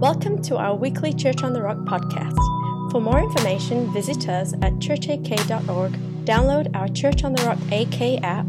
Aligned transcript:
Welcome 0.00 0.42
to 0.42 0.58
our 0.58 0.76
weekly 0.76 1.14
Church 1.14 1.42
on 1.42 1.54
the 1.54 1.62
Rock 1.62 1.78
podcast. 1.78 2.36
For 2.92 3.00
more 3.00 3.18
information, 3.18 3.90
visit 3.94 4.28
us 4.28 4.52
at 4.60 4.74
churchak.org, 4.74 5.92
download 6.26 6.76
our 6.76 6.86
Church 6.88 7.24
on 7.24 7.32
the 7.32 7.42
Rock 7.44 7.56
AK 7.72 8.22
app, 8.22 8.44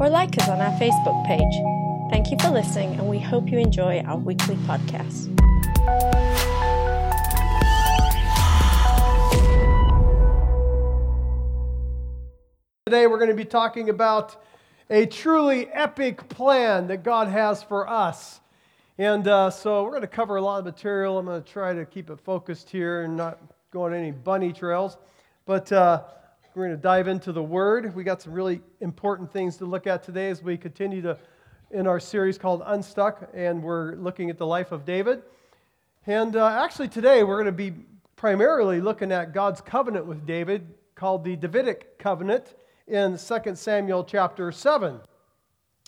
or 0.00 0.08
like 0.10 0.36
us 0.38 0.48
on 0.48 0.60
our 0.60 0.76
Facebook 0.80 1.24
page. 1.24 2.10
Thank 2.10 2.32
you 2.32 2.36
for 2.40 2.52
listening, 2.52 2.98
and 2.98 3.08
we 3.08 3.20
hope 3.20 3.48
you 3.48 3.58
enjoy 3.58 4.00
our 4.00 4.16
weekly 4.16 4.56
podcast. 4.56 5.26
Today 12.86 13.06
we're 13.06 13.18
going 13.18 13.30
to 13.30 13.36
be 13.36 13.44
talking 13.44 13.88
about 13.88 14.42
a 14.90 15.06
truly 15.06 15.68
epic 15.68 16.28
plan 16.28 16.88
that 16.88 17.04
God 17.04 17.28
has 17.28 17.62
for 17.62 17.88
us. 17.88 18.40
And 19.00 19.28
uh, 19.28 19.48
so 19.48 19.84
we're 19.84 19.90
going 19.90 20.02
to 20.02 20.08
cover 20.08 20.34
a 20.34 20.42
lot 20.42 20.58
of 20.58 20.64
material. 20.64 21.18
I'm 21.18 21.26
going 21.26 21.40
to 21.40 21.48
try 21.48 21.72
to 21.72 21.86
keep 21.86 22.10
it 22.10 22.18
focused 22.18 22.68
here 22.68 23.02
and 23.02 23.16
not 23.16 23.38
go 23.70 23.84
on 23.84 23.94
any 23.94 24.10
bunny 24.10 24.52
trails. 24.52 24.98
But 25.46 25.70
uh, 25.70 26.02
we're 26.52 26.66
going 26.66 26.76
to 26.76 26.82
dive 26.82 27.06
into 27.06 27.30
the 27.30 27.42
Word. 27.42 27.94
We 27.94 28.02
got 28.02 28.20
some 28.20 28.32
really 28.32 28.60
important 28.80 29.32
things 29.32 29.56
to 29.58 29.66
look 29.66 29.86
at 29.86 30.02
today 30.02 30.30
as 30.30 30.42
we 30.42 30.56
continue 30.56 31.00
to 31.02 31.16
in 31.70 31.86
our 31.86 32.00
series 32.00 32.38
called 32.38 32.62
Unstuck, 32.66 33.28
and 33.34 33.62
we're 33.62 33.94
looking 33.94 34.30
at 34.30 34.38
the 34.38 34.46
life 34.46 34.72
of 34.72 34.84
David. 34.84 35.22
And 36.08 36.34
uh, 36.34 36.48
actually, 36.48 36.88
today 36.88 37.22
we're 37.22 37.36
going 37.36 37.46
to 37.46 37.52
be 37.52 37.74
primarily 38.16 38.80
looking 38.80 39.12
at 39.12 39.32
God's 39.32 39.60
covenant 39.60 40.06
with 40.06 40.26
David, 40.26 40.74
called 40.96 41.22
the 41.22 41.36
Davidic 41.36 42.00
covenant 42.00 42.56
in 42.88 43.16
2 43.16 43.54
Samuel 43.54 44.02
chapter 44.02 44.50
7. 44.50 44.98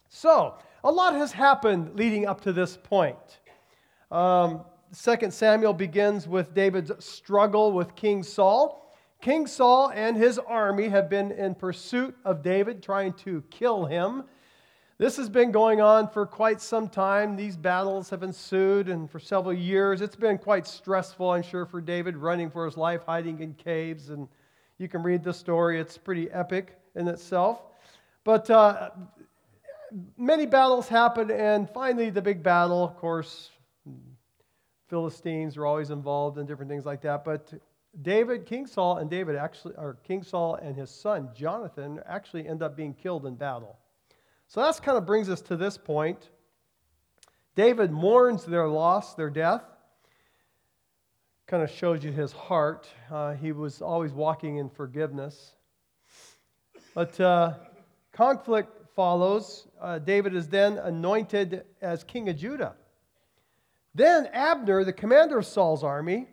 So, 0.09 0.55
a 0.83 0.91
lot 0.91 1.15
has 1.15 1.33
happened 1.33 1.95
leading 1.95 2.27
up 2.27 2.41
to 2.43 2.53
this 2.53 2.77
point. 2.77 3.41
Um, 4.11 4.65
2 4.97 5.31
Samuel 5.31 5.73
begins 5.73 6.27
with 6.27 6.55
David's 6.55 6.93
struggle 7.05 7.73
with 7.73 7.95
King 7.95 8.23
Saul. 8.23 8.93
King 9.21 9.47
Saul 9.47 9.93
and 9.95 10.17
his 10.17 10.39
army 10.39 10.89
have 10.89 11.11
been 11.11 11.31
in 11.33 11.55
pursuit 11.55 12.17
of 12.25 12.43
David, 12.43 12.83
trying 12.83 13.13
to 13.15 13.43
kill 13.51 13.85
him. 13.85 14.25
This 14.97 15.17
has 15.17 15.29
been 15.29 15.53
going 15.53 15.81
on 15.81 16.09
for 16.09 16.27
quite 16.27 16.61
some 16.61 16.89
time. 16.89 17.37
These 17.37 17.57
battles 17.57 18.11
have 18.11 18.23
ensued, 18.23 18.89
and 18.89 19.11
for 19.11 19.19
several 19.19 19.55
years. 19.55 20.01
It's 20.01 20.17
been 20.17 20.39
quite 20.39 20.67
stressful, 20.67 21.31
I'm 21.31 21.43
sure, 21.43 21.67
for 21.67 21.81
David, 21.81 22.17
running 22.17 22.51
for 22.51 22.65
his 22.65 22.77
life, 22.77 23.03
hiding 23.07 23.41
in 23.41 23.55
caves. 23.55 24.11
And 24.11 24.29
you 24.79 24.89
can 24.89 25.03
read 25.03 25.23
the 25.23 25.33
story, 25.33 25.79
it's 25.79 25.99
pretty 25.99 26.31
epic 26.31 26.79
in 26.97 27.07
itself. 27.07 27.63
But 28.25 28.51
uh, 28.51 28.91
many 30.17 30.47
battles 30.47 30.89
happen, 30.89 31.31
and 31.31 31.69
finally, 31.71 32.11
the 32.11 32.23
big 32.23 32.43
battle, 32.43 32.85
of 32.85 32.97
course, 32.97 33.51
Philistines 34.89 35.57
are 35.57 35.67
always 35.67 35.91
involved 35.91 36.39
in 36.39 36.47
different 36.47 36.71
things 36.71 36.85
like 36.85 37.01
that. 37.03 37.25
But 37.25 37.53
David, 38.03 38.47
King 38.47 38.67
Saul, 38.67 38.99
and 38.99 39.09
David 39.09 39.37
actually, 39.37 39.75
or 39.77 39.99
King 40.05 40.23
Saul 40.23 40.57
and 40.57 40.77
his 40.77 40.91
son 40.91 41.31
Jonathan 41.35 42.01
actually 42.07 42.47
end 42.47 42.63
up 42.63 42.77
being 42.77 42.95
killed 42.95 43.27
in 43.27 43.35
battle. 43.35 43.79
So 44.49 44.61
that 44.63 44.83
kind 44.83 44.99
of 44.99 45.07
brings 45.07 45.29
us 45.29 45.41
to 45.43 45.57
this 45.57 45.79
point. 45.79 46.31
David 47.55 47.93
mourns 47.93 48.45
their 48.45 48.69
loss, 48.69 49.15
their 49.15 49.31
death. 49.31 49.63
Kind 51.47 51.63
of 51.63 51.71
shows 51.71 52.03
you 52.05 52.11
his 52.11 52.33
heart. 52.33 52.89
Uh, 53.11 53.35
he 53.35 53.53
was 53.53 53.83
always 53.83 54.13
walking 54.13 54.57
in 54.57 54.69
forgiveness. 54.69 55.53
But 56.95 57.21
uh, 57.21 57.55
conflict 58.13 58.80
follows. 59.01 59.67
Uh, 59.81 59.99
David 59.99 60.35
is 60.35 60.47
then 60.47 60.77
anointed 60.77 61.65
as 61.81 62.05
king 62.05 62.29
of 62.29 62.37
Judah. 62.37 62.75
Then 63.95 64.27
Abner, 64.27 64.85
the 64.85 64.93
commander 64.93 65.39
of 65.39 65.47
Saul's 65.47 65.83
army, 65.83 66.27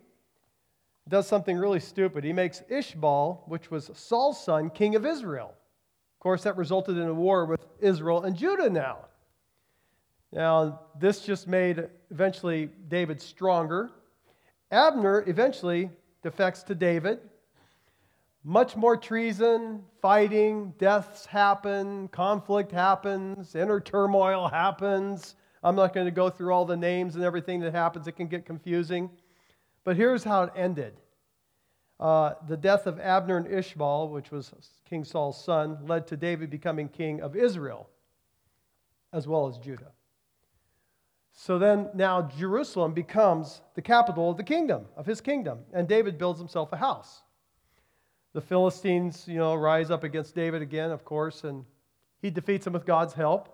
does 1.07 1.27
something 1.27 1.55
really 1.55 1.79
stupid. 1.79 2.25
He 2.25 2.33
makes 2.33 2.63
Ishbaal, 2.69 3.47
which 3.47 3.71
was 3.71 3.89
Saul's 3.93 4.43
son, 4.43 4.69
king 4.69 4.95
of 4.95 5.05
Israel. 5.05 5.53
Of 6.15 6.19
course, 6.19 6.43
that 6.43 6.57
resulted 6.57 6.97
in 6.97 7.07
a 7.07 7.13
war 7.13 7.45
with 7.45 7.65
Israel 7.79 8.23
and 8.23 8.35
Judah 8.35 8.69
now. 8.69 8.97
Now, 10.33 10.81
this 10.99 11.21
just 11.21 11.47
made 11.47 11.87
eventually 12.11 12.69
David 12.89 13.21
stronger. 13.21 13.91
Abner 14.71 15.23
eventually 15.25 15.89
defects 16.21 16.63
to 16.63 16.75
David 16.75 17.19
much 18.43 18.75
more 18.75 18.95
treason, 18.95 19.83
fighting, 20.01 20.73
deaths 20.77 21.25
happen, 21.25 22.07
conflict 22.09 22.71
happens, 22.71 23.55
inner 23.55 23.79
turmoil 23.79 24.47
happens. 24.47 25.35
I'm 25.63 25.75
not 25.75 25.93
going 25.93 26.05
to 26.05 26.11
go 26.11 26.29
through 26.29 26.53
all 26.53 26.65
the 26.65 26.77
names 26.77 27.15
and 27.15 27.23
everything 27.23 27.59
that 27.61 27.73
happens, 27.73 28.07
it 28.07 28.13
can 28.13 28.27
get 28.27 28.45
confusing. 28.45 29.09
But 29.83 29.95
here's 29.95 30.23
how 30.23 30.43
it 30.43 30.53
ended 30.55 30.93
uh, 31.99 32.33
the 32.47 32.57
death 32.57 32.85
of 32.85 32.99
Abner 32.99 33.37
and 33.37 33.47
Ishmael, 33.47 34.09
which 34.09 34.31
was 34.31 34.53
King 34.87 35.03
Saul's 35.03 35.43
son, 35.43 35.79
led 35.87 36.05
to 36.07 36.17
David 36.17 36.49
becoming 36.49 36.89
king 36.89 37.21
of 37.21 37.35
Israel 37.35 37.89
as 39.13 39.27
well 39.27 39.47
as 39.47 39.57
Judah. 39.57 39.91
So 41.33 41.59
then 41.59 41.89
now 41.93 42.23
Jerusalem 42.23 42.93
becomes 42.93 43.61
the 43.75 43.81
capital 43.81 44.31
of 44.31 44.37
the 44.37 44.43
kingdom, 44.43 44.85
of 44.95 45.05
his 45.05 45.21
kingdom, 45.21 45.59
and 45.73 45.87
David 45.87 46.17
builds 46.17 46.39
himself 46.39 46.73
a 46.73 46.77
house. 46.77 47.21
The 48.37 48.41
Philistines, 48.41 49.25
you 49.27 49.39
know, 49.39 49.55
rise 49.55 49.89
up 49.89 50.03
against 50.03 50.35
David 50.35 50.61
again, 50.61 50.91
of 50.91 51.03
course, 51.03 51.43
and 51.43 51.65
he 52.21 52.29
defeats 52.29 52.65
them 52.65 52.73
with 52.73 52.85
God's 52.85 53.15
help. 53.15 53.49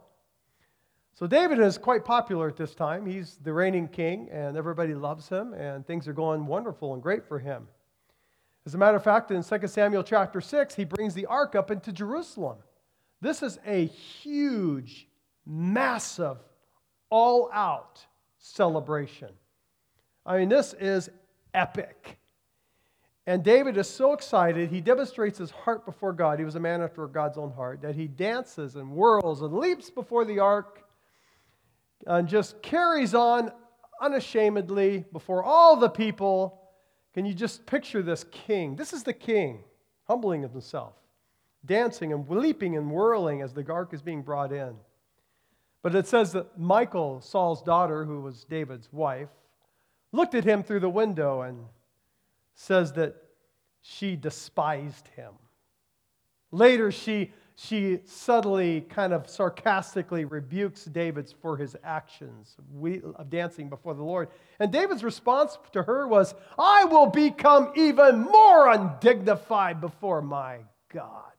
So 1.14 1.26
David 1.26 1.58
is 1.60 1.78
quite 1.78 2.04
popular 2.04 2.50
at 2.50 2.58
this 2.58 2.76
time. 2.76 3.06
He's 3.06 3.38
the 3.42 3.54
reigning 3.54 3.88
king, 3.88 4.28
and 4.30 4.58
everybody 4.58 4.94
loves 4.94 5.30
him, 5.30 5.54
and 5.54 5.88
things 5.88 6.06
are 6.10 6.12
going 6.12 6.46
wonderful 6.48 6.94
and 6.94 7.02
great 7.02 7.26
for 7.26 7.40
him. 7.40 7.66
As 8.66 8.76
a 8.76 8.78
matter 8.78 8.98
of 8.98 9.06
fact, 9.06 9.32
in 9.32 9.42
2 9.42 9.68
Samuel 9.70 10.04
chapter 10.04 10.42
6, 10.42 10.76
he 10.76 10.84
brings 10.84 11.14
the 11.14 11.28
ark 11.28 11.56
up 11.56 11.72
into 11.72 11.94
Jerusalem. 11.94 12.58
This 13.22 13.42
is 13.42 13.60
a 13.66 13.86
huge, 13.86 15.08
massive, 15.46 16.40
all 17.10 17.50
out 17.54 18.06
celebration. 18.38 19.30
I 20.26 20.40
mean, 20.40 20.50
this 20.50 20.74
is 20.74 21.10
epic. 21.54 22.20
And 23.26 23.42
David 23.44 23.78
is 23.78 23.88
so 23.88 24.12
excited, 24.12 24.70
he 24.70 24.82
demonstrates 24.82 25.38
his 25.38 25.50
heart 25.50 25.86
before 25.86 26.12
God. 26.12 26.40
He 26.40 26.46
was 26.46 26.56
a 26.56 26.60
man 26.60 26.82
after 26.82 27.08
God's 27.08 27.38
own 27.38 27.52
heart, 27.52 27.82
that 27.82 27.96
he 27.96 28.08
dances 28.08 28.76
and 28.76 28.90
whirls 28.90 29.42
and 29.42 29.54
leaps 29.54 29.90
before 29.90 30.26
the 30.26 30.40
ark 30.40 30.84
and 32.06 32.28
just 32.28 32.62
carries 32.62 33.16
on 33.16 33.52
unashamedly 34.02 35.06
before 35.14 35.42
all 35.42 35.78
the 35.78 35.90
people. 35.90 36.60
Can 37.14 37.26
you 37.26 37.34
just 37.34 37.66
picture 37.66 38.02
this 38.02 38.26
king? 38.26 38.76
This 38.76 38.92
is 38.92 39.04
the 39.04 39.14
king, 39.14 39.64
humbling 40.04 40.42
himself, 40.42 40.96
dancing 41.66 42.12
and 42.12 42.28
leaping 42.30 42.76
and 42.76 42.92
whirling 42.92 43.42
as 43.42 43.54
the 43.54 43.66
ark 43.72 43.94
is 43.94 44.02
being 44.02 44.22
brought 44.22 44.52
in. 44.52 44.76
But 45.82 45.96
it 45.96 46.08
says 46.08 46.34
that 46.34 46.60
Michal, 46.60 47.22
Saul's 47.22 47.62
daughter, 47.62 48.04
who 48.04 48.20
was 48.22 48.44
David's 48.44 48.92
wife, 48.92 49.30
looked 50.12 50.36
at 50.36 50.44
him 50.44 50.62
through 50.62 50.82
the 50.82 50.90
window 50.90 51.42
and 51.42 51.66
says 52.56 52.94
that 52.94 53.16
she 53.82 54.16
despised 54.16 55.08
him. 55.16 55.34
Later, 56.52 56.92
she, 56.92 57.32
she 57.56 58.00
subtly, 58.06 58.82
kind 58.82 59.12
of 59.12 59.30
sarcastically 59.30 60.24
rebukes 60.26 60.86
David 60.86 61.34
for 61.42 61.58
his 61.58 61.76
actions 61.84 62.56
of 63.16 63.30
dancing 63.30 63.70
before 63.70 63.94
the 63.94 64.04
Lord. 64.04 64.30
And 64.60 64.72
David's 64.72 65.04
response 65.04 65.58
to 65.74 65.84
her 65.84 66.08
was, 66.08 66.36
I 66.58 66.86
will 66.86 67.08
become 67.08 67.74
even 67.76 68.22
more 68.22 68.72
undignified 68.72 69.82
before 69.82 70.22
my 70.22 70.60
God. 70.94 71.32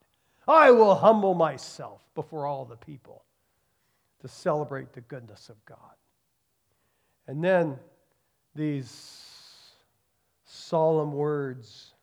I 0.47 0.73
will 0.73 0.95
humble 0.95 1.35
myself 1.35 2.03
before 2.15 2.47
all 2.47 2.65
the 2.65 2.77
people 2.77 3.25
to 4.21 4.29
celebrate 4.29 4.93
the 4.93 5.01
goodness 5.03 5.49
of 5.49 5.65
God. 5.65 5.79
And 7.27 7.43
then 7.43 7.79
these 8.55 9.34
solemn 10.55 11.12
words 11.12 11.95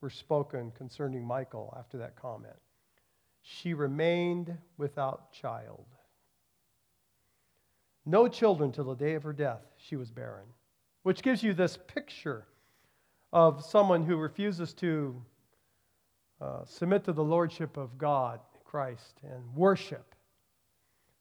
were 0.00 0.10
spoken 0.10 0.72
concerning 0.72 1.26
Michal 1.26 1.74
after 1.78 1.98
that 1.98 2.16
comment. 2.16 2.56
She 3.42 3.74
remained 3.74 4.56
without 4.76 5.32
child. 5.32 5.86
No 8.06 8.28
children 8.28 8.72
till 8.72 8.84
the 8.84 8.94
day 8.94 9.14
of 9.14 9.22
her 9.22 9.32
death, 9.32 9.62
she 9.76 9.96
was 9.96 10.10
barren. 10.10 10.46
Which 11.02 11.22
gives 11.22 11.42
you 11.42 11.54
this 11.54 11.78
picture 11.86 12.46
of 13.32 13.64
someone 13.64 14.04
who 14.04 14.16
refuses 14.16 14.74
to 14.74 15.22
uh, 16.40 16.64
submit 16.64 17.04
to 17.04 17.12
the 17.12 17.24
lordship 17.24 17.76
of 17.76 17.96
God, 17.96 18.40
Christ, 18.64 19.20
and 19.22 19.54
worship. 19.54 20.14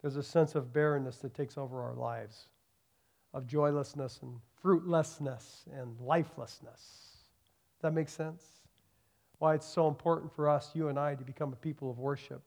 There's 0.01 0.15
a 0.15 0.23
sense 0.23 0.55
of 0.55 0.73
barrenness 0.73 1.17
that 1.17 1.33
takes 1.33 1.57
over 1.57 1.81
our 1.81 1.95
lives, 1.95 2.47
of 3.33 3.47
joylessness 3.47 4.19
and 4.21 4.39
fruitlessness 4.61 5.63
and 5.73 5.99
lifelessness. 5.99 6.81
Does 6.81 7.81
that 7.81 7.93
make 7.93 8.09
sense? 8.09 8.43
Why 9.37 9.55
it's 9.55 9.67
so 9.67 9.87
important 9.87 10.33
for 10.33 10.49
us, 10.49 10.71
you 10.73 10.89
and 10.89 10.99
I, 10.99 11.15
to 11.15 11.23
become 11.23 11.53
a 11.53 11.57
people 11.57 11.89
of 11.89 11.99
worship, 11.99 12.41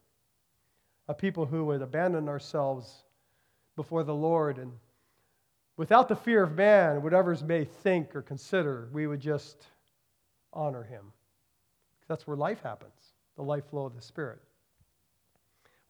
a 1.08 1.14
people 1.14 1.46
who 1.46 1.64
would 1.66 1.82
abandon 1.82 2.28
ourselves 2.28 3.04
before 3.76 4.04
the 4.04 4.14
Lord 4.14 4.58
and 4.58 4.72
without 5.76 6.08
the 6.08 6.16
fear 6.16 6.42
of 6.42 6.54
man, 6.54 7.02
whatever's 7.02 7.42
may 7.42 7.64
think 7.64 8.14
or 8.14 8.22
consider, 8.22 8.88
we 8.92 9.06
would 9.06 9.20
just 9.20 9.66
honor 10.52 10.82
him. 10.82 11.12
That's 12.08 12.26
where 12.26 12.36
life 12.36 12.62
happens, 12.62 12.92
the 13.36 13.42
life 13.42 13.64
flow 13.70 13.86
of 13.86 13.94
the 13.94 14.02
Spirit. 14.02 14.40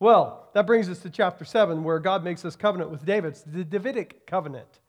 Well, 0.03 0.49
that 0.53 0.67
brings 0.67 0.89
us 0.89 0.99
to 1.03 1.11
chapter 1.11 1.45
7, 1.45 1.85
where 1.85 2.01
God 2.01 2.25
makes 2.25 2.43
this 2.43 2.57
covenant 2.57 2.91
with 2.91 3.07
David. 3.07 3.35
It's 3.35 3.43
the 3.43 3.63
Davidic 3.63 4.27
covenant. 4.27 4.81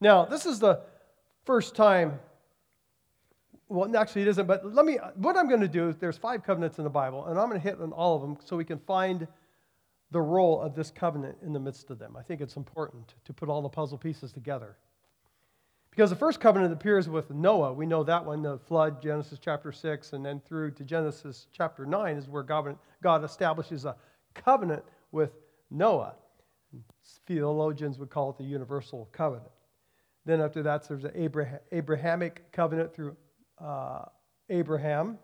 Now, 0.00 0.24
this 0.24 0.46
is 0.46 0.60
the 0.60 0.82
first 1.44 1.74
time, 1.74 2.20
well, 3.68 3.96
actually, 3.96 4.22
it 4.22 4.28
isn't, 4.28 4.46
but 4.46 4.64
let 4.72 4.86
me, 4.86 5.00
what 5.16 5.36
I'm 5.36 5.48
going 5.48 5.62
to 5.62 5.68
do 5.68 5.88
is 5.88 5.96
there's 5.96 6.16
five 6.16 6.44
covenants 6.44 6.78
in 6.78 6.84
the 6.84 6.90
Bible, 6.90 7.26
and 7.26 7.40
I'm 7.40 7.48
going 7.48 7.60
to 7.60 7.68
hit 7.68 7.80
on 7.80 7.90
all 7.90 8.14
of 8.14 8.22
them 8.22 8.36
so 8.44 8.56
we 8.56 8.64
can 8.64 8.78
find 8.78 9.26
the 10.12 10.20
role 10.20 10.60
of 10.60 10.76
this 10.76 10.92
covenant 10.92 11.38
in 11.44 11.52
the 11.52 11.58
midst 11.58 11.90
of 11.90 11.98
them. 11.98 12.16
I 12.16 12.22
think 12.22 12.40
it's 12.40 12.54
important 12.54 13.14
to 13.24 13.32
put 13.32 13.48
all 13.48 13.62
the 13.62 13.68
puzzle 13.68 13.98
pieces 13.98 14.30
together. 14.30 14.76
Because 15.90 16.10
the 16.10 16.16
first 16.16 16.38
covenant 16.38 16.72
appears 16.72 17.08
with 17.08 17.32
Noah. 17.32 17.72
We 17.72 17.84
know 17.84 18.04
that 18.04 18.24
one, 18.24 18.42
the 18.42 18.58
flood, 18.60 19.02
Genesis 19.02 19.40
chapter 19.42 19.72
6, 19.72 20.12
and 20.12 20.24
then 20.24 20.40
through 20.46 20.70
to 20.74 20.84
Genesis 20.84 21.48
chapter 21.52 21.84
9 21.84 22.16
is 22.16 22.28
where 22.28 22.44
God, 22.44 22.78
God 23.02 23.24
establishes 23.24 23.86
a 23.86 23.96
covenant 24.34 24.84
with 25.10 25.32
Noah. 25.70 26.14
Theologians 27.26 27.98
would 27.98 28.10
call 28.10 28.30
it 28.30 28.38
the 28.38 28.44
universal 28.44 29.08
covenant. 29.12 29.50
Then 30.24 30.40
after 30.40 30.62
that, 30.62 30.86
there's 30.88 31.02
the 31.02 31.20
Abraham, 31.20 31.58
Abrahamic 31.72 32.52
covenant 32.52 32.94
through 32.94 33.16
uh, 33.58 34.04
Abraham, 34.48 35.18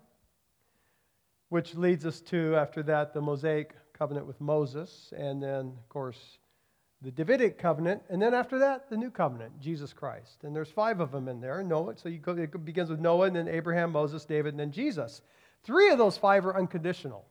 which 1.51 1.75
leads 1.75 2.05
us 2.05 2.21
to, 2.23 2.57
after 2.57 2.83
that, 2.83 3.15
the 3.15 3.21
Mosaic 3.21 3.75
covenant 3.97 4.27
with 4.27 4.41
Moses, 4.41 5.13
and 5.17 5.43
then, 5.43 5.73
of 5.79 5.89
course, 5.89 6.39
the 7.01 7.13
Davidic 7.13 7.59
covenant, 7.59 8.03
and 8.09 8.21
then 8.21 8.35
after 8.35 8.59
that, 8.59 8.91
the 8.91 8.97
new 8.97 9.11
covenant, 9.11 9.61
Jesus 9.61 9.93
Christ. 9.93 10.43
And 10.43 10.55
there's 10.55 10.71
five 10.71 10.99
of 10.99 11.13
them 11.13 11.29
in 11.29 11.41
there. 11.41 11.63
Noah, 11.63 11.97
so 11.97 12.09
you 12.09 12.19
go, 12.19 12.33
it 12.33 12.65
begins 12.65 12.91
with 12.91 12.99
Noah, 12.99 13.29
and 13.29 13.37
then 13.37 13.47
Abraham, 13.47 13.93
Moses, 13.93 14.25
David, 14.25 14.55
and 14.55 14.61
then 14.61 14.73
Jesus. 14.73 15.23
Three 15.63 15.91
of 15.91 15.99
those 15.99 16.19
five 16.19 16.45
are 16.45 16.57
unconditional. 16.57 17.25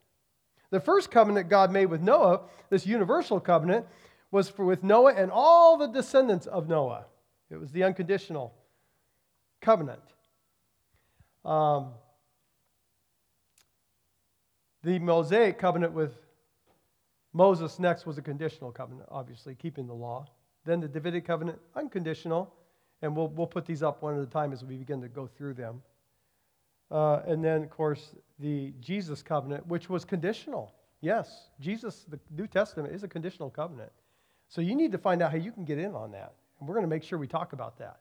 The 0.69 0.79
first 0.79 1.11
covenant 1.11 1.49
God 1.49 1.71
made 1.71 1.85
with 1.85 2.01
Noah, 2.01 2.41
this 2.69 2.85
universal 2.85 3.39
covenant, 3.39 3.85
was 4.31 4.49
for, 4.49 4.65
with 4.65 4.83
Noah 4.83 5.13
and 5.13 5.31
all 5.31 5.77
the 5.77 5.87
descendants 5.87 6.45
of 6.47 6.67
Noah. 6.67 7.05
It 7.49 7.57
was 7.57 7.71
the 7.71 7.83
unconditional 7.83 8.53
covenant. 9.61 10.01
Um, 11.45 11.91
the 14.83 14.99
Mosaic 14.99 15.57
covenant 15.57 15.93
with 15.93 16.13
Moses 17.33 17.79
next 17.79 18.05
was 18.05 18.17
a 18.17 18.21
conditional 18.21 18.71
covenant, 18.71 19.07
obviously, 19.09 19.55
keeping 19.55 19.87
the 19.87 19.93
law. 19.93 20.25
Then 20.65 20.81
the 20.81 20.87
Davidic 20.87 21.25
covenant, 21.25 21.59
unconditional. 21.75 22.53
And 23.01 23.15
we'll, 23.15 23.27
we'll 23.27 23.47
put 23.47 23.65
these 23.65 23.83
up 23.83 24.01
one 24.01 24.17
at 24.17 24.23
a 24.23 24.25
time 24.25 24.51
as 24.51 24.63
we 24.65 24.75
begin 24.75 25.01
to 25.01 25.07
go 25.07 25.27
through 25.27 25.53
them. 25.53 25.81
Uh, 26.89 27.21
and 27.27 27.43
then, 27.43 27.63
of 27.63 27.69
course, 27.69 28.15
the 28.39 28.73
Jesus 28.79 29.21
covenant, 29.21 29.67
which 29.67 29.89
was 29.89 30.05
conditional. 30.05 30.73
Yes, 31.01 31.49
Jesus, 31.59 32.05
the 32.09 32.19
New 32.35 32.47
Testament, 32.47 32.93
is 32.93 33.03
a 33.03 33.07
conditional 33.07 33.49
covenant. 33.49 33.91
So 34.47 34.61
you 34.61 34.75
need 34.75 34.91
to 34.93 34.97
find 34.97 35.21
out 35.21 35.31
how 35.31 35.37
you 35.37 35.51
can 35.51 35.65
get 35.65 35.77
in 35.77 35.93
on 35.93 36.11
that. 36.11 36.33
And 36.59 36.67
we're 36.67 36.75
going 36.75 36.85
to 36.85 36.89
make 36.89 37.03
sure 37.03 37.19
we 37.19 37.27
talk 37.27 37.53
about 37.53 37.77
that. 37.79 37.99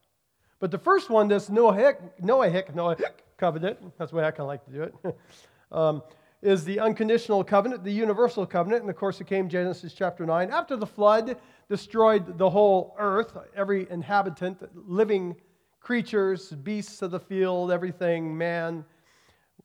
But 0.61 0.71
the 0.71 0.79
first 0.79 1.11
one, 1.11 1.29
this 1.29 1.51
Noahic, 1.51 1.97
Noahic, 2.23 2.75
Noahic 2.75 3.13
covenant, 3.37 3.79
that's 3.99 4.11
the 4.13 4.17
way 4.17 4.25
I 4.25 4.31
kind 4.31 4.41
of 4.41 4.47
like 4.47 4.65
to 4.67 4.71
do 4.71 4.83
it, 4.83 4.95
um, 5.73 6.03
is 6.41 6.65
the 6.65 6.81
unconditional 6.81 7.45
covenant, 7.45 7.85
the 7.85 7.93
universal 7.93 8.47
covenant. 8.47 8.83
And 8.83 8.91
of 8.91 8.97
course, 8.97 9.21
it 9.21 9.27
came 9.27 9.49
Genesis 9.49 9.93
chapter 9.93 10.25
9. 10.25 10.51
After 10.51 10.77
the 10.77 10.87
flood 10.87 11.37
destroyed 11.69 12.39
the 12.39 12.49
whole 12.49 12.95
earth, 12.99 13.37
every 13.55 13.91
inhabitant, 13.91 14.63
living 14.89 15.37
creatures, 15.87 16.51
beasts 16.51 17.01
of 17.01 17.13
the 17.13 17.21
field, 17.21 17.71
everything, 17.71 18.37
man, 18.37 18.85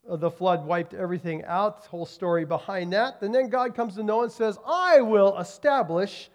uh, 0.08 0.16
the 0.16 0.30
flood 0.30 0.64
wiped 0.64 0.94
everything 0.94 1.44
out. 1.46 1.84
Whole 1.88 2.06
story 2.06 2.46
behind 2.46 2.94
that. 2.94 3.20
And 3.24 3.34
then 3.34 3.50
God 3.50 3.74
comes 3.74 3.96
to 3.96 4.04
Noah 4.04 4.26
and 4.26 4.32
says, 4.32 4.60
I 4.64 5.02
will 5.02 5.36
establish 5.40 6.30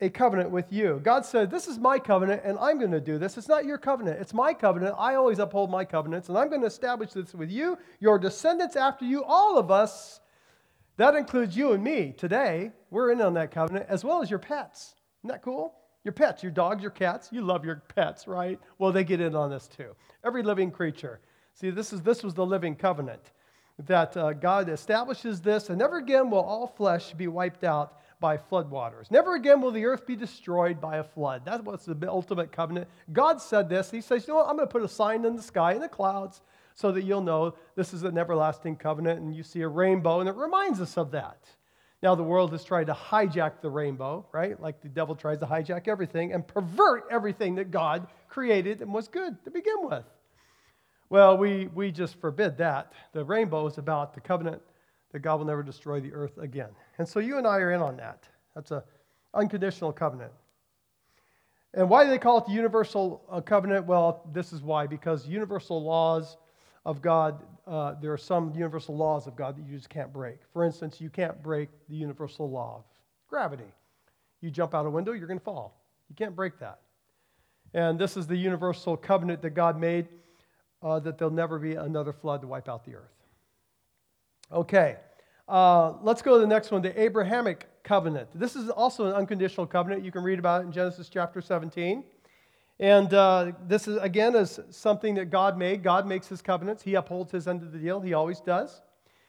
a 0.00 0.08
covenant 0.08 0.52
with 0.52 0.72
you. 0.72 1.00
God 1.02 1.26
said, 1.26 1.50
This 1.50 1.66
is 1.66 1.80
my 1.80 1.98
covenant, 1.98 2.42
and 2.44 2.56
I'm 2.60 2.78
going 2.78 2.92
to 2.92 3.00
do 3.00 3.18
this. 3.18 3.36
It's 3.36 3.48
not 3.48 3.64
your 3.64 3.76
covenant, 3.76 4.20
it's 4.20 4.32
my 4.32 4.54
covenant. 4.54 4.94
I 4.96 5.16
always 5.16 5.40
uphold 5.40 5.68
my 5.68 5.84
covenants, 5.84 6.28
and 6.28 6.38
I'm 6.38 6.48
going 6.48 6.60
to 6.60 6.68
establish 6.68 7.10
this 7.10 7.34
with 7.34 7.50
you, 7.50 7.78
your 7.98 8.20
descendants 8.20 8.76
after 8.76 9.04
you, 9.04 9.24
all 9.24 9.58
of 9.58 9.72
us. 9.72 10.20
That 10.96 11.16
includes 11.16 11.56
you 11.56 11.72
and 11.72 11.82
me 11.82 12.14
today. 12.16 12.70
We're 12.90 13.10
in 13.10 13.20
on 13.20 13.34
that 13.34 13.50
covenant, 13.50 13.86
as 13.88 14.04
well 14.04 14.22
as 14.22 14.30
your 14.30 14.38
pets. 14.38 14.94
Isn't 15.24 15.32
that 15.34 15.42
cool? 15.42 15.74
Your 16.04 16.12
pets, 16.12 16.42
your 16.42 16.52
dogs, 16.52 16.82
your 16.82 16.90
cats. 16.90 17.28
You 17.32 17.42
love 17.42 17.64
your 17.64 17.82
pets, 17.94 18.26
right? 18.26 18.58
Well, 18.78 18.92
they 18.92 19.04
get 19.04 19.20
in 19.20 19.34
on 19.34 19.50
this 19.50 19.68
too. 19.68 19.94
Every 20.24 20.42
living 20.42 20.70
creature. 20.70 21.20
See, 21.54 21.70
this, 21.70 21.92
is, 21.92 22.00
this 22.00 22.22
was 22.22 22.34
the 22.34 22.46
living 22.46 22.74
covenant 22.74 23.30
that 23.86 24.16
uh, 24.16 24.32
God 24.32 24.68
establishes 24.68 25.40
this, 25.40 25.68
and 25.68 25.78
never 25.78 25.98
again 25.98 26.30
will 26.30 26.40
all 26.40 26.66
flesh 26.66 27.12
be 27.14 27.28
wiped 27.28 27.64
out 27.64 27.98
by 28.20 28.36
floodwaters. 28.36 29.10
Never 29.10 29.34
again 29.34 29.60
will 29.60 29.72
the 29.72 29.84
earth 29.84 30.06
be 30.06 30.16
destroyed 30.16 30.80
by 30.80 30.98
a 30.98 31.04
flood. 31.04 31.42
That's 31.44 31.62
what's 31.62 31.86
the 31.86 31.96
ultimate 32.08 32.52
covenant. 32.52 32.88
God 33.12 33.40
said 33.40 33.68
this. 33.68 33.90
He 33.90 34.00
says, 34.00 34.26
You 34.26 34.34
know 34.34 34.38
what? 34.40 34.48
I'm 34.48 34.56
going 34.56 34.68
to 34.68 34.72
put 34.72 34.82
a 34.82 34.88
sign 34.88 35.24
in 35.24 35.36
the 35.36 35.42
sky, 35.42 35.72
in 35.72 35.80
the 35.80 35.88
clouds, 35.88 36.40
so 36.74 36.92
that 36.92 37.02
you'll 37.02 37.22
know 37.22 37.54
this 37.74 37.92
is 37.92 38.04
an 38.04 38.16
everlasting 38.16 38.76
covenant. 38.76 39.20
And 39.20 39.34
you 39.34 39.42
see 39.42 39.62
a 39.62 39.68
rainbow, 39.68 40.20
and 40.20 40.28
it 40.28 40.36
reminds 40.36 40.80
us 40.80 40.96
of 40.96 41.10
that. 41.10 41.38
Now, 42.02 42.16
the 42.16 42.22
world 42.24 42.50
has 42.50 42.64
tried 42.64 42.88
to 42.88 42.94
hijack 42.94 43.60
the 43.60 43.70
rainbow, 43.70 44.26
right? 44.32 44.60
Like 44.60 44.82
the 44.82 44.88
devil 44.88 45.14
tries 45.14 45.38
to 45.38 45.46
hijack 45.46 45.86
everything 45.86 46.32
and 46.32 46.46
pervert 46.46 47.04
everything 47.10 47.54
that 47.54 47.70
God 47.70 48.08
created 48.28 48.82
and 48.82 48.92
was 48.92 49.06
good 49.06 49.42
to 49.44 49.50
begin 49.50 49.76
with. 49.82 50.04
Well, 51.10 51.36
we, 51.38 51.68
we 51.74 51.92
just 51.92 52.20
forbid 52.20 52.58
that. 52.58 52.92
The 53.12 53.24
rainbow 53.24 53.66
is 53.68 53.78
about 53.78 54.14
the 54.14 54.20
covenant 54.20 54.62
that 55.12 55.20
God 55.20 55.36
will 55.36 55.46
never 55.46 55.62
destroy 55.62 56.00
the 56.00 56.12
earth 56.12 56.38
again. 56.38 56.70
And 56.98 57.06
so 57.06 57.20
you 57.20 57.38
and 57.38 57.46
I 57.46 57.58
are 57.58 57.70
in 57.72 57.80
on 57.80 57.96
that. 57.98 58.28
That's 58.54 58.72
an 58.72 58.82
unconditional 59.34 59.92
covenant. 59.92 60.32
And 61.74 61.88
why 61.88 62.04
do 62.04 62.10
they 62.10 62.18
call 62.18 62.38
it 62.38 62.46
the 62.46 62.52
universal 62.52 63.22
uh, 63.30 63.40
covenant? 63.40 63.86
Well, 63.86 64.28
this 64.32 64.52
is 64.52 64.60
why 64.62 64.86
because 64.86 65.26
universal 65.26 65.82
laws 65.82 66.36
of 66.84 67.00
God, 67.00 67.42
uh, 67.66 67.94
there 68.00 68.12
are 68.12 68.18
some 68.18 68.52
universal 68.54 68.96
laws 68.96 69.26
of 69.26 69.36
God 69.36 69.56
that 69.56 69.66
you 69.66 69.76
just 69.76 69.88
can't 69.88 70.12
break. 70.12 70.38
For 70.52 70.64
instance, 70.64 71.00
you 71.00 71.10
can't 71.10 71.40
break 71.42 71.68
the 71.88 71.94
universal 71.96 72.50
law 72.50 72.78
of 72.78 72.84
gravity. 73.28 73.70
You 74.40 74.50
jump 74.50 74.74
out 74.74 74.86
a 74.86 74.90
window, 74.90 75.12
you're 75.12 75.28
going 75.28 75.38
to 75.38 75.44
fall. 75.44 75.80
You 76.08 76.16
can't 76.16 76.34
break 76.34 76.58
that. 76.58 76.80
And 77.74 77.98
this 77.98 78.16
is 78.16 78.26
the 78.26 78.36
universal 78.36 78.96
covenant 78.96 79.40
that 79.42 79.50
God 79.50 79.80
made 79.80 80.08
uh, 80.82 80.98
that 81.00 81.16
there'll 81.16 81.32
never 81.32 81.58
be 81.58 81.74
another 81.74 82.12
flood 82.12 82.40
to 82.42 82.46
wipe 82.46 82.68
out 82.68 82.84
the 82.84 82.96
earth. 82.96 83.14
Okay, 84.50 84.96
uh, 85.48 85.94
let's 86.02 86.20
go 86.20 86.34
to 86.34 86.40
the 86.40 86.46
next 86.46 86.70
one 86.70 86.82
the 86.82 87.00
Abrahamic 87.00 87.68
covenant. 87.82 88.28
This 88.34 88.56
is 88.56 88.68
also 88.68 89.06
an 89.06 89.14
unconditional 89.14 89.66
covenant. 89.66 90.04
You 90.04 90.12
can 90.12 90.22
read 90.22 90.38
about 90.38 90.62
it 90.62 90.66
in 90.66 90.72
Genesis 90.72 91.08
chapter 91.08 91.40
17. 91.40 92.04
And 92.80 93.12
uh, 93.14 93.52
this 93.66 93.86
is, 93.86 93.96
again, 93.98 94.34
is 94.34 94.58
something 94.70 95.14
that 95.16 95.26
God 95.26 95.56
made. 95.56 95.82
God 95.82 96.06
makes 96.06 96.26
his 96.26 96.42
covenants. 96.42 96.82
He 96.82 96.94
upholds 96.94 97.30
his 97.30 97.46
end 97.46 97.62
of 97.62 97.72
the 97.72 97.78
deal. 97.78 98.00
He 98.00 98.12
always 98.12 98.40
does. 98.40 98.80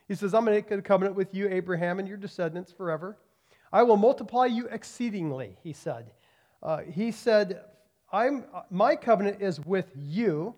He 0.07 0.15
says, 0.15 0.33
I'm 0.33 0.45
going 0.45 0.62
to 0.62 0.69
make 0.69 0.79
a 0.79 0.81
covenant 0.81 1.15
with 1.15 1.33
you, 1.33 1.47
Abraham, 1.50 2.00
and 2.00 2.07
your 2.07 2.17
descendants 2.17 2.71
forever. 2.71 3.17
I 3.71 3.83
will 3.83 3.97
multiply 3.97 4.45
you 4.45 4.67
exceedingly, 4.67 5.57
he 5.63 5.73
said. 5.73 6.12
Uh, 6.62 6.79
he 6.79 7.12
said, 7.12 7.62
I'm, 8.12 8.45
My 8.69 8.95
covenant 8.95 9.41
is 9.41 9.59
with 9.59 9.91
you, 9.95 10.55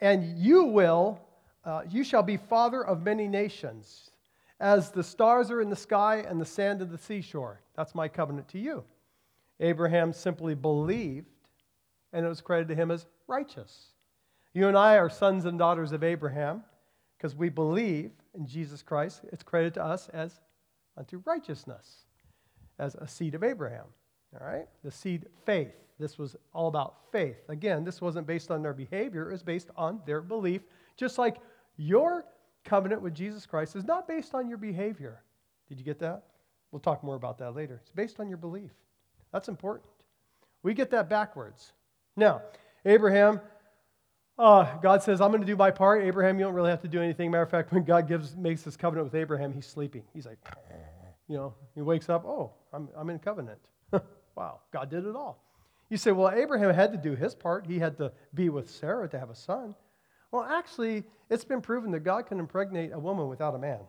and 0.00 0.38
you 0.38 0.64
will 0.64 1.20
uh, 1.64 1.82
you 1.90 2.04
shall 2.04 2.22
be 2.22 2.36
father 2.36 2.84
of 2.84 3.02
many 3.02 3.28
nations, 3.28 4.10
as 4.60 4.90
the 4.90 5.02
stars 5.02 5.50
are 5.50 5.60
in 5.60 5.70
the 5.70 5.76
sky 5.76 6.24
and 6.26 6.40
the 6.40 6.46
sand 6.46 6.80
of 6.82 6.90
the 6.90 6.98
seashore. 6.98 7.60
That's 7.76 7.94
my 7.94 8.08
covenant 8.08 8.48
to 8.48 8.58
you. 8.58 8.84
Abraham 9.60 10.12
simply 10.12 10.54
believed, 10.54 11.28
and 12.12 12.24
it 12.24 12.28
was 12.28 12.40
credited 12.40 12.76
to 12.76 12.82
him 12.82 12.90
as 12.90 13.06
righteous. 13.26 13.88
You 14.52 14.68
and 14.68 14.76
I 14.76 14.96
are 14.96 15.08
sons 15.08 15.44
and 15.44 15.58
daughters 15.58 15.92
of 15.92 16.02
Abraham 16.02 16.64
because 17.16 17.36
we 17.36 17.48
believe 17.48 18.10
in 18.34 18.46
Jesus 18.46 18.82
Christ. 18.82 19.20
It's 19.32 19.42
credited 19.42 19.74
to 19.74 19.84
us 19.84 20.08
as 20.08 20.40
unto 20.96 21.22
righteousness, 21.24 22.04
as 22.78 22.94
a 22.96 23.06
seed 23.06 23.34
of 23.34 23.44
Abraham. 23.44 23.86
All 24.38 24.46
right? 24.46 24.66
The 24.84 24.90
seed 24.90 25.26
faith. 25.44 25.72
This 25.98 26.18
was 26.18 26.34
all 26.52 26.68
about 26.68 27.12
faith. 27.12 27.36
Again, 27.48 27.84
this 27.84 28.00
wasn't 28.00 28.26
based 28.26 28.50
on 28.50 28.62
their 28.62 28.72
behavior, 28.72 29.28
it 29.28 29.32
was 29.32 29.42
based 29.42 29.70
on 29.76 30.00
their 30.06 30.20
belief, 30.20 30.62
just 30.96 31.18
like 31.18 31.36
your 31.76 32.24
covenant 32.64 33.02
with 33.02 33.14
Jesus 33.14 33.46
Christ 33.46 33.76
is 33.76 33.84
not 33.84 34.08
based 34.08 34.34
on 34.34 34.48
your 34.48 34.58
behavior. 34.58 35.22
Did 35.68 35.78
you 35.78 35.84
get 35.84 35.98
that? 36.00 36.24
We'll 36.72 36.80
talk 36.80 37.02
more 37.02 37.16
about 37.16 37.38
that 37.38 37.54
later. 37.54 37.80
It's 37.82 37.90
based 37.90 38.20
on 38.20 38.28
your 38.28 38.38
belief. 38.38 38.70
That's 39.32 39.48
important. 39.48 39.88
We 40.62 40.74
get 40.74 40.90
that 40.90 41.08
backwards. 41.08 41.72
Now, 42.16 42.42
Abraham, 42.84 43.40
uh, 44.38 44.78
God 44.78 45.02
says, 45.02 45.20
I'm 45.20 45.30
going 45.30 45.42
to 45.42 45.46
do 45.46 45.56
my 45.56 45.70
part. 45.70 46.02
Abraham, 46.02 46.38
you 46.38 46.44
don't 46.44 46.54
really 46.54 46.70
have 46.70 46.82
to 46.82 46.88
do 46.88 47.00
anything. 47.00 47.30
Matter 47.30 47.42
of 47.42 47.50
fact, 47.50 47.72
when 47.72 47.84
God 47.84 48.08
gives, 48.08 48.36
makes 48.36 48.62
this 48.62 48.76
covenant 48.76 49.06
with 49.06 49.14
Abraham, 49.14 49.52
he's 49.52 49.66
sleeping. 49.66 50.02
He's 50.14 50.26
like, 50.26 50.38
you 51.28 51.36
know, 51.36 51.54
he 51.74 51.82
wakes 51.82 52.08
up, 52.08 52.24
oh, 52.24 52.52
I'm, 52.72 52.88
I'm 52.96 53.10
in 53.10 53.18
covenant. 53.18 53.58
wow, 54.34 54.60
God 54.72 54.90
did 54.90 55.06
it 55.06 55.14
all. 55.14 55.44
You 55.90 55.96
say, 55.96 56.12
well, 56.12 56.30
Abraham 56.30 56.72
had 56.72 56.92
to 56.92 56.98
do 56.98 57.14
his 57.14 57.34
part. 57.34 57.66
He 57.66 57.78
had 57.78 57.98
to 57.98 58.12
be 58.32 58.48
with 58.48 58.70
Sarah 58.70 59.08
to 59.08 59.18
have 59.18 59.30
a 59.30 59.34
son. 59.34 59.74
Well, 60.30 60.44
actually, 60.44 61.04
it's 61.28 61.44
been 61.44 61.60
proven 61.60 61.90
that 61.90 62.00
God 62.00 62.26
can 62.26 62.38
impregnate 62.38 62.92
a 62.92 62.98
woman 62.98 63.28
without 63.28 63.54
a 63.54 63.58
man. 63.58 63.80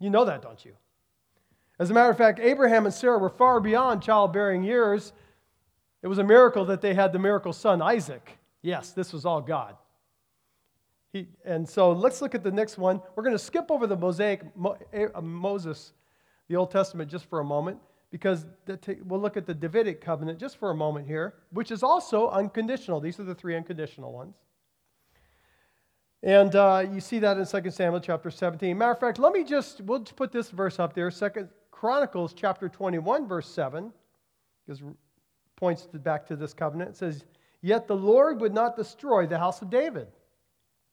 You 0.00 0.10
know 0.10 0.24
that, 0.24 0.42
don't 0.42 0.64
you? 0.64 0.72
As 1.78 1.90
a 1.90 1.94
matter 1.94 2.10
of 2.10 2.18
fact, 2.18 2.40
Abraham 2.40 2.86
and 2.86 2.94
Sarah 2.94 3.18
were 3.18 3.30
far 3.30 3.60
beyond 3.60 4.02
childbearing 4.02 4.62
years. 4.62 5.12
It 6.04 6.06
was 6.06 6.18
a 6.18 6.24
miracle 6.24 6.66
that 6.66 6.82
they 6.82 6.92
had 6.92 7.14
the 7.14 7.18
miracle 7.18 7.54
son, 7.54 7.80
Isaac. 7.80 8.36
Yes, 8.60 8.92
this 8.92 9.10
was 9.10 9.24
all 9.24 9.40
God. 9.40 9.74
He, 11.14 11.28
and 11.46 11.66
so 11.66 11.92
let's 11.92 12.20
look 12.20 12.34
at 12.34 12.44
the 12.44 12.52
next 12.52 12.76
one. 12.76 13.00
We're 13.16 13.22
going 13.22 13.34
to 13.34 13.42
skip 13.42 13.70
over 13.70 13.86
the 13.86 13.96
Mosaic, 13.96 14.42
uh, 14.62 15.20
Moses, 15.22 15.94
the 16.48 16.56
Old 16.56 16.70
Testament, 16.70 17.10
just 17.10 17.24
for 17.30 17.40
a 17.40 17.44
moment 17.44 17.78
because 18.10 18.44
we'll 19.06 19.18
look 19.18 19.38
at 19.38 19.46
the 19.46 19.54
Davidic 19.54 20.02
covenant 20.02 20.38
just 20.38 20.58
for 20.58 20.70
a 20.70 20.74
moment 20.74 21.06
here, 21.06 21.36
which 21.52 21.70
is 21.70 21.82
also 21.82 22.28
unconditional. 22.28 23.00
These 23.00 23.18
are 23.18 23.24
the 23.24 23.34
three 23.34 23.56
unconditional 23.56 24.12
ones. 24.12 24.36
And 26.22 26.54
uh, 26.54 26.84
you 26.92 27.00
see 27.00 27.18
that 27.20 27.38
in 27.38 27.46
2 27.46 27.70
Samuel 27.70 28.00
chapter 28.00 28.30
17. 28.30 28.76
Matter 28.76 28.92
of 28.92 29.00
fact, 29.00 29.18
let 29.18 29.32
me 29.32 29.42
just, 29.42 29.80
we'll 29.80 30.00
just 30.00 30.16
put 30.16 30.32
this 30.32 30.50
verse 30.50 30.78
up 30.78 30.94
there, 30.94 31.10
2 31.10 31.48
Chronicles 31.70 32.34
chapter 32.34 32.68
21, 32.68 33.26
verse 33.26 33.48
7, 33.48 33.90
because 34.66 34.82
points 35.56 35.86
back 35.92 36.26
to 36.26 36.36
this 36.36 36.54
covenant. 36.54 36.90
It 36.90 36.96
says, 36.96 37.24
Yet 37.60 37.86
the 37.86 37.96
Lord 37.96 38.40
would 38.40 38.52
not 38.52 38.76
destroy 38.76 39.26
the 39.26 39.38
house 39.38 39.62
of 39.62 39.70
David 39.70 40.08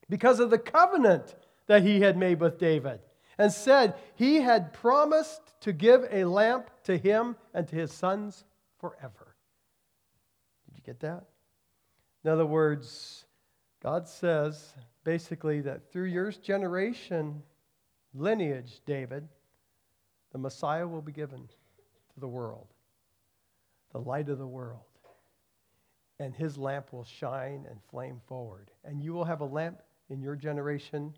because 0.10 0.40
of 0.40 0.50
the 0.50 0.58
covenant 0.58 1.36
that 1.68 1.84
he 1.84 2.02
had 2.02 2.18
made 2.18 2.40
with 2.40 2.58
David 2.58 3.00
and 3.38 3.52
said 3.52 3.96
he 4.16 4.38
had 4.38 4.74
promised 4.74 5.42
to 5.62 5.74
give 5.74 6.06
a 6.12 6.26
lamp 6.26 6.70
to 6.84 6.98
him 6.98 7.36
and 7.54 7.68
to 7.68 7.76
his 7.76 7.92
sons 7.92 8.44
forever. 8.80 9.36
Did 10.66 10.78
you 10.78 10.84
get 10.84 11.00
that? 11.02 11.26
In 12.24 12.30
other 12.30 12.46
words, 12.46 13.26
God 13.82 14.08
says 14.08 14.74
basically 15.04 15.62
that 15.62 15.92
through 15.92 16.06
your 16.06 16.32
generation, 16.32 17.42
lineage, 18.14 18.82
David, 18.86 19.28
the 20.32 20.38
Messiah 20.38 20.88
will 20.88 21.02
be 21.02 21.12
given 21.12 21.48
to 22.14 22.20
the 22.20 22.28
world, 22.28 22.68
the 23.92 24.00
light 24.00 24.30
of 24.30 24.38
the 24.38 24.48
world. 24.48 24.82
And 26.20 26.36
his 26.36 26.58
lamp 26.58 26.94
will 26.94 27.04
shine 27.04 27.66
and 27.70 27.80
flame 27.90 28.22
forward. 28.28 28.72
And 28.84 29.02
you 29.02 29.14
will 29.14 29.26
have 29.26 29.42
a 29.42 29.46
lamp 29.46 29.82
in 30.10 30.22
your 30.22 30.36
generation, 30.36 31.14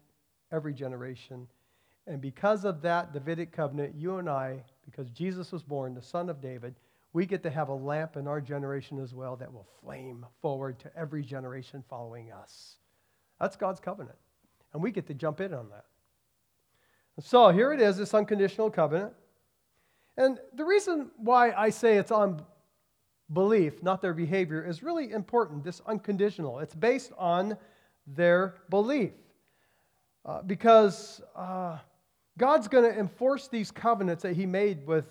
every 0.52 0.74
generation, 0.74 1.48
and 2.06 2.20
because 2.20 2.66
of 2.66 2.82
that 2.82 3.14
Davidic 3.14 3.52
covenant, 3.52 3.96
you 3.96 4.18
and 4.18 4.30
I, 4.30 4.64
because 4.86 5.10
Jesus 5.10 5.52
was 5.52 5.64
born, 5.64 5.94
the 5.94 6.02
son 6.02 6.30
of 6.30 6.42
David, 6.42 6.76
we 7.14 7.26
get 7.26 7.44
to 7.44 7.50
have 7.50 7.70
a 7.70 7.74
lamp 7.74 8.18
in 8.18 8.28
our 8.28 8.42
generation 8.42 9.00
as 9.00 9.14
well 9.14 9.36
that 9.38 9.54
will 9.54 9.68
flame 9.82 10.26
forward 10.42 10.80
to 10.80 10.98
every 10.98 11.24
generation 11.24 11.84
following 11.90 12.32
us. 12.32 12.78
That's 13.40 13.56
God's 13.56 13.80
covenant. 13.80 14.18
And 14.74 14.82
we 14.82 14.92
get 14.92 15.08
to 15.08 15.14
jump 15.14 15.40
in 15.40 15.54
on 15.54 15.70
that. 15.70 15.86
So 17.22 17.50
here 17.50 17.72
it 17.72 17.80
is, 17.80 17.98
this 17.98 18.14
unconditional 18.14 18.72
covenant. 18.72 19.14
And 20.18 20.40
the 20.56 20.66
reason 20.66 21.12
why 21.18 21.52
I 21.52 21.70
say 21.70 21.98
it's 21.98 22.12
on 22.12 22.42
belief, 23.32 23.82
not 23.82 24.02
their 24.02 24.14
behavior, 24.14 24.66
is 24.66 24.84
really 24.84 25.12
important. 25.12 25.64
This 25.64 25.82
unconditional. 25.86 26.60
It's 26.60 26.76
based 26.76 27.12
on 27.18 27.58
their 28.08 28.56
belief. 28.70 29.12
Uh, 30.26 30.42
because 30.42 31.22
uh, 31.36 31.78
God's 32.38 32.68
going 32.68 32.90
to 32.92 32.98
enforce 32.98 33.48
these 33.48 33.72
covenants 33.72 34.24
that 34.24 34.36
he 34.36 34.46
made 34.46 34.88
with 34.88 35.06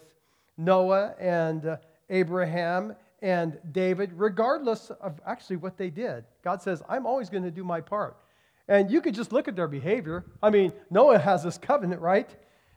Noah 0.57 1.14
and 1.19 1.66
uh, 1.66 1.76
Abraham 2.09 2.95
and 3.21 3.59
David, 3.71 4.11
regardless 4.14 4.90
of 4.90 5.21
actually 5.26 5.57
what 5.57 5.76
they 5.76 5.90
did. 5.90 6.25
God 6.42 6.61
says, 6.61 6.83
I'm 6.88 7.07
always 7.07 7.31
going 7.31 7.45
to 7.45 7.50
do 7.50 7.62
my 7.62 7.81
part. 7.81 8.16
And 8.69 8.90
you 8.90 9.00
could 9.00 9.14
just 9.14 9.33
look 9.33 9.49
at 9.49 9.57
their 9.57 9.69
behavior. 9.69 10.25
I 10.42 10.50
mean, 10.50 10.73
Noah 10.90 11.19
has 11.19 11.45
this 11.45 11.59
covenant, 11.59 12.00
right? 12.00 12.31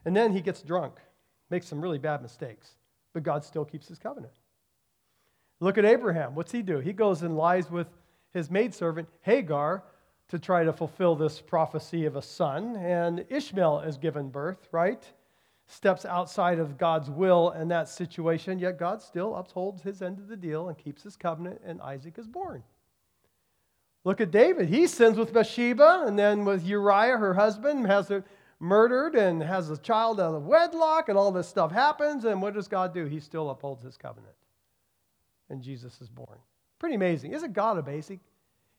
And 0.06 0.16
then 0.16 0.34
he 0.34 0.42
gets 0.42 0.62
drunk, 0.62 0.96
makes 1.50 1.68
some 1.68 1.82
really 1.82 1.98
bad 1.98 2.22
mistakes, 2.22 2.76
but 3.14 3.24
God 3.24 3.44
still 3.44 3.66
keeps 3.66 3.88
his 3.88 3.98
covenant. 3.98 4.34
Look 5.60 5.78
at 5.78 5.86
Abraham. 5.86 6.36
What's 6.36 6.52
he 6.52 6.62
do? 6.62 6.80
He 6.80 6.94
goes 6.94 7.22
and 7.22 7.38
lies 7.38 7.72
with 7.72 7.88
his 8.34 8.52
maidservant, 8.52 9.08
Hagar, 9.22 9.84
to 10.28 10.40
try 10.40 10.64
to 10.64 10.74
fulfill 10.74 11.16
this 11.16 11.40
prophecy 11.40 12.06
of 12.06 12.16
a 12.16 12.22
son. 12.22 12.76
And 12.76 13.26
Ishmael 13.30 13.82
is 13.82 13.98
given 13.98 14.30
birth, 14.30 14.68
right? 14.72 15.04
Steps 15.68 16.06
outside 16.06 16.60
of 16.60 16.78
God's 16.78 17.10
will 17.10 17.52
in 17.52 17.68
that 17.70 17.90
situation, 17.90 18.60
yet 18.60 18.78
God 18.78 19.02
still 19.02 19.36
upholds 19.36 19.82
his 19.82 20.02
end 20.02 20.20
of 20.20 20.28
the 20.28 20.36
deal 20.36 20.68
and 20.68 20.78
keeps 20.78 21.04
his 21.04 21.16
covenant, 21.16 21.62
and 21.66 21.82
Isaac 21.82 22.18
is 22.18 22.28
born. 22.28 22.64
Look 24.04 24.22
at 24.22 24.30
David. 24.30 24.70
He 24.70 24.86
sins 24.86 25.18
with 25.18 25.34
Bathsheba, 25.34 26.04
and 26.06 26.20
then 26.20 26.46
with 26.46 26.64
Uriah, 26.64 27.18
her 27.18 27.34
husband, 27.34 27.88
has 27.88 28.10
her 28.10 28.24
murdered 28.60 29.16
and 29.16 29.42
has 29.42 29.70
a 29.70 29.78
child 29.78 30.20
out 30.20 30.36
of 30.36 30.46
wedlock, 30.46 31.10
and 31.10 31.18
all 31.18 31.32
this 31.32 31.48
stuff 31.48 31.72
happens. 31.72 32.26
And 32.26 32.42
what 32.42 32.54
does 32.54 32.68
God 32.68 32.94
do? 32.94 33.06
He 33.06 33.20
still 33.20 33.50
upholds 33.50 33.82
his 33.82 33.98
covenant. 33.98 34.36
And 35.50 35.62
Jesus 35.62 36.02
is 36.02 36.10
born. 36.10 36.40
Pretty 36.80 36.96
amazing. 36.96 37.34
Isn't 37.34 37.54
God 37.54 37.78
amazing? 37.78 38.20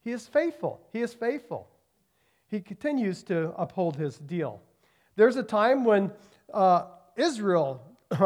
He 0.02 0.12
is 0.12 0.26
faithful. 0.26 0.80
He 0.92 1.00
is 1.00 1.12
faithful. 1.14 1.68
He 2.48 2.60
continues 2.60 3.22
to 3.24 3.52
uphold 3.56 3.96
his 3.96 4.18
deal. 4.18 4.62
There's 5.16 5.36
a 5.36 5.42
time 5.42 5.84
when 5.84 6.12
uh, 6.52 6.84
Israel, 7.16 7.82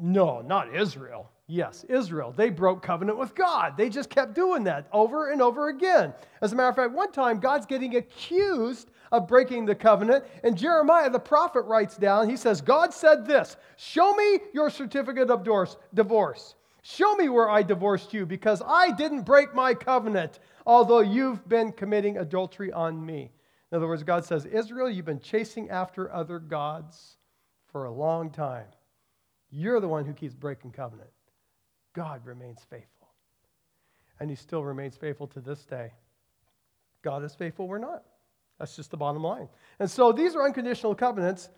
no, 0.00 0.40
not 0.40 0.74
Israel, 0.74 1.30
yes, 1.46 1.84
Israel, 1.84 2.32
they 2.34 2.48
broke 2.48 2.82
covenant 2.82 3.18
with 3.18 3.34
God. 3.34 3.76
They 3.76 3.90
just 3.90 4.08
kept 4.08 4.34
doing 4.34 4.64
that 4.64 4.88
over 4.92 5.30
and 5.30 5.42
over 5.42 5.68
again. 5.68 6.14
As 6.40 6.52
a 6.52 6.56
matter 6.56 6.70
of 6.70 6.76
fact, 6.76 6.92
one 6.92 7.12
time 7.12 7.38
God's 7.38 7.66
getting 7.66 7.96
accused 7.96 8.90
of 9.12 9.28
breaking 9.28 9.66
the 9.66 9.74
covenant, 9.74 10.24
and 10.42 10.56
Jeremiah 10.56 11.10
the 11.10 11.18
prophet 11.18 11.62
writes 11.62 11.96
down, 11.96 12.28
he 12.28 12.36
says, 12.36 12.60
God 12.60 12.94
said 12.94 13.26
this 13.26 13.56
Show 13.76 14.14
me 14.14 14.40
your 14.52 14.70
certificate 14.70 15.30
of 15.30 15.46
divorce. 15.94 16.54
Show 16.86 17.16
me 17.16 17.28
where 17.28 17.50
I 17.50 17.62
divorced 17.62 18.12
you 18.12 18.26
because 18.26 18.62
I 18.64 18.92
didn't 18.92 19.22
break 19.22 19.54
my 19.54 19.74
covenant 19.74 20.38
although 20.66 21.00
you've 21.00 21.48
been 21.48 21.72
committing 21.72 22.16
adultery 22.16 22.72
on 22.72 23.04
me. 23.04 23.30
In 23.70 23.76
other 23.76 23.88
words, 23.88 24.02
God 24.02 24.24
says, 24.24 24.44
Israel, 24.44 24.88
you've 24.88 25.04
been 25.04 25.20
chasing 25.20 25.70
after 25.70 26.12
other 26.12 26.38
gods 26.38 27.16
for 27.70 27.84
a 27.84 27.92
long 27.92 28.30
time. 28.30 28.66
You're 29.50 29.80
the 29.80 29.88
one 29.88 30.04
who 30.04 30.12
keeps 30.12 30.34
breaking 30.34 30.72
covenant. 30.72 31.10
God 31.92 32.24
remains 32.24 32.60
faithful. 32.68 33.08
And 34.20 34.30
he 34.30 34.36
still 34.36 34.64
remains 34.64 34.96
faithful 34.96 35.26
to 35.28 35.40
this 35.40 35.64
day. 35.64 35.92
God 37.02 37.24
is 37.24 37.34
faithful, 37.34 37.68
we're 37.68 37.78
not. 37.78 38.04
That's 38.58 38.76
just 38.76 38.90
the 38.90 38.96
bottom 38.96 39.22
line. 39.22 39.48
And 39.80 39.90
so 39.90 40.12
these 40.12 40.36
are 40.36 40.44
unconditional 40.44 40.94
covenants. 40.94 41.48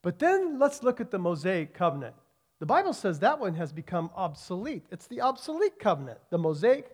But 0.00 0.18
then 0.18 0.58
let's 0.58 0.82
look 0.82 1.00
at 1.00 1.10
the 1.10 1.18
Mosaic 1.18 1.74
covenant. 1.74 2.14
The 2.62 2.66
Bible 2.66 2.92
says 2.92 3.18
that 3.18 3.40
one 3.40 3.56
has 3.56 3.72
become 3.72 4.08
obsolete. 4.14 4.86
It's 4.92 5.08
the 5.08 5.22
obsolete 5.22 5.80
covenant. 5.80 6.20
The 6.30 6.38
Mosaic 6.38 6.92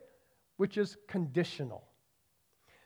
which 0.56 0.78
is 0.78 0.96
conditional. 1.06 1.84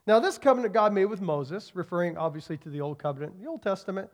Now, 0.04 0.18
this 0.18 0.36
covenant 0.36 0.74
God 0.74 0.92
made 0.92 1.04
with 1.04 1.20
Moses, 1.20 1.76
referring 1.76 2.16
obviously 2.16 2.56
to 2.56 2.68
the 2.68 2.80
Old 2.80 2.98
Covenant, 2.98 3.40
the 3.40 3.46
Old 3.46 3.62
Testament. 3.62 4.10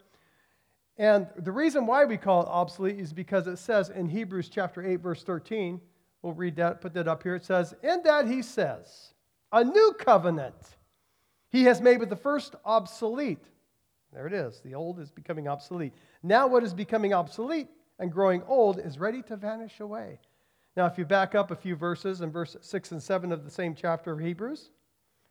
And 0.99 1.29
the 1.39 1.51
reason 1.51 1.87
why 1.87 2.05
we 2.05 2.19
call 2.19 2.43
it 2.43 2.49
obsolete 2.51 2.99
is 2.99 3.15
because 3.15 3.47
it 3.47 3.57
says 3.57 3.89
in 3.89 4.07
Hebrews 4.07 4.51
chapter 4.51 4.87
8, 4.87 4.97
verse 4.97 5.23
13, 5.23 5.81
we'll 6.21 6.35
read 6.35 6.57
that, 6.57 6.83
put 6.83 6.93
that 6.93 7.09
up 7.09 7.23
here. 7.23 7.37
It 7.37 7.47
says, 7.47 7.75
In 7.83 8.03
that 8.05 8.27
he 8.27 8.43
says, 8.43 9.15
a 9.51 9.65
new 9.65 9.95
covenant 9.99 10.77
he 11.49 11.65
has 11.65 11.81
made 11.81 12.01
with 12.01 12.11
the 12.11 12.17
first 12.17 12.55
obsolete. 12.67 13.47
There 14.13 14.27
it 14.27 14.35
is. 14.35 14.61
The 14.61 14.75
old 14.75 15.01
is 15.01 15.11
becoming 15.11 15.49
obsolete. 15.49 15.95
Now, 16.23 16.47
what 16.47 16.63
is 16.65 16.75
becoming 16.75 17.15
obsolete 17.15 17.69
and 17.99 18.13
growing 18.13 18.43
old 18.45 18.79
is 18.79 18.99
ready 18.99 19.23
to 19.23 19.37
vanish 19.37 19.81
away. 19.81 20.21
Now, 20.77 20.87
if 20.87 20.97
you 20.97 21.05
back 21.05 21.35
up 21.35 21.51
a 21.51 21.57
few 21.57 21.75
verses 21.75 22.21
in 22.21 22.31
verse 22.31 22.57
6 22.61 22.93
and 22.93 23.03
7 23.03 23.33
of 23.33 23.45
the 23.45 23.51
same 23.51 23.75
chapter 23.75 24.13
of 24.13 24.21
Hebrews, 24.21 24.71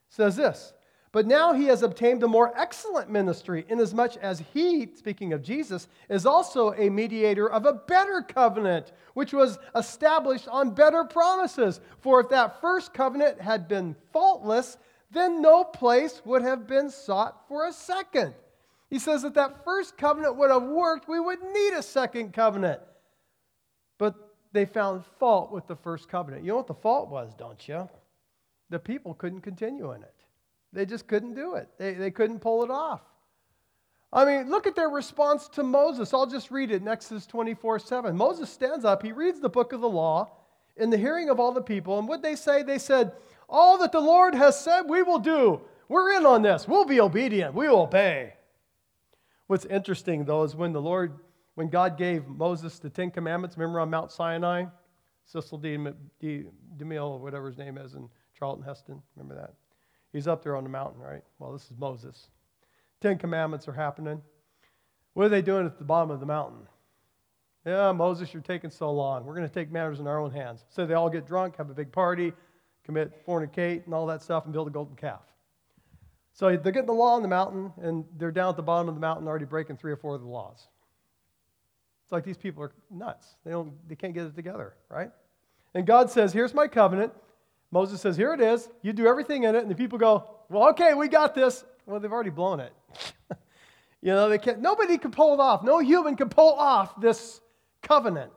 says 0.09 0.35
this 0.35 0.73
But 1.13 1.25
now 1.25 1.53
he 1.53 1.65
has 1.65 1.83
obtained 1.83 2.21
a 2.23 2.27
more 2.27 2.51
excellent 2.57 3.09
ministry, 3.09 3.65
inasmuch 3.69 4.17
as 4.17 4.43
he, 4.53 4.89
speaking 4.95 5.31
of 5.31 5.41
Jesus, 5.41 5.87
is 6.09 6.25
also 6.25 6.73
a 6.73 6.89
mediator 6.89 7.49
of 7.49 7.65
a 7.65 7.73
better 7.73 8.21
covenant, 8.21 8.91
which 9.13 9.33
was 9.33 9.57
established 9.73 10.49
on 10.49 10.71
better 10.71 11.05
promises. 11.05 11.79
For 12.01 12.19
if 12.19 12.29
that 12.29 12.59
first 12.59 12.93
covenant 12.93 13.39
had 13.39 13.69
been 13.69 13.95
faultless, 14.11 14.77
then 15.11 15.41
no 15.41 15.63
place 15.63 16.21
would 16.25 16.41
have 16.41 16.67
been 16.67 16.89
sought 16.89 17.47
for 17.47 17.65
a 17.65 17.71
second. 17.71 18.33
He 18.89 18.99
says 18.99 19.21
that 19.23 19.33
that 19.33 19.63
first 19.63 19.97
covenant 19.97 20.37
would 20.37 20.49
have 20.49 20.63
worked, 20.63 21.09
we 21.09 21.19
would 21.19 21.41
need 21.41 21.73
a 21.73 21.83
second 21.83 22.33
covenant. 22.33 22.79
But 23.97 24.15
they 24.53 24.65
found 24.65 25.03
fault 25.19 25.51
with 25.51 25.67
the 25.67 25.75
first 25.75 26.07
covenant. 26.07 26.43
You 26.43 26.51
know 26.51 26.57
what 26.57 26.67
the 26.67 26.73
fault 26.73 27.09
was, 27.09 27.33
don't 27.35 27.67
you? 27.67 27.89
The 28.69 28.79
people 28.79 29.13
couldn't 29.13 29.41
continue 29.41 29.91
in 29.91 30.03
it. 30.03 30.13
They 30.73 30.85
just 30.85 31.07
couldn't 31.07 31.33
do 31.33 31.55
it, 31.55 31.69
they, 31.77 31.93
they 31.93 32.11
couldn't 32.11 32.39
pull 32.39 32.63
it 32.63 32.71
off. 32.71 33.01
I 34.11 34.23
mean, 34.23 34.49
look 34.49 34.67
at 34.67 34.75
their 34.75 34.89
response 34.89 35.49
to 35.49 35.63
Moses. 35.63 36.13
I'll 36.13 36.25
just 36.25 36.49
read 36.49 36.71
it 36.71 36.81
in 36.81 36.87
Exodus 36.87 37.25
24 37.25 37.79
7. 37.79 38.15
Moses 38.15 38.49
stands 38.49 38.85
up, 38.85 39.03
he 39.03 39.11
reads 39.11 39.39
the 39.39 39.49
book 39.49 39.73
of 39.73 39.81
the 39.81 39.89
law, 39.89 40.29
in 40.77 40.89
the 40.89 40.97
hearing 40.97 41.29
of 41.29 41.39
all 41.39 41.51
the 41.51 41.61
people. 41.61 41.99
And 41.99 42.07
what 42.07 42.21
they 42.21 42.35
say? 42.35 42.63
They 42.63 42.77
said, 42.77 43.11
All 43.49 43.77
that 43.79 43.91
the 43.91 43.99
Lord 43.99 44.35
has 44.35 44.59
said, 44.59 44.83
we 44.83 45.03
will 45.03 45.19
do. 45.19 45.61
We're 45.89 46.17
in 46.17 46.25
on 46.25 46.41
this. 46.41 46.67
We'll 46.67 46.85
be 46.85 46.99
obedient. 46.99 47.53
We 47.53 47.67
will 47.67 47.81
obey. 47.81 48.33
What's 49.47 49.65
interesting, 49.65 50.25
though, 50.25 50.43
is 50.43 50.55
when 50.55 50.73
the 50.73 50.81
Lord, 50.81 51.19
when 51.55 51.69
God 51.69 51.97
gave 51.97 52.27
Moses 52.27 52.79
the 52.79 52.89
Ten 52.89 53.11
Commandments, 53.11 53.57
remember 53.57 53.79
on 53.79 53.89
Mount 53.89 54.11
Sinai? 54.11 54.65
Cecil 55.25 55.57
B. 55.57 55.77
DeMille, 56.77 57.19
whatever 57.19 57.47
his 57.47 57.57
name 57.57 57.77
is, 57.77 57.95
and 57.95 58.07
Charlton 58.37 58.63
Heston, 58.63 59.01
remember 59.15 59.35
that? 59.35 59.53
He's 60.13 60.27
up 60.27 60.43
there 60.43 60.55
on 60.55 60.63
the 60.63 60.69
mountain, 60.69 61.01
right? 61.01 61.23
Well, 61.39 61.51
this 61.51 61.65
is 61.69 61.77
Moses. 61.77 62.29
Ten 63.01 63.17
Commandments 63.17 63.67
are 63.67 63.73
happening. 63.73 64.21
What 65.13 65.25
are 65.25 65.29
they 65.29 65.41
doing 65.41 65.65
at 65.65 65.77
the 65.77 65.83
bottom 65.83 66.11
of 66.11 66.19
the 66.19 66.25
mountain? 66.25 66.67
Yeah, 67.65 67.91
Moses, 67.91 68.33
you're 68.33 68.41
taking 68.41 68.69
so 68.69 68.91
long. 68.91 69.25
We're 69.25 69.35
going 69.35 69.47
to 69.47 69.53
take 69.53 69.71
matters 69.71 69.99
in 69.99 70.07
our 70.07 70.19
own 70.19 70.31
hands. 70.31 70.63
So 70.69 70.85
they 70.85 70.93
all 70.93 71.09
get 71.09 71.27
drunk, 71.27 71.57
have 71.57 71.69
a 71.69 71.73
big 71.73 71.91
party, 71.91 72.31
commit 72.85 73.25
fornicate, 73.25 73.83
and 73.85 73.93
all 73.93 74.05
that 74.05 74.21
stuff, 74.21 74.45
and 74.45 74.53
build 74.53 74.67
a 74.67 74.71
golden 74.71 74.95
calf. 74.95 75.23
So 76.37 76.55
they're 76.55 76.71
getting 76.71 76.85
the 76.85 76.93
law 76.93 77.15
on 77.15 77.23
the 77.23 77.27
mountain, 77.27 77.73
and 77.81 78.05
they're 78.15 78.29
down 78.29 78.49
at 78.49 78.57
the 78.57 78.61
bottom 78.61 78.87
of 78.87 78.93
the 78.93 79.01
mountain 79.01 79.27
already 79.27 79.45
breaking 79.45 79.77
three 79.77 79.91
or 79.91 79.97
four 79.97 80.13
of 80.13 80.21
the 80.21 80.27
laws. 80.27 80.67
It's 82.05 82.11
like 82.11 82.23
these 82.23 82.37
people 82.37 82.61
are 82.61 82.71
nuts. 82.91 83.37
They, 83.43 83.49
don't, 83.49 83.73
they 83.89 83.95
can't 83.95 84.13
get 84.13 84.27
it 84.27 84.35
together, 84.35 84.75
right? 84.87 85.09
And 85.73 85.87
God 85.87 86.11
says, 86.11 86.31
Here's 86.31 86.53
my 86.53 86.67
covenant. 86.67 87.11
Moses 87.71 88.01
says, 88.01 88.15
Here 88.15 88.35
it 88.35 88.39
is. 88.39 88.69
You 88.83 88.93
do 88.93 89.07
everything 89.07 89.45
in 89.45 89.55
it. 89.55 89.63
And 89.63 89.71
the 89.71 89.75
people 89.75 89.97
go, 89.97 90.29
Well, 90.47 90.69
okay, 90.69 90.93
we 90.93 91.07
got 91.07 91.33
this. 91.33 91.65
Well, 91.87 91.99
they've 91.99 92.11
already 92.11 92.29
blown 92.29 92.59
it. 92.59 92.71
you 94.03 94.13
know, 94.13 94.29
they 94.29 94.37
can't, 94.37 94.61
nobody 94.61 94.99
can 94.99 95.09
pull 95.09 95.33
it 95.33 95.39
off. 95.39 95.63
No 95.63 95.79
human 95.79 96.15
can 96.15 96.29
pull 96.29 96.53
off 96.53 97.01
this 97.01 97.41
covenant. 97.81 98.31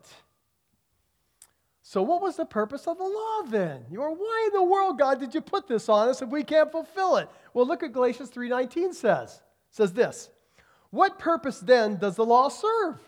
So, 1.90 2.02
what 2.02 2.22
was 2.22 2.36
the 2.36 2.44
purpose 2.44 2.86
of 2.86 2.98
the 2.98 3.02
law 3.02 3.42
then? 3.48 3.84
You 3.90 4.00
are, 4.02 4.12
why 4.12 4.44
in 4.46 4.52
the 4.56 4.62
world, 4.62 4.96
God, 4.96 5.18
did 5.18 5.34
you 5.34 5.40
put 5.40 5.66
this 5.66 5.88
on 5.88 6.08
us 6.08 6.22
if 6.22 6.28
we 6.28 6.44
can't 6.44 6.70
fulfill 6.70 7.16
it? 7.16 7.28
Well, 7.52 7.66
look 7.66 7.82
at 7.82 7.92
Galatians 7.92 8.30
3:19 8.30 8.94
says. 8.94 9.42
It 9.70 9.74
says 9.74 9.92
this. 9.92 10.30
What 10.90 11.18
purpose 11.18 11.58
then 11.58 11.96
does 11.96 12.14
the 12.14 12.24
law 12.24 12.48
serve? 12.48 13.00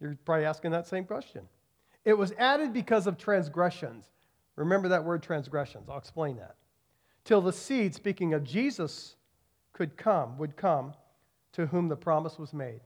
You're 0.00 0.16
probably 0.24 0.46
asking 0.46 0.70
that 0.70 0.86
same 0.86 1.04
question. 1.04 1.46
It 2.06 2.14
was 2.14 2.32
added 2.38 2.72
because 2.72 3.06
of 3.06 3.18
transgressions. 3.18 4.06
Remember 4.54 4.88
that 4.88 5.04
word 5.04 5.22
transgressions. 5.22 5.90
I'll 5.90 5.98
explain 5.98 6.38
that. 6.38 6.56
Till 7.24 7.42
the 7.42 7.52
seed, 7.52 7.94
speaking 7.94 8.32
of 8.32 8.44
Jesus, 8.44 9.16
could 9.74 9.98
come, 9.98 10.38
would 10.38 10.56
come, 10.56 10.94
to 11.52 11.66
whom 11.66 11.88
the 11.88 11.96
promise 11.96 12.38
was 12.38 12.54
made. 12.54 12.80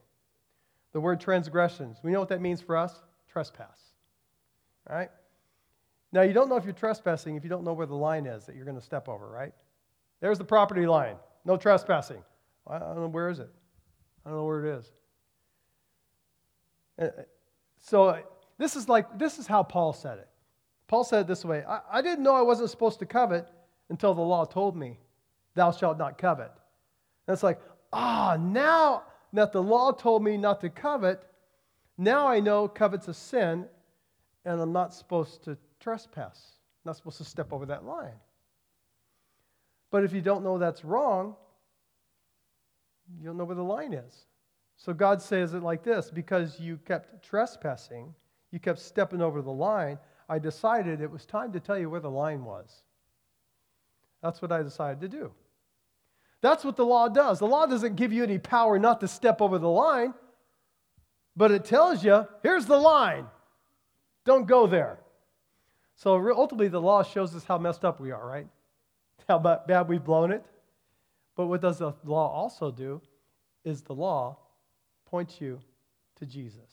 The 0.90 1.00
word 1.00 1.20
transgressions, 1.20 1.98
we 2.02 2.10
know 2.10 2.18
what 2.18 2.30
that 2.30 2.40
means 2.40 2.60
for 2.60 2.76
us? 2.76 3.00
Trespass. 3.28 3.89
Right? 4.90 5.10
Now, 6.12 6.22
you 6.22 6.32
don't 6.32 6.48
know 6.48 6.56
if 6.56 6.64
you're 6.64 6.72
trespassing 6.72 7.36
if 7.36 7.44
you 7.44 7.50
don't 7.50 7.64
know 7.64 7.72
where 7.72 7.86
the 7.86 7.94
line 7.94 8.26
is 8.26 8.44
that 8.46 8.56
you're 8.56 8.64
going 8.64 8.78
to 8.78 8.84
step 8.84 9.08
over, 9.08 9.28
right? 9.28 9.52
There's 10.20 10.38
the 10.38 10.44
property 10.44 10.86
line. 10.86 11.16
No 11.44 11.56
trespassing. 11.56 12.22
I 12.66 12.78
don't 12.78 12.96
know 12.96 13.08
where 13.08 13.30
is 13.30 13.38
it. 13.38 13.50
I 14.24 14.30
don't 14.30 14.38
know 14.38 14.44
where 14.44 14.66
it 14.66 14.78
is. 14.78 14.92
Uh, 17.00 17.08
so 17.78 18.18
this 18.58 18.76
is 18.76 18.88
like 18.88 19.18
this 19.18 19.38
is 19.38 19.46
how 19.46 19.62
Paul 19.62 19.92
said 19.92 20.18
it. 20.18 20.28
Paul 20.88 21.04
said 21.04 21.20
it 21.20 21.26
this 21.26 21.44
way: 21.44 21.64
I, 21.66 21.80
I 21.90 22.02
didn't 22.02 22.22
know 22.22 22.34
I 22.34 22.42
wasn't 22.42 22.68
supposed 22.70 22.98
to 22.98 23.06
covet 23.06 23.48
until 23.88 24.12
the 24.12 24.20
law 24.20 24.44
told 24.44 24.76
me, 24.76 24.98
"Thou 25.54 25.70
shalt 25.70 25.96
not 25.96 26.18
covet." 26.18 26.52
And 27.26 27.32
it's 27.32 27.42
like, 27.42 27.60
ah, 27.92 28.36
now 28.38 29.04
that 29.32 29.52
the 29.52 29.62
law 29.62 29.92
told 29.92 30.22
me 30.22 30.36
not 30.36 30.60
to 30.60 30.68
covet, 30.68 31.24
now 31.96 32.26
I 32.26 32.40
know 32.40 32.68
covet's 32.68 33.08
a 33.08 33.14
sin, 33.14 33.66
and 34.44 34.60
I'm 34.60 34.72
not 34.72 34.94
supposed 34.94 35.44
to 35.44 35.56
trespass. 35.80 36.52
I'm 36.84 36.90
not 36.90 36.96
supposed 36.96 37.18
to 37.18 37.24
step 37.24 37.52
over 37.52 37.66
that 37.66 37.84
line. 37.84 38.18
But 39.90 40.04
if 40.04 40.12
you 40.12 40.20
don't 40.20 40.44
know 40.44 40.58
that's 40.58 40.84
wrong, 40.84 41.34
you 43.18 43.26
don't 43.26 43.36
know 43.36 43.44
where 43.44 43.56
the 43.56 43.62
line 43.62 43.92
is. 43.92 44.26
So 44.76 44.94
God 44.94 45.20
says 45.20 45.52
it 45.52 45.62
like 45.62 45.82
this 45.82 46.10
because 46.10 46.58
you 46.58 46.78
kept 46.86 47.24
trespassing, 47.24 48.14
you 48.50 48.58
kept 48.58 48.78
stepping 48.78 49.20
over 49.20 49.42
the 49.42 49.50
line, 49.50 49.98
I 50.28 50.38
decided 50.38 51.00
it 51.00 51.10
was 51.10 51.26
time 51.26 51.52
to 51.52 51.60
tell 51.60 51.78
you 51.78 51.90
where 51.90 52.00
the 52.00 52.10
line 52.10 52.44
was. 52.44 52.82
That's 54.22 54.40
what 54.40 54.52
I 54.52 54.62
decided 54.62 55.00
to 55.00 55.08
do. 55.08 55.32
That's 56.40 56.64
what 56.64 56.76
the 56.76 56.86
law 56.86 57.08
does. 57.08 57.40
The 57.40 57.46
law 57.46 57.66
doesn't 57.66 57.96
give 57.96 58.12
you 58.12 58.22
any 58.22 58.38
power 58.38 58.78
not 58.78 59.00
to 59.00 59.08
step 59.08 59.42
over 59.42 59.58
the 59.58 59.68
line, 59.68 60.14
but 61.36 61.50
it 61.50 61.64
tells 61.64 62.02
you 62.04 62.26
here's 62.42 62.66
the 62.66 62.78
line. 62.78 63.26
Don't 64.24 64.46
go 64.46 64.66
there. 64.66 64.98
So 65.96 66.14
ultimately, 66.34 66.68
the 66.68 66.80
law 66.80 67.02
shows 67.02 67.34
us 67.34 67.44
how 67.44 67.58
messed 67.58 67.84
up 67.84 68.00
we 68.00 68.10
are, 68.10 68.26
right? 68.26 68.46
How 69.28 69.38
bad 69.38 69.88
we've 69.88 70.04
blown 70.04 70.32
it. 70.32 70.44
But 71.36 71.46
what 71.46 71.60
does 71.60 71.78
the 71.78 71.94
law 72.04 72.28
also 72.28 72.70
do 72.70 73.00
is 73.64 73.82
the 73.82 73.94
law 73.94 74.38
points 75.06 75.40
you 75.40 75.60
to 76.18 76.26
Jesus, 76.26 76.70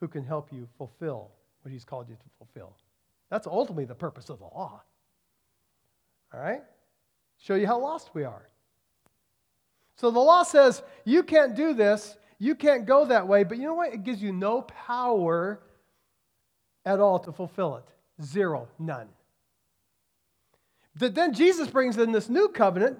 who 0.00 0.08
can 0.08 0.24
help 0.24 0.52
you 0.52 0.68
fulfill 0.78 1.30
what 1.62 1.72
he's 1.72 1.84
called 1.84 2.08
you 2.08 2.16
to 2.16 2.30
fulfill. 2.38 2.76
That's 3.30 3.46
ultimately 3.46 3.84
the 3.84 3.94
purpose 3.94 4.28
of 4.28 4.38
the 4.38 4.44
law. 4.44 4.82
All 6.34 6.40
right? 6.40 6.62
Show 7.38 7.54
you 7.54 7.66
how 7.66 7.78
lost 7.78 8.10
we 8.14 8.24
are. 8.24 8.48
So 9.96 10.10
the 10.10 10.18
law 10.18 10.42
says, 10.42 10.82
you 11.04 11.22
can't 11.22 11.54
do 11.54 11.74
this, 11.74 12.16
you 12.38 12.54
can't 12.54 12.86
go 12.86 13.04
that 13.06 13.28
way, 13.28 13.44
but 13.44 13.58
you 13.58 13.64
know 13.64 13.74
what? 13.74 13.92
It 13.92 14.02
gives 14.02 14.22
you 14.22 14.32
no 14.32 14.62
power 14.62 15.60
at 16.84 17.00
all 17.00 17.18
to 17.20 17.32
fulfill 17.32 17.76
it. 17.76 17.84
Zero, 18.22 18.68
none. 18.78 19.08
But 20.98 21.14
then 21.14 21.32
Jesus 21.32 21.68
brings 21.68 21.96
in 21.96 22.12
this 22.12 22.28
new 22.28 22.48
covenant 22.48 22.98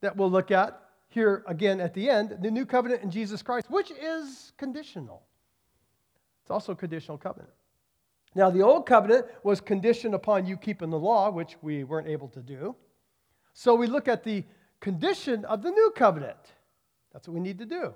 that 0.00 0.16
we'll 0.16 0.30
look 0.30 0.50
at 0.50 0.80
here 1.08 1.42
again 1.46 1.80
at 1.80 1.94
the 1.94 2.08
end, 2.08 2.38
the 2.40 2.50
new 2.50 2.66
covenant 2.66 3.02
in 3.02 3.10
Jesus 3.10 3.42
Christ, 3.42 3.70
which 3.70 3.90
is 3.90 4.52
conditional. 4.56 5.22
It's 6.42 6.50
also 6.50 6.72
a 6.72 6.76
conditional 6.76 7.18
covenant. 7.18 7.50
Now, 8.34 8.50
the 8.50 8.62
old 8.62 8.86
covenant 8.86 9.26
was 9.42 9.60
conditioned 9.60 10.14
upon 10.14 10.46
you 10.46 10.56
keeping 10.56 10.90
the 10.90 10.98
law, 10.98 11.30
which 11.30 11.56
we 11.62 11.84
weren't 11.84 12.08
able 12.08 12.28
to 12.28 12.40
do. 12.40 12.76
So 13.52 13.74
we 13.74 13.86
look 13.86 14.06
at 14.06 14.22
the 14.22 14.44
condition 14.80 15.44
of 15.46 15.62
the 15.62 15.70
new 15.70 15.92
covenant. 15.96 16.38
That's 17.12 17.26
what 17.26 17.34
we 17.34 17.40
need 17.40 17.58
to 17.58 17.66
do. 17.66 17.94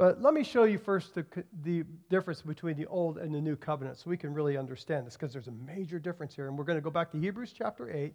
But 0.00 0.22
let 0.22 0.32
me 0.32 0.42
show 0.42 0.64
you 0.64 0.78
first 0.78 1.14
the, 1.14 1.26
the 1.62 1.84
difference 2.08 2.40
between 2.40 2.78
the 2.78 2.86
old 2.86 3.18
and 3.18 3.34
the 3.34 3.40
new 3.40 3.54
covenant 3.54 3.98
so 3.98 4.08
we 4.08 4.16
can 4.16 4.32
really 4.32 4.56
understand 4.56 5.06
this 5.06 5.12
because 5.12 5.30
there's 5.30 5.48
a 5.48 5.52
major 5.52 5.98
difference 5.98 6.34
here. 6.34 6.48
And 6.48 6.56
we're 6.56 6.64
going 6.64 6.78
to 6.78 6.82
go 6.82 6.88
back 6.88 7.12
to 7.12 7.18
Hebrews 7.18 7.52
chapter 7.52 7.94
8 7.94 8.14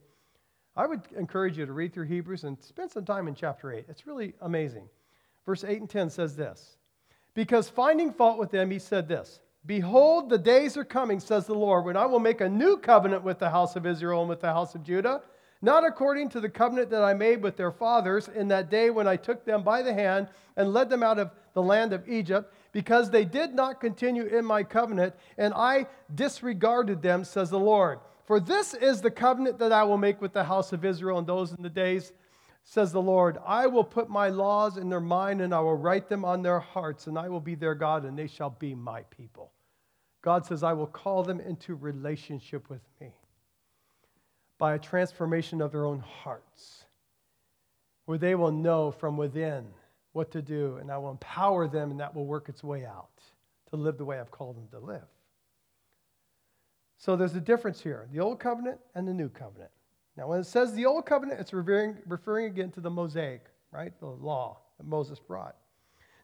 I 0.76 0.88
would 0.88 1.02
encourage 1.15 1.60
you 1.60 1.65
to 1.67 1.74
read 1.74 1.93
through 1.93 2.08
Hebrews 2.08 2.43
and 2.43 2.62
spend 2.62 2.89
some 2.89 3.06
time 3.06 3.28
in 3.28 3.36
chapter 3.36 3.71
8. 3.71 3.86
It's 3.88 4.08
really 4.08 4.34
amazing. 4.41 4.89
Verse 5.45 5.63
8 5.63 5.80
and 5.80 5.89
10 5.89 6.10
says 6.10 6.36
this 6.36 6.78
Because 7.36 7.69
finding 7.69 8.12
fault 8.12 8.39
with 8.39 8.50
them, 8.50 8.71
he 8.71 8.80
said 8.80 9.08
this 9.08 9.39
Behold, 9.65 10.30
the 10.30 10.39
days 10.39 10.76
are 10.76 10.84
coming, 10.84 11.19
says 11.19 11.45
the 11.45 11.54
Lord, 11.54 11.86
when 11.86 11.95
I 11.95 12.08
will 12.08 12.19
make 12.19 12.41
a 12.41 12.50
new 12.50 12.78
covenant 12.78 13.24
with 13.24 13.38
the 13.38 13.52
house 13.52 13.76
of 13.76 13.86
Israel 13.86 14.21
and 14.21 14.30
with 14.30 14.41
the 14.41 14.52
house 14.52 14.74
of 14.74 14.84
Judah, 14.84 15.21
not 15.62 15.86
according 15.86 16.30
to 16.30 16.39
the 16.39 16.50
covenant 16.50 16.89
that 16.89 17.04
I 17.04 17.13
made 17.13 17.41
with 17.41 17.58
their 17.58 17.72
fathers 17.72 18.28
in 18.28 18.48
that 18.50 18.70
day 18.70 18.89
when 18.89 19.08
I 19.08 19.15
took 19.15 19.46
them 19.46 19.63
by 19.63 19.82
the 19.82 19.94
hand 19.94 20.28
and 20.58 20.74
led 20.74 20.89
them 20.89 21.04
out 21.04 21.20
of 21.20 21.32
the 21.54 21.62
land 21.62 21.94
of 21.94 22.08
Egypt, 22.08 22.54
because 22.72 23.10
they 23.10 23.24
did 23.24 23.54
not 23.54 23.80
continue 23.80 24.26
in 24.26 24.44
my 24.44 24.62
covenant, 24.63 25.15
and 25.38 25.54
I 25.54 25.88
disregarded 26.13 27.02
them, 27.02 27.24
says 27.24 27.50
the 27.50 27.60
Lord. 27.60 28.00
For 28.26 28.39
this 28.39 28.74
is 28.74 29.02
the 29.02 29.12
covenant 29.12 29.60
that 29.60 29.72
I 29.72 29.84
will 29.84 29.98
make 29.98 30.22
with 30.22 30.34
the 30.34 30.44
house 30.44 30.74
of 30.74 30.84
Israel 30.84 31.20
and 31.20 31.28
those 31.28 31.54
in 31.54 31.63
the 31.63 31.70
days, 31.70 32.12
says 32.63 32.91
the 32.91 33.02
Lord. 33.02 33.38
I 33.46 33.68
will 33.68 33.84
put 33.84 34.10
my 34.10 34.30
laws 34.30 34.78
in 34.78 34.89
their 34.89 35.00
mind 35.00 35.39
and 35.39 35.54
I 35.54 35.60
will 35.60 35.78
write 35.78 36.10
them 36.10 36.26
on 36.26 36.41
their 36.41 36.60
hearts, 36.60 37.08
and 37.08 37.18
I 37.18 37.30
will 37.30 37.39
be 37.39 37.56
their 37.56 37.76
God, 37.76 38.04
and 38.04 38.20
they 38.20 38.28
shall 38.28 38.50
be 38.50 38.76
my 38.76 39.04
people. 39.04 39.52
God 40.22 40.46
says, 40.46 40.63
I 40.63 40.74
will 40.74 40.88
call 40.88 41.24
them 41.24 41.39
into 41.39 41.76
relationship 41.76 42.70
with 42.70 42.82
me 43.00 43.13
by 44.58 44.76
a 44.76 44.80
transformation 44.80 45.62
of 45.62 45.72
their 45.72 45.86
own 45.86 46.00
hearts, 46.00 46.86
where 48.06 48.18
they 48.18 48.36
will 48.36 48.52
know 48.52 48.91
from 48.91 49.18
within 49.18 49.65
what 50.13 50.32
to 50.32 50.41
do, 50.41 50.78
and 50.78 50.91
I 50.91 50.98
will 50.98 51.12
empower 51.12 51.68
them, 51.68 51.91
and 51.91 52.00
that 52.00 52.15
will 52.15 52.26
work 52.26 52.48
its 52.48 52.63
way 52.63 52.86
out 52.86 53.10
to 53.70 53.76
live 53.76 53.98
the 53.98 54.06
way 54.06 54.20
I've 54.20 54.32
called 54.32 54.56
them 54.56 54.68
to 54.72 54.80
live. 54.80 55.08
So 56.98 57.15
there's 57.15 57.36
a 57.36 57.41
difference 57.41 57.82
here 57.82 58.08
the 58.12 58.22
Old 58.22 58.39
Covenant 58.39 58.80
and 58.96 59.08
the 59.08 59.13
New 59.13 59.30
Covenant. 59.30 59.72
Now, 60.18 60.28
when 60.30 60.39
it 60.39 60.46
says 60.46 60.74
the 60.74 60.86
Old 60.86 61.06
Covenant, 61.06 61.41
it's 61.41 61.52
referring, 61.52 61.98
referring 62.08 62.46
again 62.46 62.72
to 62.72 62.80
the 62.80 62.89
Mosaic, 62.89 63.46
right? 63.72 63.91
The 64.00 64.06
law 64.06 64.60
that 64.78 64.88
Moses 64.88 65.20
brought. 65.20 65.58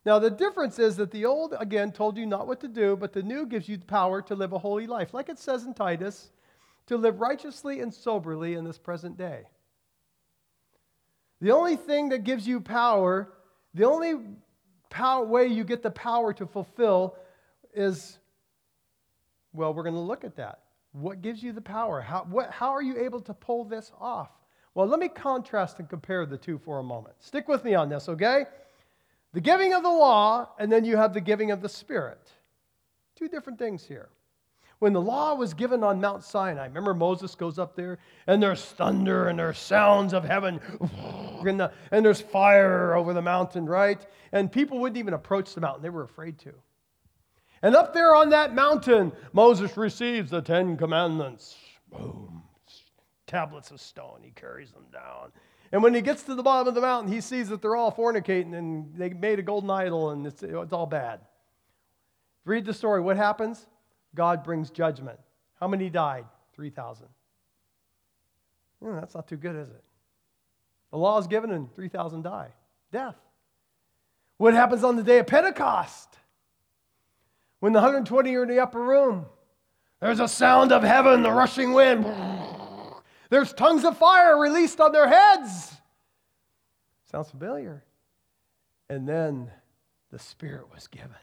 Now, 0.06 0.18
the 0.18 0.32
difference 0.32 0.80
is 0.80 0.96
that 0.96 1.12
the 1.12 1.26
Old, 1.26 1.54
again, 1.60 1.92
told 1.92 2.18
you 2.18 2.26
not 2.26 2.48
what 2.48 2.62
to 2.62 2.68
do, 2.68 2.96
but 2.96 3.12
the 3.12 3.22
New 3.22 3.46
gives 3.46 3.68
you 3.68 3.78
the 3.78 3.86
power 3.86 4.22
to 4.24 4.34
live 4.34 4.54
a 4.54 4.58
holy 4.58 4.88
life. 4.88 5.14
Like 5.14 5.30
it 5.30 5.38
says 5.38 5.66
in 5.66 5.74
Titus, 5.74 6.32
to 6.88 6.98
live 6.98 7.20
righteously 7.22 7.80
and 7.80 7.94
soberly 7.94 8.56
in 8.56 8.66
this 8.66 8.78
present 8.78 9.18
day. 9.18 9.44
The 11.40 11.52
only 11.52 11.76
thing 11.76 12.10
that 12.10 12.24
gives 12.24 12.48
you 12.48 12.62
power, 12.62 13.32
the 13.74 13.86
only 13.86 14.16
way 15.26 15.48
you 15.48 15.64
get 15.64 15.82
the 15.82 15.92
power 15.92 16.34
to 16.34 16.46
fulfill 16.46 17.16
is 17.74 18.20
Well, 19.54 19.74
we're 19.74 19.84
going 19.84 19.96
to 19.96 20.02
look 20.02 20.24
at 20.24 20.36
that. 20.38 20.60
What 20.94 21.22
gives 21.22 21.42
you 21.42 21.54
the 21.54 21.62
power? 21.62 22.02
How, 22.02 22.26
what, 22.30 22.52
how 22.52 22.70
are 22.70 22.82
you 22.82 22.98
able 22.98 23.22
to 23.22 23.34
pull 23.34 23.64
this 23.64 23.92
off? 24.00 24.30
Well, 24.74 24.88
let 24.88 25.00
me 25.00 25.10
contrast 25.10 25.80
and 25.80 25.90
compare 25.90 26.26
the 26.26 26.38
two 26.38 26.58
for 26.58 26.80
a 26.80 26.84
moment. 26.84 27.16
Stick 27.20 27.48
with 27.48 27.64
me 27.64 27.76
on 27.76 27.90
this, 27.90 28.08
okay? 28.08 28.46
The 29.34 29.42
giving 29.42 29.74
of 29.74 29.84
the 29.84 29.90
law, 29.90 30.50
and 30.60 30.72
then 30.72 30.86
you 30.86 30.98
have 30.98 31.14
the 31.14 31.22
giving 31.22 31.52
of 31.52 31.62
the 31.62 31.70
Spirit. 31.70 32.32
Two 33.16 33.28
different 33.28 33.60
things 33.60 33.86
here. 33.86 34.10
When 34.82 34.94
the 34.94 35.02
law 35.02 35.36
was 35.36 35.54
given 35.54 35.84
on 35.84 36.02
Mount 36.02 36.24
Sinai, 36.24 36.66
remember 36.66 36.96
Moses 36.96 37.36
goes 37.36 37.60
up 37.60 37.76
there 37.76 38.00
and 38.26 38.42
there's 38.42 38.66
thunder 38.66 39.28
and 39.28 39.38
there's 39.38 39.60
sounds 39.60 40.12
of 40.12 40.24
heaven 40.24 40.60
and, 41.46 41.60
the, 41.60 41.72
and 41.92 42.04
there's 42.04 42.20
fire 42.20 42.96
over 42.96 43.14
the 43.14 43.22
mountain, 43.22 43.68
right? 43.68 44.04
And 44.32 44.52
people 44.52 44.80
wouldn't 44.80 44.98
even 44.98 45.14
approach 45.14 45.54
the 45.54 45.62
mountain, 45.62 45.84
they 45.84 45.92
were 45.92 46.02
afraid 46.02 46.40
to. 46.40 46.54
And 47.62 47.76
up 47.76 47.94
there 47.94 48.16
on 48.16 48.32
that 48.32 48.56
mountain, 48.56 49.12
Moses 49.34 49.78
receives 49.78 50.32
the 50.32 50.42
Ten 50.42 50.76
Commandments. 50.78 51.58
Boom. 51.92 52.42
Tablets 53.28 53.70
of 53.70 53.80
stone. 53.80 54.22
He 54.24 54.32
carries 54.32 54.72
them 54.72 54.88
down. 54.92 55.32
And 55.72 55.84
when 55.84 55.94
he 55.94 56.02
gets 56.02 56.24
to 56.24 56.34
the 56.34 56.42
bottom 56.42 56.68
of 56.68 56.74
the 56.74 56.82
mountain, 56.82 57.14
he 57.14 57.22
sees 57.22 57.50
that 57.50 57.62
they're 57.62 57.76
all 57.76 57.92
fornicating 57.92 58.56
and 58.56 58.96
they 58.96 59.10
made 59.10 59.38
a 59.38 59.44
golden 59.44 59.70
idol 59.70 60.10
and 60.10 60.26
it's, 60.26 60.42
it's 60.42 60.74
all 60.74 60.88
bad. 60.88 61.20
Read 62.46 62.66
the 62.66 62.74
story. 62.74 63.00
What 63.00 63.18
happens? 63.18 63.68
God 64.16 64.44
brings 64.44 64.70
judgment. 64.70 65.20
How 65.60 65.68
many 65.68 65.90
died? 65.90 66.26
3,000. 66.56 67.08
Hmm, 68.82 68.96
that's 68.96 69.16
not 69.16 69.28
too 69.28 69.38
good, 69.38 69.56
is 69.56 69.70
it? 69.70 69.84
The 70.92 70.98
law 70.98 71.18
is 71.18 71.28
given 71.28 71.52
and 71.52 71.74
3,000 71.74 72.24
die. 72.24 72.50
Death. 72.92 73.16
What 74.38 74.54
happens 74.54 74.84
on 74.84 74.96
the 74.96 75.04
day 75.04 75.20
of 75.20 75.28
Pentecost? 75.28 76.10
When 77.60 77.74
the 77.74 77.80
120 77.80 78.36
are 78.36 78.44
in 78.44 78.50
the 78.50 78.60
upper 78.60 78.82
room, 78.82 79.28
there's 80.00 80.20
a 80.20 80.28
sound 80.28 80.72
of 80.72 80.84
heaven, 80.84 81.22
the 81.22 81.32
rushing 81.32 81.74
wind. 81.74 82.06
There's 83.30 83.54
tongues 83.54 83.86
of 83.86 83.98
fire 83.98 84.38
released 84.38 84.82
on 84.82 84.92
their 84.92 85.08
heads. 85.08 85.74
Sounds 87.12 87.30
familiar. 87.30 87.84
And 88.90 89.08
then 89.08 89.52
the 90.12 90.20
Spirit 90.20 90.74
was 90.74 90.88
given 90.88 91.16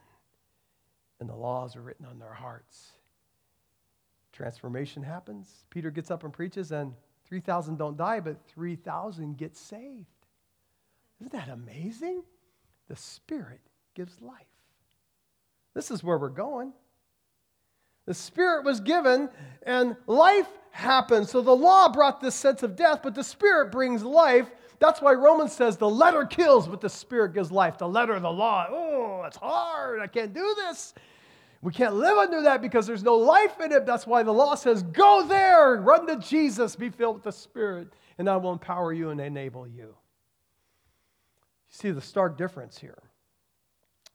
and 1.20 1.28
the 1.28 1.34
laws 1.34 1.76
are 1.76 1.82
written 1.82 2.06
on 2.06 2.18
their 2.18 2.32
hearts. 2.32 2.92
Transformation 4.32 5.02
happens. 5.02 5.64
Peter 5.70 5.90
gets 5.90 6.10
up 6.10 6.24
and 6.24 6.32
preaches, 6.32 6.70
and 6.70 6.94
3,000 7.26 7.76
don't 7.76 7.96
die, 7.96 8.20
but 8.20 8.36
3,000 8.48 9.36
get 9.36 9.56
saved. 9.56 10.06
Isn't 11.20 11.32
that 11.32 11.48
amazing? 11.48 12.22
The 12.88 12.96
Spirit 12.96 13.60
gives 13.94 14.20
life. 14.20 14.46
This 15.74 15.90
is 15.90 16.02
where 16.02 16.18
we're 16.18 16.28
going. 16.28 16.72
The 18.06 18.14
Spirit 18.14 18.64
was 18.64 18.80
given, 18.80 19.28
and 19.64 19.96
life 20.06 20.48
happened. 20.70 21.28
So 21.28 21.42
the 21.42 21.54
law 21.54 21.88
brought 21.92 22.20
this 22.20 22.34
sense 22.34 22.62
of 22.62 22.76
death, 22.76 23.00
but 23.02 23.14
the 23.14 23.24
Spirit 23.24 23.70
brings 23.70 24.02
life. 24.02 24.50
That's 24.78 25.02
why 25.02 25.12
Romans 25.12 25.52
says 25.52 25.76
the 25.76 25.90
letter 25.90 26.24
kills, 26.24 26.68
but 26.68 26.80
the 26.80 26.88
Spirit 26.88 27.34
gives 27.34 27.50
life. 27.50 27.76
The 27.78 27.88
letter, 27.88 28.18
the 28.18 28.30
law, 28.30 28.66
oh, 28.70 29.24
it's 29.26 29.36
hard. 29.36 30.00
I 30.00 30.06
can't 30.06 30.32
do 30.32 30.54
this. 30.56 30.94
We 31.60 31.72
can't 31.72 31.94
live 31.94 32.16
under 32.16 32.42
that 32.42 32.62
because 32.62 32.86
there's 32.86 33.02
no 33.02 33.16
life 33.16 33.60
in 33.60 33.72
it. 33.72 33.84
That's 33.84 34.06
why 34.06 34.22
the 34.22 34.32
law 34.32 34.54
says, 34.54 34.82
go 34.84 35.26
there, 35.26 35.76
run 35.76 36.06
to 36.06 36.16
Jesus, 36.16 36.76
be 36.76 36.88
filled 36.88 37.16
with 37.16 37.24
the 37.24 37.32
Spirit, 37.32 37.88
and 38.16 38.28
I 38.28 38.36
will 38.36 38.52
empower 38.52 38.92
you 38.92 39.10
and 39.10 39.20
enable 39.20 39.66
you. 39.66 39.86
You 39.86 39.94
see 41.68 41.90
the 41.90 42.00
stark 42.00 42.38
difference 42.38 42.78
here. 42.78 43.02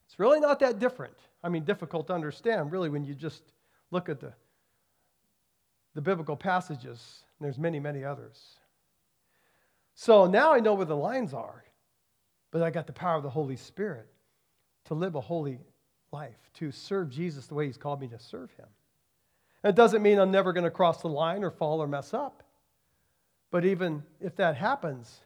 It's 0.05 0.19
really 0.19 0.39
not 0.39 0.59
that 0.59 0.79
different. 0.79 1.15
I 1.43 1.49
mean, 1.49 1.65
difficult 1.65 2.07
to 2.07 2.13
understand, 2.13 2.71
really, 2.71 2.89
when 2.89 3.03
you 3.03 3.13
just 3.13 3.43
look 3.91 4.07
at 4.07 4.21
the, 4.21 4.33
the 5.95 6.01
biblical 6.01 6.37
passages. 6.37 7.23
there's 7.41 7.57
many, 7.57 7.79
many 7.79 8.05
others. 8.05 8.57
So 9.95 10.25
now 10.27 10.53
I 10.53 10.59
know 10.59 10.75
where 10.75 10.85
the 10.85 10.95
lines 10.95 11.33
are, 11.33 11.63
but 12.51 12.63
I 12.63 12.69
got 12.69 12.87
the 12.87 12.93
power 12.93 13.17
of 13.17 13.23
the 13.23 13.29
Holy 13.29 13.57
Spirit 13.57 14.07
to 14.85 14.93
live 14.93 15.15
a 15.15 15.21
holy 15.21 15.59
life, 16.13 16.37
to 16.55 16.71
serve 16.71 17.09
Jesus 17.09 17.47
the 17.47 17.55
way 17.55 17.65
He's 17.65 17.77
called 17.77 17.99
me 17.99 18.07
to 18.07 18.19
serve 18.19 18.51
Him. 18.53 18.67
It 19.63 19.75
doesn't 19.75 20.01
mean 20.01 20.19
I'm 20.19 20.31
never 20.31 20.53
going 20.53 20.65
to 20.65 20.71
cross 20.71 21.01
the 21.01 21.07
line 21.07 21.43
or 21.43 21.51
fall 21.51 21.81
or 21.81 21.87
mess 21.87 22.13
up. 22.13 22.43
But 23.49 23.65
even 23.65 24.03
if 24.19 24.35
that 24.37 24.55
happens, 24.55 25.19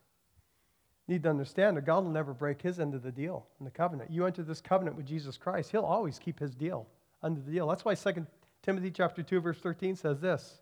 you 1.08 1.16
need 1.16 1.24
to 1.24 1.30
understand 1.30 1.78
that 1.78 1.86
God 1.86 2.04
will 2.04 2.12
never 2.12 2.34
break 2.34 2.62
His 2.62 2.80
end 2.80 2.94
of 2.94 3.04
the 3.04 3.12
deal 3.12 3.48
in 3.60 3.66
the 3.66 3.72
covenant. 3.72 4.12
You 4.12 4.26
enter 4.26 4.44
this 4.44 4.62
covenant 4.62 4.98
with 4.98 5.06
Jesus 5.06 5.38
Christ, 5.38 5.72
He'll 5.72 5.82
always 5.82 6.20
keep 6.20 6.40
His 6.40 6.54
deal 6.54 6.88
under 7.24 7.42
the 7.42 7.52
deal. 7.52 7.68
That's 7.68 7.86
why 7.86 7.96
2 7.96 8.26
Timothy 8.62 8.92
chapter 8.92 9.24
2, 9.24 9.40
verse 9.40 9.58
13 9.60 9.96
says 9.96 10.20
this 10.20 10.60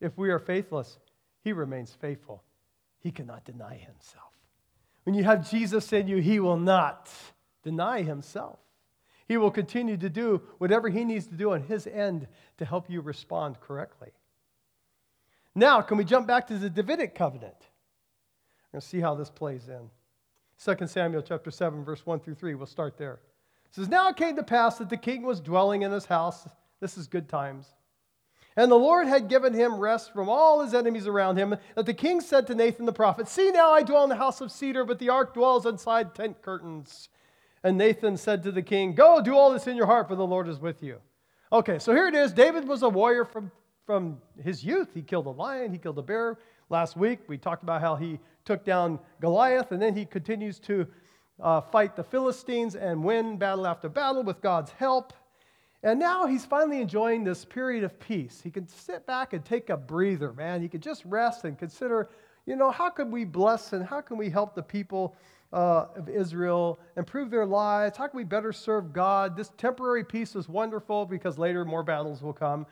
If 0.00 0.16
we 0.16 0.30
are 0.30 0.38
faithless, 0.38 0.98
He 1.42 1.52
remains 1.52 1.92
faithful. 2.00 2.42
He 3.00 3.10
cannot 3.10 3.44
deny 3.44 3.74
Himself. 3.74 4.32
When 5.04 5.14
you 5.14 5.24
have 5.24 5.50
Jesus 5.50 5.92
in 5.92 6.08
you, 6.08 6.18
He 6.18 6.40
will 6.40 6.58
not 6.58 7.10
deny 7.62 8.02
Himself. 8.02 8.58
He 9.28 9.36
will 9.36 9.50
continue 9.50 9.98
to 9.98 10.08
do 10.08 10.40
whatever 10.56 10.88
he 10.88 11.04
needs 11.04 11.26
to 11.26 11.34
do 11.34 11.52
on 11.52 11.62
his 11.62 11.86
end 11.86 12.26
to 12.56 12.64
help 12.64 12.88
you 12.88 13.02
respond 13.02 13.60
correctly. 13.60 14.08
Now, 15.54 15.82
can 15.82 15.98
we 15.98 16.04
jump 16.04 16.26
back 16.26 16.46
to 16.46 16.58
the 16.58 16.70
Davidic 16.70 17.14
covenant? 17.14 17.56
We're 17.60 18.78
going 18.78 18.80
to 18.80 18.86
see 18.88 19.00
how 19.00 19.14
this 19.14 19.28
plays 19.28 19.68
in. 19.68 19.90
2 20.64 20.86
Samuel 20.86 21.22
chapter 21.22 21.50
7, 21.50 21.84
verse 21.84 22.06
1 22.06 22.20
through 22.20 22.34
3. 22.34 22.54
We'll 22.54 22.66
start 22.66 22.96
there. 22.96 23.20
It 23.66 23.74
says, 23.74 23.88
Now 23.88 24.08
it 24.08 24.16
came 24.16 24.36
to 24.36 24.42
pass 24.42 24.78
that 24.78 24.88
the 24.88 24.96
king 24.96 25.22
was 25.22 25.40
dwelling 25.40 25.82
in 25.82 25.92
his 25.92 26.06
house. 26.06 26.48
This 26.80 26.96
is 26.96 27.06
good 27.06 27.28
times. 27.28 27.66
And 28.56 28.72
the 28.72 28.76
Lord 28.76 29.06
had 29.06 29.28
given 29.28 29.52
him 29.52 29.78
rest 29.78 30.12
from 30.12 30.28
all 30.28 30.62
his 30.62 30.74
enemies 30.74 31.06
around 31.06 31.36
him. 31.36 31.56
That 31.76 31.86
the 31.86 31.94
king 31.94 32.20
said 32.20 32.46
to 32.46 32.54
Nathan 32.54 32.86
the 32.86 32.92
prophet, 32.92 33.28
See 33.28 33.50
now, 33.52 33.72
I 33.72 33.82
dwell 33.82 34.02
in 34.04 34.08
the 34.08 34.16
house 34.16 34.40
of 34.40 34.50
cedar, 34.50 34.84
but 34.84 34.98
the 34.98 35.10
ark 35.10 35.34
dwells 35.34 35.66
inside 35.66 36.14
tent 36.14 36.42
curtains. 36.42 37.08
And 37.64 37.76
Nathan 37.76 38.16
said 38.16 38.42
to 38.44 38.52
the 38.52 38.62
king, 38.62 38.94
Go, 38.94 39.20
do 39.20 39.36
all 39.36 39.52
this 39.52 39.66
in 39.66 39.76
your 39.76 39.86
heart, 39.86 40.08
for 40.08 40.14
the 40.14 40.26
Lord 40.26 40.48
is 40.48 40.60
with 40.60 40.82
you. 40.82 40.98
Okay, 41.52 41.78
so 41.78 41.94
here 41.94 42.06
it 42.06 42.14
is. 42.14 42.32
David 42.32 42.68
was 42.68 42.82
a 42.82 42.88
warrior 42.88 43.24
from, 43.24 43.50
from 43.86 44.20
his 44.42 44.62
youth. 44.62 44.88
He 44.94 45.02
killed 45.02 45.26
a 45.26 45.30
lion, 45.30 45.72
he 45.72 45.78
killed 45.78 45.98
a 45.98 46.02
bear. 46.02 46.38
Last 46.70 46.96
week, 46.96 47.20
we 47.26 47.38
talked 47.38 47.62
about 47.62 47.80
how 47.80 47.96
he 47.96 48.18
took 48.44 48.64
down 48.64 48.98
Goliath, 49.20 49.72
and 49.72 49.80
then 49.80 49.96
he 49.96 50.04
continues 50.04 50.58
to 50.60 50.86
uh, 51.40 51.60
fight 51.60 51.96
the 51.96 52.04
Philistines 52.04 52.76
and 52.76 53.02
win 53.02 53.38
battle 53.38 53.66
after 53.66 53.88
battle 53.88 54.22
with 54.22 54.40
God's 54.40 54.70
help. 54.72 55.12
And 55.82 55.98
now 55.98 56.26
he's 56.26 56.44
finally 56.44 56.80
enjoying 56.80 57.24
this 57.24 57.44
period 57.44 57.84
of 57.84 57.98
peace. 58.00 58.40
He 58.42 58.50
can 58.50 58.66
sit 58.66 59.06
back 59.06 59.32
and 59.32 59.44
take 59.44 59.70
a 59.70 59.76
breather, 59.76 60.32
man. 60.32 60.60
He 60.60 60.68
can 60.68 60.80
just 60.80 61.04
rest 61.04 61.44
and 61.44 61.56
consider, 61.58 62.08
you 62.46 62.56
know, 62.56 62.70
how 62.70 62.90
can 62.90 63.10
we 63.10 63.24
bless 63.24 63.72
and 63.72 63.86
how 63.86 64.00
can 64.00 64.18
we 64.18 64.28
help 64.28 64.54
the 64.54 64.62
people 64.62 65.16
uh, 65.52 65.86
of 65.96 66.08
Israel, 66.08 66.78
improve 66.96 67.30
their 67.30 67.46
lives? 67.46 67.96
How 67.96 68.06
can 68.06 68.16
we 68.16 68.24
better 68.24 68.52
serve 68.52 68.92
God? 68.92 69.36
This 69.36 69.50
temporary 69.56 70.04
peace 70.04 70.36
is 70.36 70.48
wonderful 70.48 71.06
because 71.06 71.38
later 71.38 71.64
more 71.64 71.82
battles 71.82 72.22
will 72.22 72.32
come. 72.32 72.66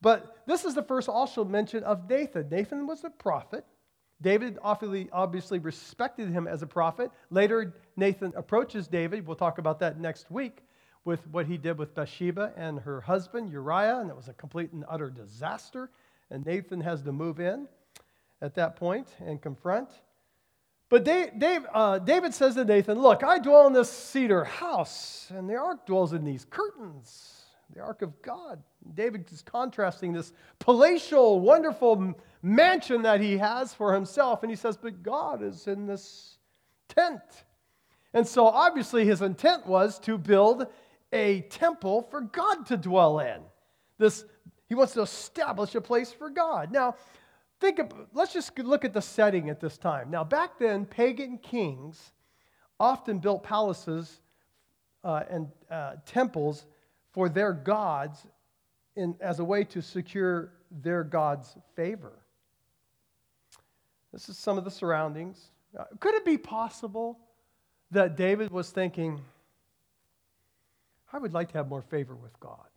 But 0.00 0.36
this 0.46 0.64
is 0.64 0.74
the 0.74 0.82
first 0.82 1.08
also 1.08 1.44
mention 1.44 1.82
of 1.84 2.08
Nathan. 2.08 2.48
Nathan 2.48 2.86
was 2.86 3.04
a 3.04 3.10
prophet. 3.10 3.64
David 4.20 4.58
obviously 4.62 5.58
respected 5.58 6.28
him 6.28 6.48
as 6.48 6.62
a 6.62 6.66
prophet. 6.66 7.10
Later, 7.30 7.74
Nathan 7.96 8.32
approaches 8.36 8.88
David. 8.88 9.26
We'll 9.26 9.36
talk 9.36 9.58
about 9.58 9.78
that 9.80 10.00
next 10.00 10.30
week 10.30 10.64
with 11.04 11.26
what 11.28 11.46
he 11.46 11.56
did 11.56 11.78
with 11.78 11.94
Bathsheba 11.94 12.52
and 12.56 12.80
her 12.80 13.00
husband 13.00 13.50
Uriah, 13.50 14.00
and 14.00 14.10
it 14.10 14.16
was 14.16 14.28
a 14.28 14.34
complete 14.34 14.72
and 14.72 14.84
utter 14.88 15.08
disaster. 15.08 15.90
And 16.30 16.44
Nathan 16.44 16.80
has 16.80 17.02
to 17.02 17.12
move 17.12 17.40
in 17.40 17.68
at 18.42 18.54
that 18.56 18.76
point 18.76 19.08
and 19.20 19.40
confront. 19.40 19.88
But 20.90 21.04
Dave, 21.04 21.66
uh, 21.74 21.98
David 21.98 22.32
says 22.32 22.54
to 22.54 22.64
Nathan, 22.64 23.00
Look, 23.00 23.22
I 23.22 23.38
dwell 23.38 23.66
in 23.66 23.74
this 23.74 23.90
cedar 23.90 24.44
house, 24.44 25.30
and 25.34 25.48
the 25.48 25.56
ark 25.56 25.84
dwells 25.86 26.14
in 26.14 26.24
these 26.24 26.46
curtains, 26.46 27.44
the 27.74 27.80
ark 27.80 28.00
of 28.00 28.20
God. 28.22 28.62
David 28.94 29.30
is 29.30 29.42
contrasting 29.42 30.12
this 30.12 30.32
palatial, 30.58 31.40
wonderful 31.40 32.14
mansion 32.42 33.02
that 33.02 33.20
he 33.20 33.36
has 33.36 33.74
for 33.74 33.92
himself, 33.92 34.42
and 34.42 34.50
he 34.50 34.56
says, 34.56 34.78
But 34.78 35.02
God 35.02 35.42
is 35.42 35.66
in 35.66 35.86
this 35.86 36.38
tent. 36.88 37.20
And 38.14 38.26
so 38.26 38.46
obviously 38.46 39.04
his 39.04 39.20
intent 39.20 39.66
was 39.66 39.98
to 40.00 40.16
build 40.16 40.66
a 41.12 41.42
temple 41.42 42.02
for 42.10 42.22
God 42.22 42.66
to 42.66 42.76
dwell 42.78 43.20
in. 43.20 43.40
This, 43.98 44.24
he 44.68 44.74
wants 44.74 44.94
to 44.94 45.02
establish 45.02 45.74
a 45.74 45.80
place 45.80 46.12
for 46.12 46.30
God. 46.30 46.72
Now, 46.72 46.94
Think 47.60 47.80
of, 47.80 47.92
let's 48.12 48.32
just 48.32 48.56
look 48.58 48.84
at 48.84 48.92
the 48.92 49.02
setting 49.02 49.50
at 49.50 49.60
this 49.60 49.78
time. 49.78 50.10
Now, 50.10 50.22
back 50.22 50.58
then, 50.58 50.86
pagan 50.86 51.38
kings 51.38 52.12
often 52.78 53.18
built 53.18 53.42
palaces 53.42 54.20
uh, 55.02 55.24
and 55.28 55.48
uh, 55.70 55.94
temples 56.06 56.66
for 57.12 57.28
their 57.28 57.52
gods 57.52 58.26
in, 58.94 59.16
as 59.20 59.40
a 59.40 59.44
way 59.44 59.64
to 59.64 59.82
secure 59.82 60.52
their 60.70 61.02
god's 61.02 61.56
favor. 61.74 62.12
This 64.12 64.28
is 64.28 64.38
some 64.38 64.56
of 64.56 64.64
the 64.64 64.70
surroundings. 64.70 65.50
Uh, 65.78 65.84
could 66.00 66.14
it 66.14 66.24
be 66.24 66.38
possible 66.38 67.18
that 67.90 68.16
David 68.16 68.50
was 68.50 68.70
thinking, 68.70 69.20
I 71.12 71.18
would 71.18 71.32
like 71.32 71.50
to 71.52 71.58
have 71.58 71.68
more 71.68 71.82
favor 71.82 72.14
with 72.14 72.38
God? 72.38 72.68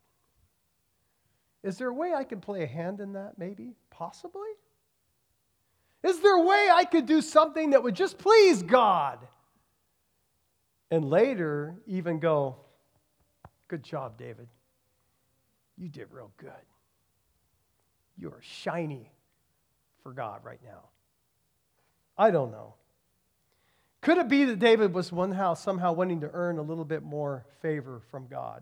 Is 1.63 1.77
there 1.77 1.89
a 1.89 1.93
way 1.93 2.13
I 2.13 2.23
can 2.23 2.41
play 2.41 2.63
a 2.63 2.67
hand 2.67 2.99
in 2.99 3.13
that, 3.13 3.37
maybe? 3.37 3.75
Possibly? 3.91 4.49
Is 6.03 6.19
there 6.19 6.35
a 6.35 6.41
way 6.41 6.69
I 6.73 6.85
could 6.85 7.05
do 7.05 7.21
something 7.21 7.71
that 7.71 7.83
would 7.83 7.95
just 7.95 8.17
please 8.17 8.63
God? 8.63 9.19
And 10.89 11.05
later, 11.05 11.75
even 11.85 12.19
go, 12.19 12.57
Good 13.71 13.83
job, 13.83 14.17
David. 14.17 14.49
You 15.77 15.87
did 15.87 16.07
real 16.11 16.29
good. 16.35 16.51
You 18.17 18.27
are 18.31 18.41
shiny 18.41 19.09
for 20.03 20.11
God 20.11 20.41
right 20.43 20.59
now. 20.61 20.89
I 22.17 22.31
don't 22.31 22.51
know. 22.51 22.73
Could 24.01 24.17
it 24.17 24.27
be 24.27 24.43
that 24.43 24.59
David 24.59 24.93
was 24.93 25.09
one 25.09 25.31
house 25.31 25.63
somehow 25.63 25.93
wanting 25.93 26.19
to 26.19 26.29
earn 26.33 26.57
a 26.57 26.61
little 26.61 26.83
bit 26.83 27.01
more 27.01 27.45
favor 27.61 28.01
from 28.11 28.27
God? 28.27 28.61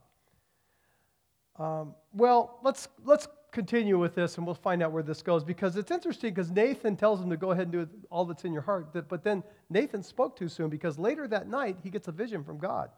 Um, 1.57 1.95
well, 2.13 2.59
let's, 2.61 2.87
let's 3.03 3.27
continue 3.51 3.97
with 3.97 4.15
this 4.15 4.37
and 4.37 4.45
we'll 4.45 4.55
find 4.55 4.83
out 4.83 4.91
where 4.91 5.03
this 5.03 5.21
goes 5.21 5.43
because 5.43 5.75
it's 5.75 5.91
interesting 5.91 6.33
because 6.33 6.51
Nathan 6.51 6.95
tells 6.95 7.21
him 7.21 7.29
to 7.29 7.37
go 7.37 7.51
ahead 7.51 7.63
and 7.63 7.71
do 7.71 7.87
all 8.09 8.25
that's 8.25 8.45
in 8.45 8.53
your 8.53 8.61
heart. 8.61 8.93
But 9.07 9.23
then 9.23 9.43
Nathan 9.69 10.03
spoke 10.03 10.37
too 10.37 10.49
soon 10.49 10.69
because 10.69 10.99
later 10.99 11.27
that 11.27 11.47
night 11.47 11.77
he 11.83 11.89
gets 11.89 12.07
a 12.07 12.11
vision 12.11 12.43
from 12.43 12.57
God. 12.57 12.89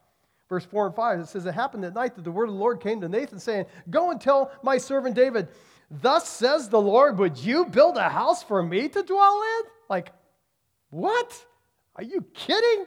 Verse 0.48 0.64
4 0.66 0.88
and 0.88 0.94
5, 0.94 1.20
it 1.20 1.28
says, 1.28 1.46
It 1.46 1.54
happened 1.54 1.84
at 1.84 1.94
night 1.94 2.14
that 2.14 2.24
the 2.24 2.30
word 2.30 2.48
of 2.48 2.54
the 2.54 2.60
Lord 2.60 2.80
came 2.80 3.00
to 3.00 3.08
Nathan, 3.08 3.38
saying, 3.38 3.64
Go 3.88 4.10
and 4.10 4.20
tell 4.20 4.52
my 4.62 4.76
servant 4.76 5.14
David, 5.14 5.48
Thus 5.90 6.28
says 6.28 6.68
the 6.68 6.80
Lord, 6.80 7.18
Would 7.18 7.38
you 7.38 7.64
build 7.64 7.96
a 7.96 8.08
house 8.08 8.42
for 8.42 8.62
me 8.62 8.88
to 8.88 9.02
dwell 9.02 9.42
in? 9.42 9.70
Like, 9.88 10.12
what? 10.90 11.46
Are 11.96 12.02
you 12.02 12.22
kidding? 12.34 12.84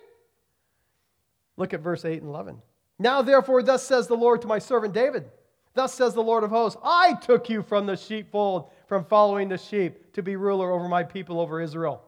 Look 1.57 1.73
at 1.73 1.79
verse 1.79 2.05
8 2.05 2.21
and 2.21 2.29
11. 2.29 2.61
Now, 2.99 3.21
therefore, 3.21 3.63
thus 3.63 3.83
says 3.83 4.07
the 4.07 4.15
Lord 4.15 4.41
to 4.41 4.47
my 4.47 4.59
servant 4.59 4.93
David, 4.93 5.29
Thus 5.75 5.93
says 5.93 6.13
the 6.13 6.23
Lord 6.23 6.43
of 6.43 6.49
hosts, 6.49 6.79
I 6.83 7.13
took 7.15 7.49
you 7.49 7.61
from 7.61 7.85
the 7.85 7.97
sheepfold, 7.97 8.71
from 8.87 9.05
following 9.05 9.49
the 9.49 9.57
sheep, 9.57 10.13
to 10.13 10.23
be 10.23 10.37
ruler 10.37 10.71
over 10.71 10.87
my 10.87 11.03
people, 11.03 11.39
over 11.39 11.61
Israel. 11.61 12.01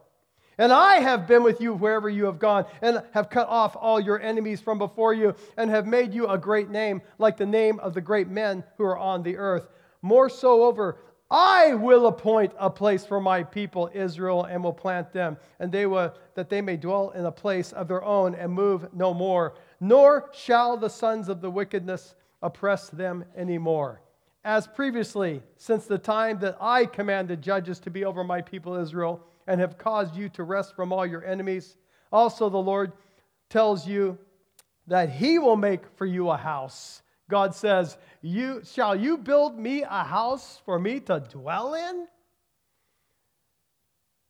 And 0.56 0.72
I 0.72 0.96
have 0.96 1.28
been 1.28 1.44
with 1.44 1.60
you 1.60 1.74
wherever 1.74 2.08
you 2.08 2.24
have 2.24 2.38
gone, 2.38 2.64
and 2.82 3.02
have 3.12 3.30
cut 3.30 3.46
off 3.48 3.76
all 3.78 4.00
your 4.00 4.20
enemies 4.20 4.60
from 4.60 4.78
before 4.78 5.12
you, 5.12 5.34
and 5.56 5.70
have 5.70 5.86
made 5.86 6.12
you 6.12 6.26
a 6.26 6.38
great 6.38 6.70
name, 6.70 7.02
like 7.18 7.36
the 7.36 7.46
name 7.46 7.78
of 7.80 7.94
the 7.94 8.00
great 8.00 8.28
men 8.28 8.64
who 8.76 8.84
are 8.84 8.98
on 8.98 9.22
the 9.22 9.36
earth. 9.36 9.68
More 10.00 10.30
so 10.30 10.64
over, 10.64 10.98
I 11.30 11.74
will 11.74 12.06
appoint 12.06 12.54
a 12.58 12.70
place 12.70 13.04
for 13.04 13.20
my 13.20 13.42
people 13.42 13.90
Israel, 13.92 14.44
and 14.44 14.64
will 14.64 14.72
plant 14.72 15.12
them, 15.12 15.36
and 15.60 15.70
they 15.70 15.84
will 15.84 16.14
that 16.34 16.48
they 16.48 16.62
may 16.62 16.78
dwell 16.78 17.10
in 17.10 17.26
a 17.26 17.32
place 17.32 17.72
of 17.72 17.86
their 17.86 18.02
own 18.02 18.34
and 18.34 18.50
move 18.50 18.92
no 18.94 19.12
more. 19.12 19.54
Nor 19.78 20.30
shall 20.32 20.78
the 20.78 20.88
sons 20.88 21.28
of 21.28 21.42
the 21.42 21.50
wickedness 21.50 22.14
oppress 22.42 22.88
them 22.88 23.24
anymore. 23.36 24.02
As 24.44 24.66
previously, 24.66 25.42
since 25.56 25.86
the 25.86 25.98
time 25.98 26.38
that 26.38 26.56
I 26.60 26.86
commanded 26.86 27.42
judges 27.42 27.80
to 27.80 27.90
be 27.90 28.04
over 28.04 28.24
my 28.24 28.40
people 28.40 28.74
Israel, 28.74 29.24
and 29.46 29.60
have 29.60 29.78
caused 29.78 30.14
you 30.14 30.28
to 30.28 30.44
rest 30.44 30.76
from 30.76 30.92
all 30.92 31.06
your 31.06 31.24
enemies, 31.24 31.76
also 32.12 32.48
the 32.48 32.58
Lord 32.58 32.92
tells 33.48 33.86
you 33.86 34.18
that 34.86 35.10
he 35.10 35.38
will 35.38 35.56
make 35.56 35.86
for 35.96 36.06
you 36.06 36.28
a 36.30 36.36
house. 36.36 37.02
God 37.30 37.54
says, 37.54 37.98
"You 38.20 38.62
shall 38.64 38.94
you 38.94 39.18
build 39.18 39.58
me 39.58 39.82
a 39.82 40.04
house 40.04 40.58
for 40.58 40.78
me 40.78 41.00
to 41.00 41.20
dwell 41.20 41.74
in?" 41.74 42.08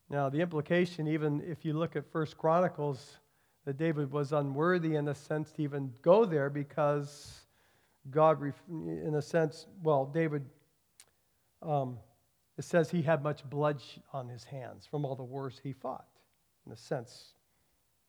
Now, 0.08 0.28
the 0.30 0.40
implication 0.40 1.06
even 1.06 1.40
if 1.42 1.64
you 1.64 1.74
look 1.74 1.94
at 1.94 2.06
First 2.06 2.38
Chronicles 2.38 3.18
that 3.64 3.76
David 3.76 4.10
was 4.10 4.32
unworthy 4.32 4.96
in 4.96 5.08
a 5.08 5.14
sense 5.14 5.52
to 5.52 5.62
even 5.62 5.94
go 6.02 6.24
there 6.24 6.48
because 6.48 7.46
God, 8.10 8.40
in 8.68 9.14
a 9.14 9.22
sense, 9.22 9.66
well, 9.82 10.06
David, 10.06 10.44
um, 11.62 11.98
it 12.56 12.64
says 12.64 12.90
he 12.90 13.02
had 13.02 13.22
much 13.22 13.48
blood 13.48 13.82
on 14.12 14.28
his 14.28 14.44
hands 14.44 14.86
from 14.86 15.04
all 15.04 15.14
the 15.14 15.24
wars 15.24 15.60
he 15.62 15.72
fought. 15.72 16.06
In 16.66 16.72
a 16.72 16.76
sense, 16.76 17.34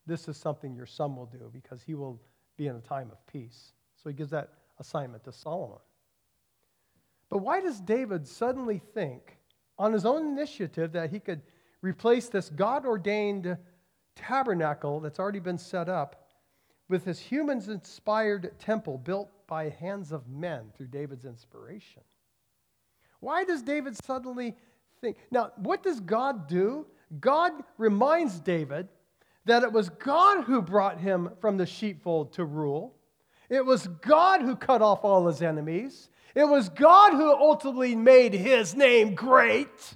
this 0.06 0.28
is 0.28 0.38
something 0.38 0.76
your 0.76 0.86
son 0.86 1.16
will 1.16 1.28
do 1.28 1.50
because 1.54 1.82
he 1.82 1.96
will 1.96 2.20
be 2.58 2.68
in 2.68 2.76
a 2.76 2.82
time 2.82 3.10
of 3.12 3.26
peace. 3.28 3.74
So 4.02 4.10
he 4.10 4.16
gives 4.16 4.32
that 4.32 4.50
assignment 4.80 5.24
to 5.26 5.32
Solomon. 5.32 5.78
But 7.30 7.40
why 7.40 7.62
does 7.62 7.80
David 7.80 8.28
suddenly 8.28 8.82
think, 8.94 9.38
on 9.78 9.94
his 9.94 10.06
own 10.06 10.28
initiative, 10.28 10.92
that 10.94 11.12
he 11.12 11.20
could 11.20 11.42
replace 11.82 12.28
this 12.28 12.50
God 12.50 12.86
ordained 12.86 13.56
tabernacle 14.16 15.00
that's 15.00 15.20
already 15.20 15.40
been 15.40 15.58
set 15.58 15.88
up 15.88 16.28
with 16.90 17.06
this 17.06 17.20
human 17.20 17.62
inspired 17.70 18.52
temple 18.60 18.98
built 18.98 19.30
by 19.50 19.70
hands 19.70 20.12
of 20.12 20.30
men 20.30 20.72
through 20.78 20.88
David's 20.88 21.26
inspiration. 21.26 22.04
Why 23.20 23.44
does 23.44 23.62
David 23.62 24.02
suddenly 24.06 24.56
think? 25.02 25.18
Now, 25.32 25.52
what 25.58 25.84
does 25.84 26.00
God 26.00 26.48
do? 26.48 26.86
God 27.20 27.52
reminds 27.78 28.40
David 28.40 28.88
that 29.46 29.64
it 29.64 29.74
was 29.74 29.90
God 29.90 30.46
who 30.46 30.62
brought 30.62 31.00
him 31.00 31.32
from 31.42 31.58
the 31.58 31.66
sheepfold 31.66 32.34
to 32.34 32.46
rule. 32.46 32.96
It 33.50 33.66
was 33.66 33.88
God 33.88 34.42
who 34.42 34.56
cut 34.56 34.82
off 34.82 35.04
all 35.04 35.26
his 35.28 35.42
enemies. 35.42 36.10
It 36.36 36.44
was 36.46 36.70
God 36.70 37.14
who 37.14 37.34
ultimately 37.34 37.96
made 37.96 38.34
his 38.34 38.76
name 38.76 39.16
great. 39.16 39.96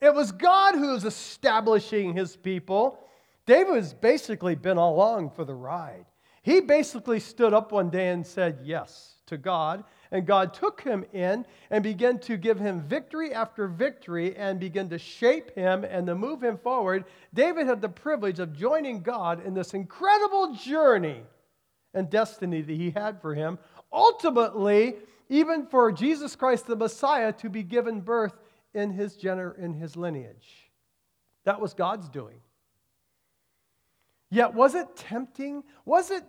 It 0.00 0.14
was 0.14 0.30
God 0.30 0.76
who 0.76 0.92
was 0.92 1.04
establishing 1.04 2.14
his 2.14 2.36
people. 2.36 3.00
David 3.46 3.74
has 3.74 3.92
basically 3.92 4.54
been 4.54 4.76
along 4.76 5.30
for 5.30 5.44
the 5.44 5.54
ride. 5.54 6.06
He 6.42 6.60
basically 6.60 7.20
stood 7.20 7.52
up 7.52 7.72
one 7.72 7.90
day 7.90 8.08
and 8.08 8.26
said 8.26 8.60
yes 8.62 9.14
to 9.26 9.36
God, 9.36 9.84
and 10.10 10.26
God 10.26 10.54
took 10.54 10.80
him 10.80 11.04
in 11.12 11.44
and 11.70 11.82
began 11.82 12.18
to 12.20 12.36
give 12.36 12.58
him 12.58 12.80
victory 12.80 13.32
after 13.34 13.66
victory 13.66 14.34
and 14.36 14.58
began 14.58 14.88
to 14.88 14.98
shape 14.98 15.54
him 15.54 15.84
and 15.84 16.06
to 16.06 16.14
move 16.14 16.42
him 16.42 16.56
forward. 16.56 17.04
David 17.34 17.66
had 17.66 17.80
the 17.80 17.88
privilege 17.88 18.38
of 18.38 18.56
joining 18.56 19.02
God 19.02 19.44
in 19.44 19.54
this 19.54 19.74
incredible 19.74 20.54
journey 20.54 21.22
and 21.92 22.08
destiny 22.08 22.62
that 22.62 22.72
he 22.72 22.90
had 22.90 23.20
for 23.20 23.34
him. 23.34 23.58
Ultimately, 23.92 24.96
even 25.28 25.66
for 25.66 25.92
Jesus 25.92 26.36
Christ 26.36 26.66
the 26.66 26.76
Messiah 26.76 27.32
to 27.34 27.50
be 27.50 27.62
given 27.62 28.00
birth 28.00 28.38
in 28.74 28.90
his, 28.90 29.16
gener- 29.16 29.58
in 29.58 29.74
his 29.74 29.96
lineage. 29.96 30.70
That 31.44 31.60
was 31.60 31.74
God's 31.74 32.08
doing. 32.08 32.40
Yet, 34.30 34.54
was 34.54 34.74
it 34.74 34.96
tempting? 34.96 35.64
Was 35.84 36.10
it 36.10 36.24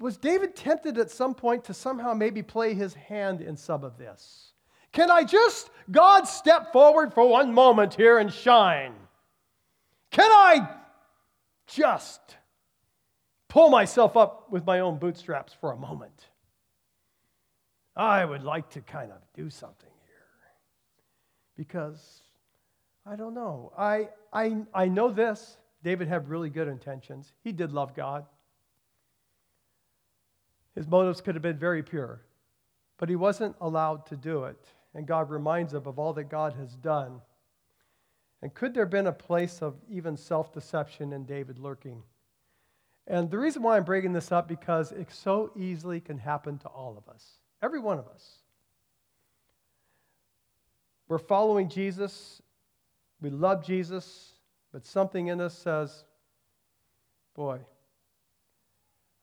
was 0.00 0.16
David 0.16 0.56
tempted 0.56 0.96
at 0.96 1.10
some 1.10 1.34
point 1.34 1.64
to 1.64 1.74
somehow 1.74 2.14
maybe 2.14 2.42
play 2.42 2.72
his 2.72 2.94
hand 2.94 3.42
in 3.42 3.56
some 3.56 3.84
of 3.84 3.98
this? 3.98 4.52
Can 4.92 5.10
I 5.10 5.24
just, 5.24 5.70
God, 5.90 6.24
step 6.24 6.72
forward 6.72 7.12
for 7.12 7.28
one 7.28 7.52
moment 7.52 7.94
here 7.94 8.18
and 8.18 8.32
shine? 8.32 8.94
Can 10.10 10.30
I 10.30 10.68
just 11.66 12.20
pull 13.48 13.68
myself 13.68 14.16
up 14.16 14.50
with 14.50 14.64
my 14.64 14.80
own 14.80 14.98
bootstraps 14.98 15.52
for 15.52 15.72
a 15.72 15.76
moment? 15.76 16.28
I 17.94 18.24
would 18.24 18.42
like 18.42 18.70
to 18.70 18.80
kind 18.80 19.12
of 19.12 19.18
do 19.34 19.50
something 19.50 19.90
here 20.06 20.50
because 21.56 22.22
I 23.04 23.16
don't 23.16 23.34
know. 23.34 23.72
I, 23.76 24.08
I, 24.32 24.62
I 24.72 24.88
know 24.88 25.10
this. 25.10 25.58
David 25.82 26.08
had 26.08 26.28
really 26.28 26.50
good 26.50 26.68
intentions. 26.68 27.32
He 27.42 27.52
did 27.52 27.72
love 27.72 27.94
God. 27.94 28.26
His 30.74 30.86
motives 30.86 31.20
could 31.20 31.34
have 31.34 31.42
been 31.42 31.58
very 31.58 31.82
pure, 31.82 32.20
but 32.98 33.08
he 33.08 33.16
wasn't 33.16 33.56
allowed 33.60 34.06
to 34.06 34.16
do 34.16 34.44
it. 34.44 34.58
And 34.94 35.06
God 35.06 35.30
reminds 35.30 35.74
him 35.74 35.86
of 35.86 35.98
all 35.98 36.12
that 36.14 36.24
God 36.24 36.54
has 36.54 36.74
done. 36.76 37.20
And 38.42 38.52
could 38.54 38.74
there 38.74 38.84
have 38.84 38.90
been 38.90 39.06
a 39.06 39.12
place 39.12 39.62
of 39.62 39.76
even 39.88 40.16
self 40.16 40.52
deception 40.52 41.12
in 41.12 41.24
David 41.24 41.58
lurking? 41.58 42.02
And 43.06 43.30
the 43.30 43.38
reason 43.38 43.62
why 43.62 43.76
I'm 43.76 43.84
bringing 43.84 44.12
this 44.12 44.30
up 44.30 44.48
because 44.48 44.92
it 44.92 45.10
so 45.10 45.50
easily 45.56 46.00
can 46.00 46.18
happen 46.18 46.58
to 46.58 46.68
all 46.68 46.96
of 46.96 47.12
us, 47.12 47.24
every 47.62 47.80
one 47.80 47.98
of 47.98 48.06
us. 48.08 48.38
We're 51.08 51.18
following 51.18 51.68
Jesus, 51.68 52.40
we 53.20 53.30
love 53.30 53.64
Jesus, 53.64 54.29
but 54.72 54.86
something 54.86 55.28
in 55.28 55.40
us 55.40 55.56
says, 55.56 56.04
boy, 57.34 57.60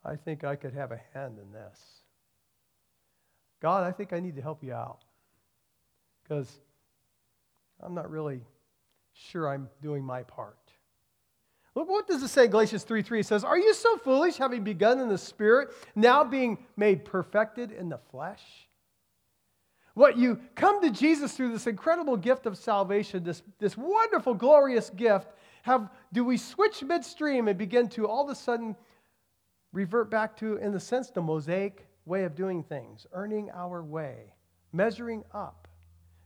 I 0.04 0.16
think 0.16 0.44
I 0.44 0.56
could 0.56 0.74
have 0.74 0.92
a 0.92 1.02
hand 1.14 1.38
in 1.40 1.52
this. 1.52 1.80
God, 3.62 3.84
I 3.84 3.92
think 3.92 4.14
I 4.14 4.20
need 4.20 4.36
to 4.36 4.42
help 4.42 4.64
you 4.64 4.74
out 4.74 5.00
because 6.24 6.60
I'm 7.82 7.94
not 7.94 8.10
really 8.10 8.42
sure 9.14 9.50
I'm 9.50 9.70
doing 9.82 10.04
my 10.04 10.24
part. 10.24 10.58
Look, 11.76 11.90
what 11.90 12.08
does 12.08 12.24
it 12.24 12.30
say? 12.30 12.48
Galatians 12.48 12.84
3 12.84 13.04
3 13.04 13.22
says, 13.22 13.44
Are 13.44 13.58
you 13.58 13.74
so 13.74 13.98
foolish, 13.98 14.38
having 14.38 14.64
begun 14.64 15.00
in 15.00 15.10
the 15.10 15.18
spirit, 15.18 15.70
now 15.96 16.24
being 16.24 16.58
made 16.76 17.06
perfected 17.06 17.72
in 17.72 17.90
the 17.90 18.00
flesh? 18.10 18.42
What 19.94 20.18
you 20.18 20.40
come 20.56 20.82
to 20.82 20.92
Jesus 20.92 21.34
through 21.34 21.52
this 21.52 21.68
incredible 21.68 22.18
gift 22.18 22.46
of 22.46 22.58
salvation, 22.58 23.24
this, 23.24 23.42
this 23.60 23.76
wonderful, 23.76 24.34
glorious 24.36 24.90
gift, 24.92 25.28
have 25.68 25.90
do 26.14 26.24
we 26.24 26.38
switch 26.38 26.82
midstream 26.82 27.48
and 27.48 27.58
begin 27.58 27.90
to 27.90 28.08
all 28.08 28.24
of 28.24 28.30
a 28.30 28.36
sudden 28.36 28.76
revert 29.74 30.10
back 30.10 30.36
to, 30.38 30.56
in 30.58 30.72
the 30.72 30.80
sense, 30.80 31.10
the 31.10 31.22
Mosaic 31.22 31.86
way 32.06 32.24
of 32.24 32.36
doing 32.36 32.64
things, 32.64 33.06
earning 33.12 33.52
our 33.54 33.84
way, 33.84 34.34
measuring 34.72 35.24
up. 35.34 35.68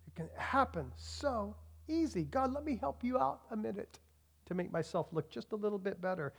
It 0.08 0.15
can 0.15 0.30
happen 0.38 0.91
so 0.95 1.56
easy. 1.88 2.25
God, 2.25 2.54
let 2.54 2.63
me 2.63 2.77
help 2.80 3.04
you 3.04 3.17
out 3.17 3.41
a 3.49 3.58
minute 3.58 3.99
to 4.45 4.54
make 4.54 4.71
myself 4.71 5.08
look 5.12 5.30
just 5.32 5.54
a 5.54 5.56
little 5.56 5.80
bit 5.80 5.99
better. 5.99 6.34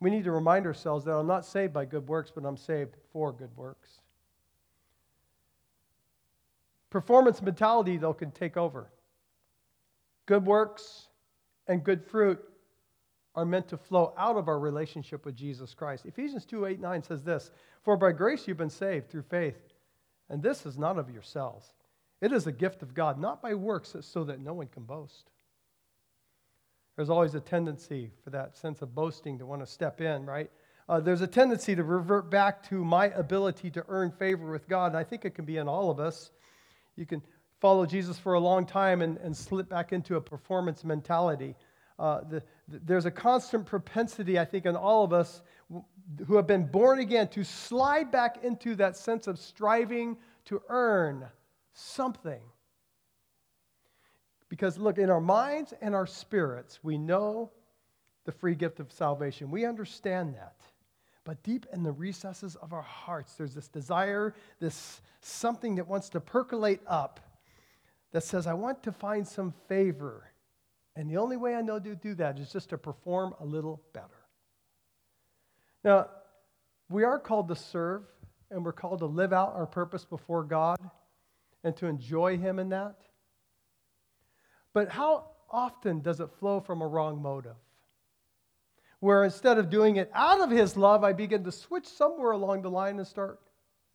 We 0.00 0.08
need 0.08 0.24
to 0.24 0.32
remind 0.32 0.66
ourselves 0.66 1.04
that 1.04 1.12
I'm 1.12 1.26
not 1.26 1.44
saved 1.44 1.74
by 1.74 1.84
good 1.84 2.08
works, 2.08 2.32
but 2.34 2.46
I'm 2.46 2.56
saved 2.56 2.96
for 3.12 3.32
good 3.32 3.54
works. 3.54 4.00
Performance 6.88 7.42
mentality, 7.42 7.98
though, 7.98 8.14
can 8.14 8.30
take 8.30 8.56
over. 8.56 8.90
Good 10.24 10.46
works 10.46 11.05
and 11.68 11.84
good 11.84 12.04
fruit 12.04 12.42
are 13.34 13.44
meant 13.44 13.68
to 13.68 13.76
flow 13.76 14.14
out 14.16 14.36
of 14.36 14.48
our 14.48 14.58
relationship 14.58 15.26
with 15.26 15.36
Jesus 15.36 15.74
Christ. 15.74 16.06
Ephesians 16.06 16.46
2 16.46 16.66
8 16.66 16.80
9 16.80 17.02
says 17.02 17.22
this 17.22 17.50
For 17.82 17.96
by 17.96 18.12
grace 18.12 18.48
you've 18.48 18.56
been 18.56 18.70
saved 18.70 19.10
through 19.10 19.22
faith, 19.22 19.58
and 20.30 20.42
this 20.42 20.64
is 20.64 20.78
not 20.78 20.98
of 20.98 21.10
yourselves. 21.10 21.72
It 22.20 22.32
is 22.32 22.46
a 22.46 22.52
gift 22.52 22.82
of 22.82 22.94
God, 22.94 23.20
not 23.20 23.42
by 23.42 23.54
works, 23.54 23.94
so 24.00 24.24
that 24.24 24.40
no 24.40 24.54
one 24.54 24.68
can 24.68 24.84
boast. 24.84 25.30
There's 26.96 27.10
always 27.10 27.34
a 27.34 27.40
tendency 27.40 28.10
for 28.24 28.30
that 28.30 28.56
sense 28.56 28.80
of 28.80 28.94
boasting 28.94 29.38
to 29.38 29.46
want 29.46 29.60
to 29.60 29.66
step 29.66 30.00
in, 30.00 30.24
right? 30.24 30.50
Uh, 30.88 31.00
there's 31.00 31.20
a 31.20 31.26
tendency 31.26 31.74
to 31.74 31.84
revert 31.84 32.30
back 32.30 32.66
to 32.70 32.82
my 32.82 33.06
ability 33.08 33.70
to 33.72 33.84
earn 33.88 34.10
favor 34.12 34.50
with 34.50 34.66
God, 34.66 34.92
and 34.92 34.96
I 34.96 35.04
think 35.04 35.26
it 35.26 35.34
can 35.34 35.44
be 35.44 35.58
in 35.58 35.68
all 35.68 35.90
of 35.90 36.00
us. 36.00 36.30
You 36.96 37.04
can 37.04 37.22
follow 37.60 37.86
Jesus 37.86 38.18
for 38.18 38.34
a 38.34 38.40
long 38.40 38.66
time 38.66 39.02
and, 39.02 39.16
and 39.18 39.36
slip 39.36 39.68
back 39.68 39.92
into 39.92 40.16
a 40.16 40.20
performance 40.20 40.84
mentality. 40.84 41.54
Uh, 41.98 42.20
the, 42.28 42.42
the, 42.68 42.80
there's 42.84 43.06
a 43.06 43.10
constant 43.10 43.64
propensity, 43.66 44.38
I 44.38 44.44
think, 44.44 44.66
in 44.66 44.76
all 44.76 45.04
of 45.04 45.12
us 45.12 45.42
who 46.26 46.36
have 46.36 46.46
been 46.46 46.66
born 46.66 47.00
again 47.00 47.28
to 47.28 47.42
slide 47.42 48.10
back 48.10 48.44
into 48.44 48.74
that 48.76 48.96
sense 48.96 49.26
of 49.26 49.38
striving 49.38 50.16
to 50.44 50.62
earn 50.68 51.26
something. 51.72 52.40
Because, 54.48 54.78
look, 54.78 54.98
in 54.98 55.10
our 55.10 55.20
minds 55.20 55.74
and 55.80 55.94
our 55.94 56.06
spirits, 56.06 56.78
we 56.82 56.98
know 56.98 57.50
the 58.24 58.32
free 58.32 58.54
gift 58.54 58.78
of 58.78 58.92
salvation. 58.92 59.50
We 59.50 59.64
understand 59.64 60.34
that. 60.34 60.56
But 61.24 61.42
deep 61.42 61.66
in 61.72 61.82
the 61.82 61.90
recesses 61.90 62.54
of 62.56 62.72
our 62.72 62.82
hearts, 62.82 63.34
there's 63.34 63.54
this 63.54 63.66
desire, 63.66 64.34
this 64.60 65.00
something 65.20 65.74
that 65.76 65.88
wants 65.88 66.08
to 66.10 66.20
percolate 66.20 66.80
up 66.86 67.18
that 68.12 68.22
says, 68.22 68.46
I 68.46 68.54
want 68.54 68.82
to 68.84 68.92
find 68.92 69.26
some 69.26 69.52
favor. 69.68 70.30
And 70.94 71.10
the 71.10 71.18
only 71.18 71.36
way 71.36 71.54
I 71.54 71.60
know 71.60 71.78
to 71.78 71.94
do 71.94 72.14
that 72.14 72.38
is 72.38 72.52
just 72.52 72.70
to 72.70 72.78
perform 72.78 73.34
a 73.40 73.44
little 73.44 73.82
better. 73.92 74.26
Now, 75.84 76.08
we 76.88 77.04
are 77.04 77.18
called 77.18 77.48
to 77.48 77.56
serve, 77.56 78.02
and 78.50 78.64
we're 78.64 78.72
called 78.72 79.00
to 79.00 79.06
live 79.06 79.32
out 79.32 79.54
our 79.54 79.66
purpose 79.66 80.04
before 80.04 80.44
God 80.44 80.78
and 81.64 81.76
to 81.76 81.86
enjoy 81.86 82.38
Him 82.38 82.58
in 82.58 82.70
that. 82.70 82.96
But 84.72 84.88
how 84.88 85.30
often 85.50 86.00
does 86.00 86.20
it 86.20 86.30
flow 86.38 86.60
from 86.60 86.80
a 86.80 86.86
wrong 86.86 87.20
motive? 87.20 87.56
Where 89.00 89.24
instead 89.24 89.58
of 89.58 89.68
doing 89.68 89.96
it 89.96 90.10
out 90.14 90.40
of 90.40 90.50
His 90.50 90.76
love, 90.76 91.04
I 91.04 91.12
begin 91.12 91.44
to 91.44 91.52
switch 91.52 91.86
somewhere 91.86 92.32
along 92.32 92.62
the 92.62 92.70
line 92.70 92.98
and 92.98 93.06
start 93.06 93.40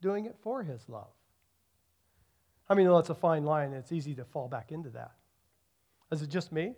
doing 0.00 0.26
it 0.26 0.36
for 0.42 0.62
His 0.62 0.88
love. 0.88 1.10
I 2.72 2.74
mean, 2.74 2.88
that's 2.90 3.10
a 3.10 3.14
fine 3.14 3.44
line. 3.44 3.74
It's 3.74 3.92
easy 3.92 4.14
to 4.14 4.24
fall 4.24 4.48
back 4.48 4.72
into 4.72 4.88
that. 4.90 5.12
Is 6.10 6.22
it 6.22 6.30
just 6.30 6.52
me? 6.52 6.72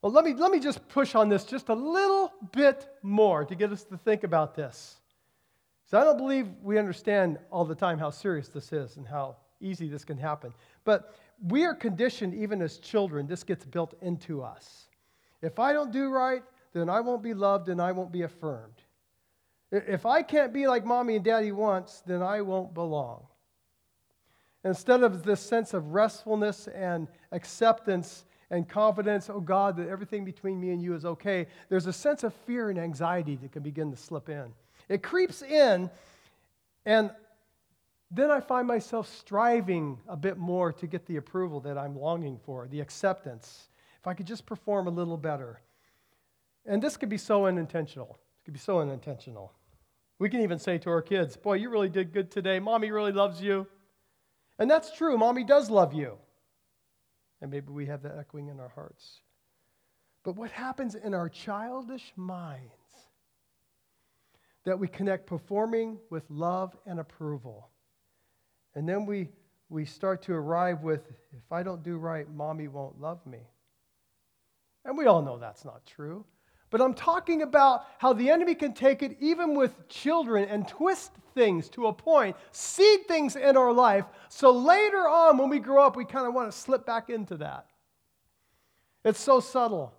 Well, 0.00 0.10
let 0.10 0.24
me, 0.24 0.32
let 0.32 0.50
me 0.50 0.58
just 0.58 0.88
push 0.88 1.14
on 1.14 1.28
this 1.28 1.44
just 1.44 1.68
a 1.68 1.74
little 1.74 2.32
bit 2.52 2.88
more 3.02 3.44
to 3.44 3.54
get 3.54 3.70
us 3.72 3.84
to 3.84 3.98
think 3.98 4.24
about 4.24 4.54
this. 4.54 4.96
So 5.84 6.00
I 6.00 6.04
don't 6.04 6.16
believe 6.16 6.48
we 6.62 6.78
understand 6.78 7.38
all 7.52 7.66
the 7.66 7.74
time 7.74 7.98
how 7.98 8.08
serious 8.08 8.48
this 8.48 8.72
is 8.72 8.96
and 8.96 9.06
how 9.06 9.36
easy 9.60 9.86
this 9.86 10.02
can 10.02 10.16
happen. 10.16 10.54
But 10.84 11.14
we 11.46 11.66
are 11.66 11.74
conditioned, 11.74 12.32
even 12.32 12.62
as 12.62 12.78
children, 12.78 13.26
this 13.26 13.44
gets 13.44 13.66
built 13.66 13.92
into 14.00 14.42
us. 14.42 14.88
If 15.42 15.58
I 15.58 15.74
don't 15.74 15.92
do 15.92 16.08
right, 16.08 16.42
then 16.72 16.88
I 16.88 17.02
won't 17.02 17.22
be 17.22 17.34
loved 17.34 17.68
and 17.68 17.82
I 17.82 17.92
won't 17.92 18.12
be 18.12 18.22
affirmed. 18.22 18.80
If 19.70 20.06
I 20.06 20.22
can't 20.22 20.54
be 20.54 20.66
like 20.66 20.86
mommy 20.86 21.16
and 21.16 21.24
daddy 21.24 21.52
wants, 21.52 22.00
then 22.06 22.22
I 22.22 22.40
won't 22.40 22.72
belong. 22.72 23.26
Instead 24.64 25.02
of 25.02 25.22
this 25.22 25.40
sense 25.40 25.72
of 25.72 25.94
restfulness 25.94 26.68
and 26.68 27.08
acceptance 27.32 28.24
and 28.50 28.68
confidence, 28.68 29.30
oh 29.30 29.40
God, 29.40 29.76
that 29.76 29.88
everything 29.88 30.24
between 30.24 30.60
me 30.60 30.70
and 30.70 30.82
you 30.82 30.94
is 30.94 31.04
okay, 31.04 31.46
there's 31.68 31.86
a 31.86 31.92
sense 31.92 32.24
of 32.24 32.34
fear 32.34 32.68
and 32.68 32.78
anxiety 32.78 33.36
that 33.36 33.52
can 33.52 33.62
begin 33.62 33.90
to 33.90 33.96
slip 33.96 34.28
in. 34.28 34.52
It 34.88 35.02
creeps 35.02 35.42
in, 35.42 35.88
and 36.84 37.10
then 38.10 38.30
I 38.30 38.40
find 38.40 38.66
myself 38.66 39.08
striving 39.08 39.98
a 40.08 40.16
bit 40.16 40.36
more 40.36 40.72
to 40.72 40.86
get 40.86 41.06
the 41.06 41.16
approval 41.16 41.60
that 41.60 41.78
I'm 41.78 41.96
longing 41.96 42.38
for, 42.44 42.66
the 42.66 42.80
acceptance. 42.80 43.68
If 44.00 44.06
I 44.06 44.14
could 44.14 44.26
just 44.26 44.46
perform 44.46 44.88
a 44.88 44.90
little 44.90 45.16
better. 45.16 45.60
And 46.66 46.82
this 46.82 46.96
could 46.96 47.08
be 47.08 47.18
so 47.18 47.46
unintentional. 47.46 48.18
It 48.40 48.44
could 48.44 48.54
be 48.54 48.60
so 48.60 48.80
unintentional. 48.80 49.52
We 50.18 50.28
can 50.28 50.40
even 50.40 50.58
say 50.58 50.76
to 50.78 50.90
our 50.90 51.02
kids, 51.02 51.36
Boy, 51.36 51.54
you 51.54 51.70
really 51.70 51.88
did 51.88 52.12
good 52.12 52.30
today. 52.30 52.58
Mommy 52.58 52.90
really 52.90 53.12
loves 53.12 53.40
you. 53.40 53.66
And 54.60 54.70
that's 54.70 54.92
true. 54.92 55.16
Mommy 55.16 55.42
does 55.42 55.70
love 55.70 55.94
you. 55.94 56.18
And 57.40 57.50
maybe 57.50 57.72
we 57.72 57.86
have 57.86 58.02
that 58.02 58.18
echoing 58.18 58.48
in 58.48 58.60
our 58.60 58.68
hearts. 58.68 59.20
But 60.22 60.36
what 60.36 60.50
happens 60.50 60.94
in 60.94 61.14
our 61.14 61.30
childish 61.30 62.12
minds 62.14 62.70
that 64.66 64.78
we 64.78 64.86
connect 64.86 65.26
performing 65.26 65.98
with 66.10 66.24
love 66.28 66.76
and 66.86 67.00
approval? 67.00 67.70
And 68.74 68.86
then 68.86 69.06
we, 69.06 69.30
we 69.70 69.86
start 69.86 70.20
to 70.24 70.34
arrive 70.34 70.82
with 70.82 71.08
if 71.32 71.50
I 71.50 71.62
don't 71.62 71.82
do 71.82 71.96
right, 71.96 72.30
mommy 72.30 72.68
won't 72.68 73.00
love 73.00 73.24
me. 73.26 73.40
And 74.84 74.96
we 74.96 75.06
all 75.06 75.22
know 75.22 75.38
that's 75.38 75.64
not 75.64 75.86
true. 75.86 76.26
But 76.68 76.82
I'm 76.82 76.94
talking 76.94 77.40
about 77.40 77.86
how 77.98 78.12
the 78.12 78.28
enemy 78.28 78.54
can 78.54 78.74
take 78.74 79.02
it 79.02 79.16
even 79.20 79.54
with 79.54 79.88
children 79.88 80.46
and 80.48 80.68
twist 80.68 81.12
things 81.34 81.68
to 81.70 81.86
a 81.86 81.92
point, 81.92 82.36
seed 82.52 83.06
things 83.08 83.36
in 83.36 83.56
our 83.56 83.72
life, 83.72 84.04
so 84.28 84.50
later 84.50 85.08
on 85.08 85.38
when 85.38 85.48
we 85.48 85.58
grow 85.58 85.84
up, 85.84 85.96
we 85.96 86.04
kind 86.04 86.26
of 86.26 86.34
want 86.34 86.50
to 86.50 86.56
slip 86.56 86.86
back 86.86 87.10
into 87.10 87.36
that. 87.38 87.66
It's 89.04 89.20
so 89.20 89.40
subtle. 89.40 89.92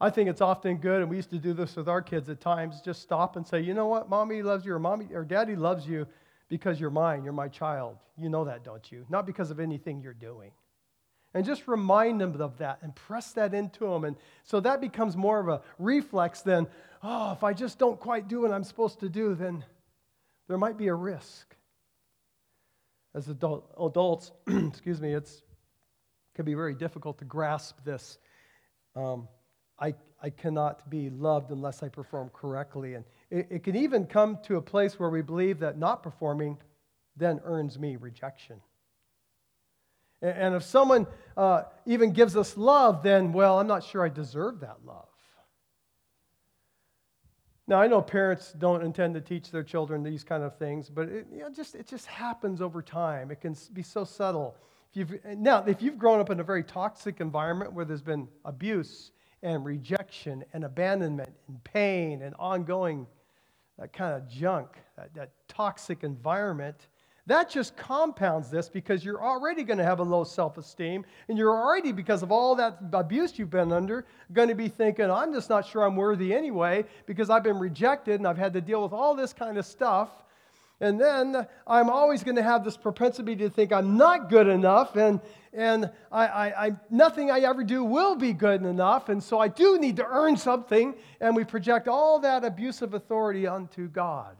I 0.00 0.10
think 0.10 0.28
it's 0.28 0.40
often 0.40 0.78
good, 0.78 1.00
and 1.00 1.10
we 1.10 1.16
used 1.16 1.30
to 1.30 1.38
do 1.38 1.52
this 1.52 1.76
with 1.76 1.88
our 1.88 2.02
kids 2.02 2.28
at 2.28 2.40
times, 2.40 2.80
just 2.80 3.02
stop 3.02 3.36
and 3.36 3.46
say, 3.46 3.60
you 3.60 3.74
know 3.74 3.86
what, 3.86 4.08
mommy 4.08 4.42
loves 4.42 4.64
you, 4.64 4.74
or 4.74 4.78
mommy 4.78 5.08
or 5.12 5.24
daddy 5.24 5.56
loves 5.56 5.86
you, 5.86 6.06
because 6.48 6.78
you're 6.78 6.90
mine, 6.90 7.24
you're 7.24 7.32
my 7.32 7.48
child. 7.48 7.96
You 8.18 8.28
know 8.28 8.44
that, 8.44 8.62
don't 8.62 8.92
you? 8.92 9.06
Not 9.08 9.26
because 9.26 9.50
of 9.50 9.58
anything 9.58 10.02
you're 10.02 10.12
doing. 10.12 10.50
And 11.32 11.46
just 11.46 11.66
remind 11.66 12.20
them 12.20 12.38
of 12.40 12.58
that 12.58 12.80
and 12.82 12.94
press 12.94 13.32
that 13.32 13.54
into 13.54 13.86
them. 13.86 14.04
And 14.04 14.16
so 14.44 14.60
that 14.60 14.82
becomes 14.82 15.16
more 15.16 15.40
of 15.40 15.48
a 15.48 15.62
reflex 15.78 16.42
than, 16.42 16.66
oh, 17.02 17.32
if 17.32 17.42
I 17.42 17.54
just 17.54 17.78
don't 17.78 17.98
quite 17.98 18.28
do 18.28 18.42
what 18.42 18.52
I'm 18.52 18.64
supposed 18.64 19.00
to 19.00 19.08
do, 19.08 19.34
then 19.34 19.64
there 20.52 20.58
might 20.58 20.76
be 20.76 20.88
a 20.88 20.94
risk. 20.94 21.56
As 23.14 23.26
adult, 23.26 23.74
adults, 23.80 24.32
excuse 24.46 25.00
me, 25.00 25.14
it's 25.14 25.36
it 25.36 26.34
can 26.34 26.44
be 26.44 26.52
very 26.52 26.74
difficult 26.74 27.16
to 27.20 27.24
grasp 27.24 27.78
this. 27.86 28.18
Um, 28.94 29.28
I, 29.78 29.94
I 30.22 30.28
cannot 30.28 30.90
be 30.90 31.08
loved 31.08 31.52
unless 31.52 31.82
I 31.82 31.88
perform 31.88 32.30
correctly. 32.34 32.96
And 32.96 33.06
it, 33.30 33.46
it 33.50 33.62
can 33.62 33.76
even 33.76 34.04
come 34.04 34.40
to 34.42 34.56
a 34.56 34.60
place 34.60 34.98
where 34.98 35.08
we 35.08 35.22
believe 35.22 35.60
that 35.60 35.78
not 35.78 36.02
performing 36.02 36.58
then 37.16 37.40
earns 37.44 37.78
me 37.78 37.96
rejection. 37.96 38.60
And, 40.20 40.36
and 40.36 40.54
if 40.54 40.64
someone 40.64 41.06
uh, 41.34 41.62
even 41.86 42.12
gives 42.12 42.36
us 42.36 42.58
love, 42.58 43.02
then, 43.02 43.32
well, 43.32 43.58
I'm 43.58 43.66
not 43.66 43.84
sure 43.84 44.04
I 44.04 44.10
deserve 44.10 44.60
that 44.60 44.84
love. 44.84 45.08
Now, 47.68 47.80
I 47.80 47.86
know 47.86 48.02
parents 48.02 48.52
don't 48.52 48.82
intend 48.82 49.14
to 49.14 49.20
teach 49.20 49.50
their 49.50 49.62
children 49.62 50.02
these 50.02 50.24
kind 50.24 50.42
of 50.42 50.58
things, 50.58 50.88
but 50.88 51.08
it, 51.08 51.26
you 51.32 51.40
know, 51.40 51.50
just, 51.50 51.74
it 51.74 51.86
just 51.86 52.06
happens 52.06 52.60
over 52.60 52.82
time. 52.82 53.30
It 53.30 53.40
can 53.40 53.56
be 53.72 53.82
so 53.82 54.04
subtle. 54.04 54.56
If 54.90 54.96
you've, 54.96 55.12
eh, 55.24 55.34
now, 55.38 55.64
if 55.64 55.80
you've 55.80 55.98
grown 55.98 56.20
up 56.20 56.30
in 56.30 56.40
a 56.40 56.44
very 56.44 56.64
toxic 56.64 57.20
environment 57.20 57.72
where 57.72 57.84
there's 57.84 58.02
been 58.02 58.28
abuse, 58.44 59.12
and 59.42 59.64
rejection 59.64 60.44
and 60.52 60.64
abandonment 60.64 61.32
and 61.48 61.62
pain 61.64 62.22
and 62.22 62.34
ongoing 62.38 63.06
that 63.78 63.92
kind 63.92 64.14
of 64.14 64.28
junk, 64.28 64.68
that, 64.96 65.12
that 65.14 65.30
toxic 65.48 66.04
environment, 66.04 66.86
that 67.26 67.48
just 67.48 67.76
compounds 67.76 68.50
this 68.50 68.68
because 68.68 69.04
you're 69.04 69.22
already 69.22 69.62
going 69.62 69.78
to 69.78 69.84
have 69.84 70.00
a 70.00 70.04
low 70.04 70.24
self 70.24 70.58
esteem, 70.58 71.04
and 71.28 71.38
you're 71.38 71.56
already, 71.56 71.92
because 71.92 72.22
of 72.22 72.32
all 72.32 72.56
that 72.56 72.78
abuse 72.92 73.38
you've 73.38 73.50
been 73.50 73.72
under, 73.72 74.04
going 74.32 74.48
to 74.48 74.56
be 74.56 74.68
thinking, 74.68 75.08
I'm 75.08 75.32
just 75.32 75.48
not 75.48 75.64
sure 75.66 75.84
I'm 75.84 75.94
worthy 75.94 76.34
anyway 76.34 76.84
because 77.06 77.30
I've 77.30 77.44
been 77.44 77.58
rejected 77.58 78.16
and 78.16 78.26
I've 78.26 78.38
had 78.38 78.52
to 78.54 78.60
deal 78.60 78.82
with 78.82 78.92
all 78.92 79.14
this 79.14 79.32
kind 79.32 79.56
of 79.56 79.64
stuff. 79.64 80.10
And 80.80 81.00
then 81.00 81.46
I'm 81.64 81.88
always 81.88 82.24
going 82.24 82.34
to 82.34 82.42
have 82.42 82.64
this 82.64 82.76
propensity 82.76 83.36
to 83.36 83.48
think 83.48 83.72
I'm 83.72 83.96
not 83.96 84.28
good 84.28 84.48
enough, 84.48 84.96
and, 84.96 85.20
and 85.52 85.92
I, 86.10 86.26
I, 86.26 86.66
I, 86.66 86.76
nothing 86.90 87.30
I 87.30 87.38
ever 87.40 87.62
do 87.62 87.84
will 87.84 88.16
be 88.16 88.32
good 88.32 88.64
enough, 88.64 89.08
and 89.08 89.22
so 89.22 89.38
I 89.38 89.46
do 89.46 89.78
need 89.78 89.94
to 89.98 90.04
earn 90.04 90.36
something. 90.36 90.96
And 91.20 91.36
we 91.36 91.44
project 91.44 91.86
all 91.86 92.18
that 92.20 92.42
abusive 92.44 92.94
authority 92.94 93.46
onto 93.46 93.86
God 93.86 94.36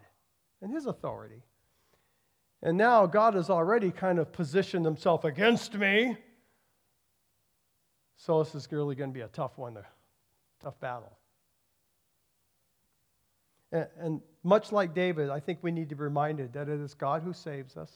and 0.61 0.75
His 0.75 0.87
authority. 0.87 1.45
And 2.63 2.79
now 2.79 3.07
God 3.07 3.35
has 3.35 3.51
already 3.51 3.91
kind 3.91 4.19
of 4.19 4.33
positioned 4.33 4.85
himself 4.85 5.25
against 5.25 5.75
me. 5.75 6.17
So 8.17 8.43
this 8.43 8.55
is 8.55 8.71
really 8.71 8.95
going 8.95 9.11
to 9.11 9.15
be 9.15 9.23
a 9.23 9.29
tough 9.29 9.59
one, 9.59 9.77
a 9.77 9.85
tough 10.63 10.79
battle. 10.79 11.13
And, 13.73 13.87
and 13.99 14.21
much 14.45 14.71
like 14.71 14.95
David, 14.95 15.29
I 15.31 15.41
think 15.41 15.59
we 15.63 15.73
need 15.73 15.89
to 15.89 15.97
be 15.97 16.05
reminded 16.05 16.53
that 16.53 16.69
it 16.69 16.81
is 16.81 16.95
God 16.95 17.23
who 17.23 17.33
saves 17.33 17.77
us, 17.77 17.91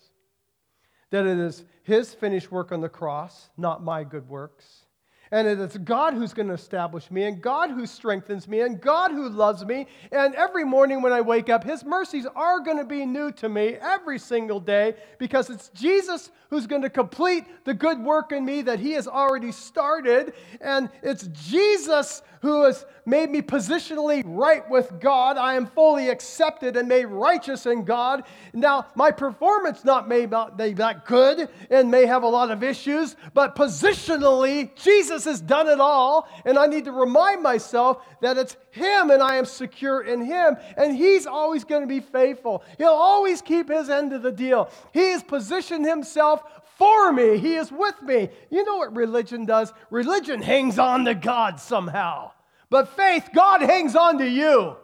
that 1.10 1.26
it 1.26 1.38
is 1.38 1.64
his 1.84 2.12
finished 2.12 2.50
work 2.50 2.72
on 2.72 2.80
the 2.80 2.88
cross, 2.88 3.50
not 3.56 3.84
my 3.84 4.02
good 4.02 4.28
works 4.28 4.85
and 5.30 5.48
it's 5.48 5.76
God 5.78 6.14
who's 6.14 6.32
going 6.32 6.48
to 6.48 6.54
establish 6.54 7.10
me, 7.10 7.24
and 7.24 7.40
God 7.42 7.70
who 7.70 7.86
strengthens 7.86 8.46
me, 8.46 8.60
and 8.60 8.80
God 8.80 9.10
who 9.10 9.28
loves 9.28 9.64
me. 9.64 9.86
And 10.12 10.34
every 10.34 10.64
morning 10.64 11.02
when 11.02 11.12
I 11.12 11.20
wake 11.20 11.48
up, 11.48 11.64
His 11.64 11.84
mercies 11.84 12.26
are 12.36 12.60
going 12.60 12.78
to 12.78 12.84
be 12.84 13.04
new 13.04 13.32
to 13.32 13.48
me 13.48 13.76
every 13.80 14.18
single 14.18 14.60
day 14.60 14.94
because 15.18 15.50
it's 15.50 15.68
Jesus 15.70 16.30
who's 16.50 16.66
going 16.66 16.82
to 16.82 16.90
complete 16.90 17.44
the 17.64 17.74
good 17.74 18.00
work 18.00 18.32
in 18.32 18.44
me 18.44 18.62
that 18.62 18.78
He 18.78 18.92
has 18.92 19.08
already 19.08 19.52
started. 19.52 20.34
And 20.60 20.88
it's 21.02 21.28
Jesus 21.28 22.22
who 22.40 22.64
has 22.64 22.84
made 23.04 23.30
me 23.30 23.42
positionally 23.42 24.22
right 24.24 24.68
with 24.70 25.00
God. 25.00 25.36
I 25.36 25.54
am 25.54 25.66
fully 25.66 26.08
accepted 26.08 26.76
and 26.76 26.88
made 26.88 27.06
righteous 27.06 27.66
in 27.66 27.84
God. 27.84 28.24
Now, 28.52 28.86
my 28.94 29.10
performance 29.10 29.84
not 29.84 30.08
may 30.08 30.26
not 30.26 30.56
be 30.56 30.72
that 30.74 31.06
good 31.06 31.48
and 31.70 31.90
may 31.90 32.06
have 32.06 32.22
a 32.22 32.28
lot 32.28 32.50
of 32.50 32.62
issues, 32.62 33.16
but 33.34 33.56
positionally, 33.56 34.74
Jesus 34.76 35.25
has 35.26 35.40
done 35.40 35.68
it 35.68 35.80
all. 35.80 36.28
And 36.44 36.58
I 36.58 36.66
need 36.66 36.86
to 36.86 36.92
remind 36.92 37.42
myself 37.42 38.04
that 38.22 38.38
it's 38.38 38.56
Him 38.70 39.10
and 39.10 39.22
I 39.22 39.36
am 39.36 39.44
secure 39.44 40.02
in 40.02 40.24
Him. 40.24 40.56
And 40.76 40.96
He's 40.96 41.26
always 41.26 41.64
going 41.64 41.82
to 41.82 41.86
be 41.86 42.00
faithful. 42.00 42.64
He'll 42.78 42.88
always 42.88 43.42
keep 43.42 43.68
His 43.68 43.90
end 43.90 44.12
of 44.12 44.22
the 44.22 44.32
deal. 44.32 44.70
He 44.92 45.10
has 45.10 45.22
positioned 45.22 45.86
Himself 45.86 46.42
for 46.78 47.12
me. 47.12 47.38
He 47.38 47.54
is 47.54 47.70
with 47.70 48.00
me. 48.02 48.28
You 48.50 48.64
know 48.64 48.76
what 48.76 48.96
religion 48.96 49.44
does? 49.44 49.72
Religion 49.90 50.42
hangs 50.42 50.78
on 50.78 51.04
to 51.04 51.14
God 51.14 51.60
somehow. 51.60 52.32
But 52.70 52.96
faith, 52.96 53.30
God 53.34 53.62
hangs 53.62 53.94
on 53.94 54.18
to 54.18 54.28
you. 54.28 54.76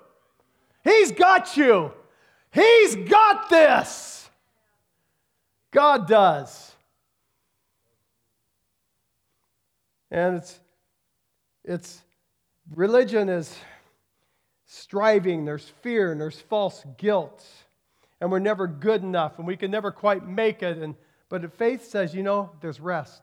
He's 0.84 1.12
got 1.12 1.57
you. 1.57 1.93
He's 2.51 2.97
got 2.97 3.49
this. 3.49 4.30
God 5.70 6.07
does. 6.07 6.71
And 10.12 10.36
it's, 10.36 10.60
it's 11.64 12.02
religion 12.76 13.30
is 13.30 13.56
striving, 14.66 15.46
there's 15.46 15.72
fear, 15.80 16.12
and 16.12 16.20
there's 16.20 16.38
false 16.38 16.84
guilt. 16.98 17.44
And 18.20 18.30
we're 18.30 18.38
never 18.38 18.66
good 18.68 19.02
enough, 19.02 19.38
and 19.38 19.46
we 19.46 19.56
can 19.56 19.70
never 19.70 19.90
quite 19.90 20.28
make 20.28 20.62
it. 20.62 20.78
And, 20.78 20.94
but 21.30 21.50
faith 21.54 21.88
says, 21.88 22.14
you 22.14 22.22
know, 22.22 22.50
there's 22.60 22.78
rest 22.78 23.22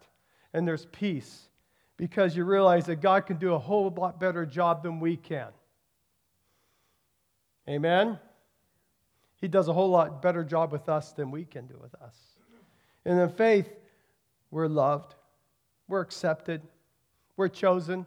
and 0.51 0.67
there's 0.67 0.87
peace 0.87 1.47
because 1.95 2.35
you 2.35 2.43
realize 2.43 2.87
that 2.87 2.97
God 3.01 3.27
can 3.27 3.37
do 3.37 3.53
a 3.53 3.59
whole 3.59 3.93
lot 3.95 4.19
better 4.19 4.45
job 4.45 4.81
than 4.81 4.99
we 4.99 5.15
can. 5.15 5.49
Amen? 7.69 8.17
He 9.35 9.47
does 9.47 9.67
a 9.67 9.73
whole 9.73 9.89
lot 9.89 10.23
better 10.23 10.43
job 10.43 10.71
with 10.71 10.89
us 10.89 11.11
than 11.11 11.29
we 11.29 11.45
can 11.45 11.67
do 11.67 11.77
with 11.79 11.93
us. 12.01 12.15
And 13.05 13.19
in 13.19 13.29
faith, 13.29 13.69
we're 14.49 14.67
loved, 14.67 15.13
we're 15.87 16.01
accepted, 16.01 16.61
we're 17.39 17.47
chosen. 17.47 18.05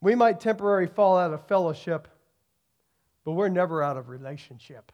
We 0.00 0.14
might 0.14 0.40
temporarily 0.40 0.86
fall 0.86 1.18
out 1.18 1.34
of 1.34 1.46
fellowship, 1.46 2.08
but 3.22 3.32
we're 3.32 3.50
never 3.50 3.82
out 3.82 3.98
of 3.98 4.08
relationship. 4.08 4.90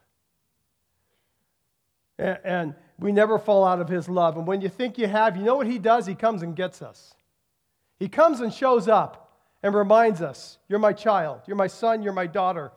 And, 2.19 2.75
we 2.97 3.11
never 3.11 3.39
fall 3.39 3.65
out 3.65 3.81
of 3.81 3.89
his 3.89 4.07
love. 4.07 4.37
And 4.37 4.47
when 4.47 4.61
you 4.61 4.69
think 4.69 4.97
you 4.97 5.07
have, 5.07 5.35
you 5.35 5.43
know 5.43 5.55
what 5.55 5.67
he 5.67 5.79
does? 5.79 6.05
He 6.05 6.15
comes 6.15 6.43
and 6.43 6.55
gets 6.55 6.81
us. 6.81 7.13
He 7.99 8.07
comes 8.07 8.39
and 8.39 8.53
shows 8.53 8.87
up 8.87 9.37
and 9.63 9.75
reminds 9.75 10.21
us 10.21 10.57
you're 10.69 10.79
my 10.79 10.93
child, 10.93 11.41
you're 11.45 11.57
my 11.57 11.67
son, 11.67 12.03
you're 12.03 12.13
my 12.13 12.27
daughter. 12.27 12.71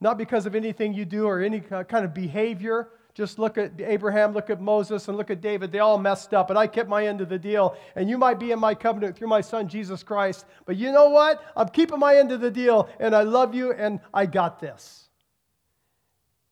Not 0.00 0.18
because 0.18 0.44
of 0.44 0.54
anything 0.54 0.92
you 0.94 1.06
do 1.06 1.26
or 1.26 1.40
any 1.40 1.60
kind 1.60 2.04
of 2.04 2.12
behavior. 2.12 2.88
Just 3.14 3.38
look 3.38 3.58
at 3.58 3.72
Abraham, 3.80 4.32
look 4.32 4.50
at 4.50 4.60
Moses, 4.60 5.08
and 5.08 5.16
look 5.16 5.30
at 5.30 5.40
David. 5.40 5.72
They 5.72 5.80
all 5.80 5.98
messed 5.98 6.32
up, 6.32 6.50
and 6.50 6.58
I 6.58 6.66
kept 6.66 6.88
my 6.88 7.06
end 7.06 7.20
of 7.20 7.28
the 7.28 7.38
deal. 7.38 7.76
And 7.96 8.08
you 8.08 8.16
might 8.16 8.38
be 8.38 8.52
in 8.52 8.58
my 8.58 8.74
covenant 8.74 9.16
through 9.16 9.28
my 9.28 9.40
son, 9.40 9.68
Jesus 9.68 10.02
Christ. 10.02 10.46
But 10.64 10.76
you 10.76 10.92
know 10.92 11.08
what? 11.08 11.42
I'm 11.56 11.68
keeping 11.68 11.98
my 11.98 12.16
end 12.16 12.32
of 12.32 12.40
the 12.40 12.50
deal, 12.50 12.88
and 13.00 13.14
I 13.14 13.22
love 13.22 13.54
you, 13.54 13.72
and 13.72 14.00
I 14.14 14.26
got 14.26 14.60
this. 14.60 15.08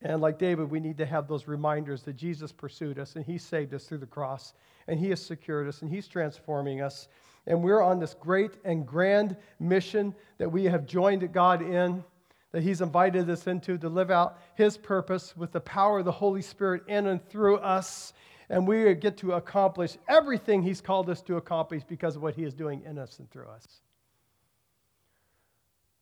And 0.02 0.20
like 0.20 0.38
David, 0.38 0.70
we 0.70 0.80
need 0.80 0.98
to 0.98 1.06
have 1.06 1.26
those 1.26 1.48
reminders 1.48 2.02
that 2.02 2.16
Jesus 2.16 2.52
pursued 2.52 2.98
us, 2.98 3.16
and 3.16 3.24
he 3.24 3.38
saved 3.38 3.74
us 3.74 3.84
through 3.84 3.98
the 3.98 4.06
cross, 4.06 4.54
and 4.86 4.98
he 4.98 5.10
has 5.10 5.24
secured 5.24 5.68
us, 5.68 5.82
and 5.82 5.90
he's 5.90 6.06
transforming 6.06 6.80
us. 6.80 7.08
And 7.46 7.62
we're 7.62 7.82
on 7.82 7.98
this 7.98 8.14
great 8.14 8.52
and 8.64 8.86
grand 8.86 9.36
mission 9.58 10.14
that 10.38 10.50
we 10.50 10.64
have 10.64 10.86
joined 10.86 11.32
God 11.32 11.62
in, 11.62 12.04
that 12.52 12.62
He's 12.62 12.80
invited 12.80 13.28
us 13.28 13.46
into 13.46 13.78
to 13.78 13.88
live 13.88 14.10
out 14.10 14.38
His 14.54 14.76
purpose 14.76 15.36
with 15.36 15.52
the 15.52 15.60
power 15.60 16.00
of 16.00 16.04
the 16.04 16.12
Holy 16.12 16.42
Spirit 16.42 16.82
in 16.88 17.06
and 17.06 17.26
through 17.28 17.56
us. 17.56 18.12
And 18.50 18.66
we 18.66 18.94
get 18.94 19.18
to 19.18 19.32
accomplish 19.32 19.98
everything 20.08 20.62
He's 20.62 20.80
called 20.80 21.10
us 21.10 21.20
to 21.22 21.36
accomplish 21.36 21.82
because 21.84 22.16
of 22.16 22.22
what 22.22 22.34
He 22.34 22.44
is 22.44 22.54
doing 22.54 22.82
in 22.84 22.98
us 22.98 23.18
and 23.18 23.30
through 23.30 23.48
us. 23.48 23.66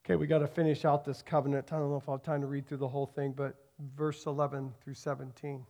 Okay, 0.05 0.15
we 0.15 0.29
got 0.29 0.39
to 0.39 0.47
finish 0.47 0.85
out 0.85 1.05
this 1.05 1.21
covenant. 1.21 1.73
I 1.73 1.79
don't 1.79 1.91
know 1.91 1.97
if 1.97 2.09
I'll 2.09 2.17
have 2.17 2.23
time 2.23 2.41
to 2.43 2.47
read 2.47 2.69
through 2.69 2.77
the 2.77 2.87
whole 2.87 3.07
thing, 3.07 3.33
but 3.37 3.57
verse 3.97 4.27
11 4.27 4.73
through 4.85 4.95
17 4.95 5.67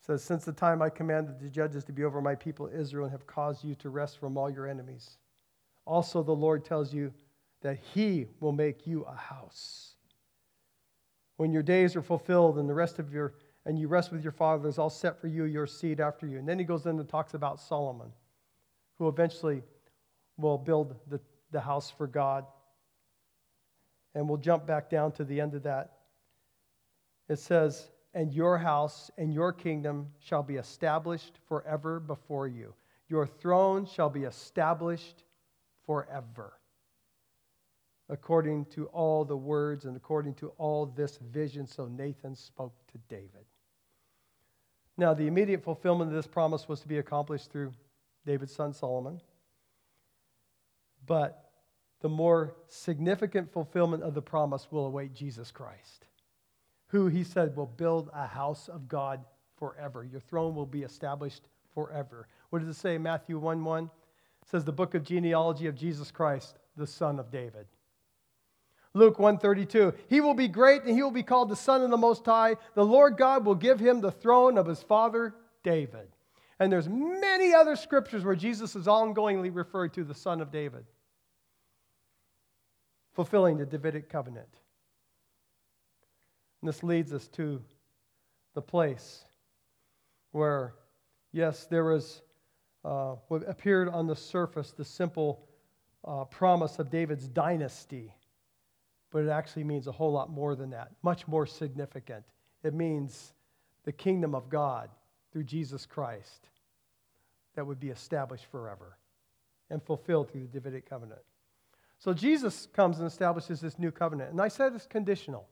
says, 0.00 0.22
Since 0.22 0.44
the 0.44 0.52
time 0.52 0.80
I 0.80 0.90
commanded 0.90 1.40
the 1.40 1.48
judges 1.48 1.84
to 1.84 1.92
be 1.92 2.04
over 2.04 2.20
my 2.20 2.36
people 2.36 2.70
Israel 2.72 3.04
and 3.04 3.12
have 3.12 3.26
caused 3.26 3.64
you 3.64 3.74
to 3.76 3.90
rest 3.90 4.18
from 4.18 4.36
all 4.36 4.48
your 4.48 4.66
enemies. 4.66 5.18
Also, 5.86 6.22
the 6.22 6.32
Lord 6.32 6.64
tells 6.64 6.94
you 6.94 7.12
that 7.62 7.78
He 7.94 8.26
will 8.40 8.52
make 8.52 8.86
you 8.86 9.02
a 9.04 9.14
house. 9.14 9.94
When 11.36 11.52
your 11.52 11.62
days 11.62 11.96
are 11.96 12.02
fulfilled 12.02 12.58
and 12.58 12.68
the 12.68 12.74
rest 12.74 12.98
of 12.98 13.12
your 13.12 13.34
and 13.66 13.78
you 13.78 13.88
rest 13.88 14.10
with 14.10 14.22
your 14.22 14.32
fathers, 14.32 14.78
I'll 14.78 14.90
set 14.90 15.20
for 15.20 15.26
you 15.26 15.44
your 15.44 15.66
seed 15.66 16.00
after 16.00 16.26
you. 16.26 16.38
And 16.38 16.48
then 16.48 16.58
he 16.58 16.64
goes 16.64 16.86
in 16.86 16.98
and 16.98 17.08
talks 17.08 17.34
about 17.34 17.60
Solomon, 17.60 18.10
who 18.98 19.08
eventually 19.08 19.62
will 20.38 20.58
build 20.58 20.96
the, 21.08 21.20
the 21.50 21.60
house 21.60 21.90
for 21.90 22.06
God. 22.06 22.46
And 24.14 24.28
we'll 24.28 24.38
jump 24.38 24.66
back 24.66 24.88
down 24.88 25.12
to 25.12 25.24
the 25.24 25.40
end 25.40 25.54
of 25.54 25.62
that. 25.64 25.92
It 27.28 27.38
says, 27.38 27.90
and 28.14 28.32
your 28.32 28.58
house 28.58 29.10
and 29.18 29.32
your 29.32 29.52
kingdom 29.52 30.08
shall 30.18 30.42
be 30.42 30.56
established 30.56 31.38
forever 31.46 32.00
before 32.00 32.48
you. 32.48 32.74
Your 33.08 33.26
throne 33.26 33.86
shall 33.86 34.10
be 34.10 34.24
established 34.24 35.22
forever. 35.86 36.54
According 38.10 38.66
to 38.66 38.86
all 38.86 39.24
the 39.24 39.36
words 39.36 39.84
and 39.84 39.96
according 39.96 40.34
to 40.34 40.48
all 40.58 40.84
this 40.84 41.18
vision, 41.32 41.66
so 41.66 41.86
Nathan 41.86 42.34
spoke 42.34 42.74
to 42.92 42.98
David. 43.08 43.46
Now, 44.98 45.14
the 45.14 45.26
immediate 45.26 45.62
fulfillment 45.62 46.10
of 46.10 46.16
this 46.16 46.26
promise 46.26 46.68
was 46.68 46.80
to 46.80 46.88
be 46.88 46.98
accomplished 46.98 47.50
through 47.50 47.72
David's 48.26 48.54
son 48.54 48.74
Solomon. 48.74 49.20
But 51.06 51.50
the 52.00 52.08
more 52.08 52.56
significant 52.66 53.52
fulfillment 53.52 54.02
of 54.02 54.14
the 54.14 54.22
promise 54.22 54.66
will 54.70 54.86
await 54.86 55.14
Jesus 55.14 55.50
Christ 55.50 56.06
who 56.90 57.06
he 57.06 57.22
said 57.22 57.56
will 57.56 57.66
build 57.66 58.10
a 58.12 58.26
house 58.26 58.68
of 58.68 58.88
God 58.88 59.24
forever. 59.56 60.04
Your 60.04 60.20
throne 60.20 60.54
will 60.54 60.66
be 60.66 60.82
established 60.82 61.48
forever. 61.72 62.26
What 62.50 62.58
does 62.58 62.68
it 62.68 62.80
say 62.80 62.98
Matthew 62.98 63.38
1 63.38 63.64
1? 63.64 63.84
It 63.84 63.90
says 64.48 64.64
the 64.64 64.72
book 64.72 64.94
of 64.94 65.04
genealogy 65.04 65.66
of 65.66 65.76
Jesus 65.76 66.10
Christ, 66.10 66.58
the 66.76 66.86
son 66.86 67.20
of 67.20 67.30
David. 67.30 67.66
Luke 68.94 69.18
132 69.18 69.94
He 70.08 70.20
will 70.20 70.34
be 70.34 70.48
great 70.48 70.82
and 70.82 70.94
he 70.94 71.02
will 71.02 71.10
be 71.10 71.22
called 71.22 71.48
the 71.48 71.56
Son 71.56 71.82
of 71.82 71.90
the 71.90 71.96
Most 71.96 72.24
High. 72.24 72.56
The 72.74 72.84
Lord 72.84 73.16
God 73.16 73.44
will 73.44 73.54
give 73.54 73.80
him 73.80 74.00
the 74.00 74.10
throne 74.10 74.58
of 74.58 74.66
his 74.66 74.82
father 74.82 75.34
David. 75.62 76.08
And 76.58 76.70
there's 76.70 76.88
many 76.88 77.54
other 77.54 77.76
scriptures 77.76 78.24
where 78.24 78.36
Jesus 78.36 78.76
is 78.76 78.86
ongoingly 78.86 79.54
referred 79.54 79.94
to 79.94 80.04
the 80.04 80.14
Son 80.14 80.42
of 80.42 80.52
David, 80.52 80.84
fulfilling 83.14 83.56
the 83.56 83.64
Davidic 83.64 84.10
covenant. 84.10 84.48
And 86.60 86.68
this 86.68 86.82
leads 86.82 87.14
us 87.14 87.28
to 87.28 87.62
the 88.54 88.60
place 88.60 89.24
where, 90.32 90.74
yes, 91.32 91.64
there 91.64 91.84
was 91.84 92.20
uh, 92.84 93.14
what 93.28 93.48
appeared 93.48 93.88
on 93.88 94.06
the 94.06 94.16
surface 94.16 94.72
the 94.72 94.84
simple 94.84 95.46
uh, 96.04 96.24
promise 96.24 96.78
of 96.78 96.90
David's 96.90 97.28
dynasty, 97.28 98.12
but 99.10 99.24
it 99.24 99.28
actually 99.28 99.64
means 99.64 99.86
a 99.86 99.92
whole 99.92 100.12
lot 100.12 100.30
more 100.30 100.54
than 100.54 100.70
that, 100.70 100.92
much 101.02 101.26
more 101.26 101.46
significant. 101.46 102.24
It 102.62 102.74
means 102.74 103.32
the 103.84 103.92
kingdom 103.92 104.34
of 104.34 104.48
God 104.48 104.90
through 105.32 105.44
Jesus 105.44 105.86
Christ 105.86 106.48
that 107.54 107.66
would 107.66 107.80
be 107.80 107.88
established 107.88 108.46
forever 108.50 108.96
and 109.70 109.82
fulfilled 109.82 110.30
through 110.30 110.42
the 110.42 110.48
Davidic 110.48 110.88
covenant. 110.88 111.20
So 111.98 112.12
Jesus 112.12 112.68
comes 112.72 112.98
and 112.98 113.06
establishes 113.06 113.60
this 113.60 113.78
new 113.78 113.90
covenant. 113.90 114.30
And 114.30 114.40
I 114.40 114.48
said 114.48 114.72
it's 114.74 114.86
conditional. 114.86 115.46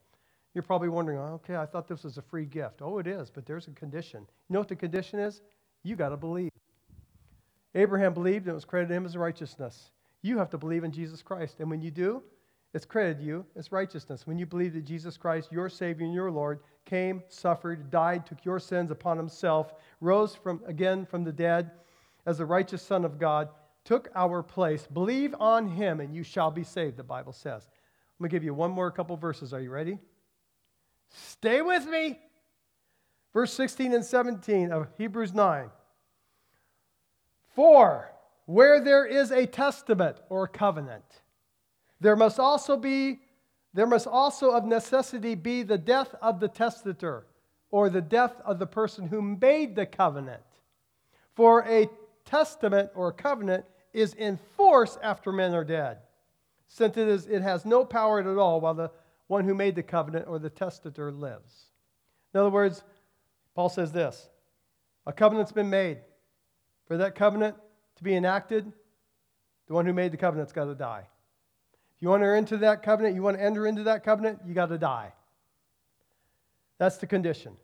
You're 0.54 0.62
probably 0.62 0.88
wondering, 0.88 1.18
okay, 1.18 1.56
I 1.56 1.66
thought 1.66 1.86
this 1.86 2.04
was 2.04 2.16
a 2.16 2.22
free 2.22 2.46
gift. 2.46 2.80
Oh, 2.80 2.98
it 2.98 3.06
is, 3.06 3.30
but 3.30 3.44
there's 3.44 3.68
a 3.68 3.72
condition. 3.72 4.20
You 4.48 4.54
know 4.54 4.60
what 4.60 4.68
the 4.68 4.76
condition 4.76 5.18
is? 5.18 5.42
You 5.82 5.94
got 5.94 6.08
to 6.08 6.16
believe. 6.16 6.50
Abraham 7.74 8.14
believed 8.14 8.46
and 8.46 8.52
it 8.52 8.54
was 8.54 8.64
credited 8.64 8.90
to 8.90 8.94
him 8.94 9.06
as 9.06 9.16
righteousness. 9.16 9.90
You 10.22 10.38
have 10.38 10.50
to 10.50 10.58
believe 10.58 10.84
in 10.84 10.90
Jesus 10.90 11.22
Christ. 11.22 11.60
And 11.60 11.70
when 11.70 11.82
you 11.82 11.90
do, 11.90 12.22
it's 12.74 12.84
credited 12.84 13.24
you 13.24 13.46
as 13.56 13.72
righteousness. 13.72 14.26
When 14.26 14.38
you 14.38 14.46
believe 14.46 14.74
that 14.74 14.84
Jesus 14.84 15.16
Christ, 15.16 15.50
your 15.50 15.68
Savior 15.68 16.04
and 16.04 16.14
your 16.14 16.30
Lord, 16.30 16.60
came, 16.84 17.22
suffered, 17.28 17.90
died, 17.90 18.26
took 18.26 18.44
your 18.44 18.58
sins 18.58 18.90
upon 18.90 19.16
himself, 19.16 19.72
rose 20.00 20.34
from 20.34 20.60
again 20.66 21.06
from 21.06 21.24
the 21.24 21.32
dead 21.32 21.70
as 22.26 22.38
the 22.38 22.46
righteous 22.46 22.82
Son 22.82 23.04
of 23.04 23.18
God, 23.18 23.48
took 23.84 24.10
our 24.14 24.42
place. 24.42 24.86
Believe 24.86 25.34
on 25.40 25.66
him 25.68 26.00
and 26.00 26.14
you 26.14 26.22
shall 26.22 26.50
be 26.50 26.62
saved, 26.62 26.98
the 26.98 27.02
Bible 27.02 27.32
says. 27.32 27.66
I'm 27.66 28.24
going 28.24 28.30
to 28.30 28.36
give 28.36 28.44
you 28.44 28.52
one 28.52 28.70
more 28.70 28.90
couple 28.90 29.16
verses. 29.16 29.54
Are 29.54 29.60
you 29.60 29.70
ready? 29.70 29.98
Stay 31.08 31.62
with 31.62 31.86
me. 31.86 32.18
Verse 33.32 33.52
16 33.52 33.94
and 33.94 34.04
17 34.04 34.72
of 34.72 34.88
Hebrews 34.98 35.32
9. 35.32 35.70
For 37.54 38.12
where 38.46 38.80
there 38.82 39.06
is 39.06 39.30
a 39.30 39.46
testament 39.46 40.18
or 40.28 40.46
covenant, 40.46 41.04
there 42.00 42.16
must 42.16 42.38
also 42.38 42.76
be 42.76 43.20
there 43.74 43.86
must 43.86 44.06
also 44.06 44.50
of 44.50 44.64
necessity 44.64 45.34
be 45.34 45.62
the 45.62 45.78
death 45.78 46.14
of 46.22 46.40
the 46.40 46.48
testator 46.48 47.26
or 47.70 47.90
the 47.90 48.00
death 48.00 48.34
of 48.44 48.58
the 48.58 48.66
person 48.66 49.06
who 49.06 49.20
made 49.20 49.76
the 49.76 49.86
covenant. 49.86 50.42
For 51.34 51.64
a 51.68 51.88
testament 52.24 52.90
or 52.94 53.12
covenant 53.12 53.66
is 53.92 54.14
in 54.14 54.38
force 54.56 54.98
after 55.02 55.32
men 55.32 55.54
are 55.54 55.64
dead, 55.64 55.98
since 56.66 56.96
it, 56.96 57.08
is, 57.08 57.26
it 57.26 57.42
has 57.42 57.64
no 57.64 57.84
power 57.84 58.20
at 58.20 58.38
all 58.38 58.60
while 58.60 58.74
the 58.74 58.90
one 59.26 59.44
who 59.44 59.54
made 59.54 59.74
the 59.74 59.82
covenant 59.82 60.26
or 60.26 60.38
the 60.38 60.50
testator 60.50 61.12
lives. 61.12 61.66
In 62.32 62.40
other 62.40 62.50
words, 62.50 62.82
Paul 63.54 63.68
says 63.68 63.92
this 63.92 64.28
a 65.06 65.12
covenant's 65.12 65.52
been 65.52 65.70
made. 65.70 65.98
For 66.86 66.96
that 66.96 67.14
covenant 67.14 67.54
to 67.96 68.02
be 68.02 68.16
enacted, 68.16 68.72
the 69.66 69.74
one 69.74 69.84
who 69.84 69.92
made 69.92 70.10
the 70.10 70.16
covenant's 70.16 70.52
got 70.52 70.64
to 70.64 70.74
die. 70.74 71.06
You 72.00 72.08
want 72.08 72.22
to 72.22 72.26
enter 72.26 72.36
into 72.36 72.56
that 72.58 72.82
covenant, 72.82 73.14
you 73.14 73.22
want 73.22 73.36
to 73.36 73.42
enter 73.42 73.66
into 73.66 73.82
that 73.84 74.04
covenant, 74.04 74.40
you 74.46 74.54
got 74.54 74.66
to 74.66 74.78
die. 74.78 75.12
That's 76.78 76.96
the 76.96 77.06
condition. 77.06 77.56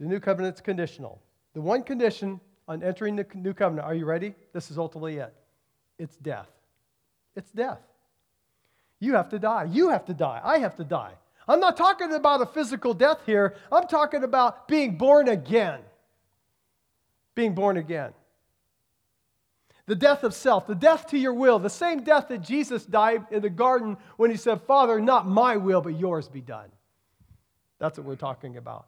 The 0.00 0.06
new 0.06 0.18
covenant's 0.18 0.60
conditional. 0.60 1.20
The 1.52 1.60
one 1.60 1.82
condition 1.82 2.40
on 2.66 2.82
entering 2.82 3.16
the 3.16 3.26
new 3.34 3.52
covenant, 3.52 3.86
are 3.86 3.94
you 3.94 4.06
ready? 4.06 4.34
This 4.52 4.70
is 4.70 4.78
ultimately 4.78 5.16
it. 5.16 5.34
It's 5.98 6.16
death. 6.16 6.48
It's 7.36 7.50
death. 7.50 7.80
You 8.98 9.14
have 9.14 9.28
to 9.30 9.38
die. 9.38 9.68
You 9.70 9.90
have 9.90 10.06
to 10.06 10.14
die. 10.14 10.40
I 10.42 10.58
have 10.58 10.76
to 10.76 10.84
die. 10.84 11.12
I'm 11.46 11.60
not 11.60 11.76
talking 11.76 12.14
about 12.14 12.40
a 12.40 12.46
physical 12.46 12.94
death 12.94 13.18
here. 13.26 13.54
I'm 13.70 13.86
talking 13.86 14.24
about 14.24 14.66
being 14.66 14.96
born 14.96 15.28
again. 15.28 15.80
Being 17.34 17.54
born 17.54 17.76
again. 17.76 18.12
The 19.86 19.94
death 19.94 20.24
of 20.24 20.32
self, 20.32 20.66
the 20.66 20.74
death 20.74 21.08
to 21.08 21.18
your 21.18 21.34
will, 21.34 21.58
the 21.58 21.68
same 21.68 22.04
death 22.04 22.28
that 22.28 22.42
Jesus 22.42 22.86
died 22.86 23.26
in 23.30 23.42
the 23.42 23.50
garden 23.50 23.98
when 24.16 24.30
he 24.30 24.36
said, 24.36 24.62
Father, 24.62 24.98
not 24.98 25.26
my 25.26 25.56
will, 25.56 25.82
but 25.82 25.98
yours 25.98 26.26
be 26.28 26.40
done. 26.40 26.70
That's 27.78 27.98
what 27.98 28.06
we're 28.06 28.16
talking 28.16 28.56
about. 28.56 28.86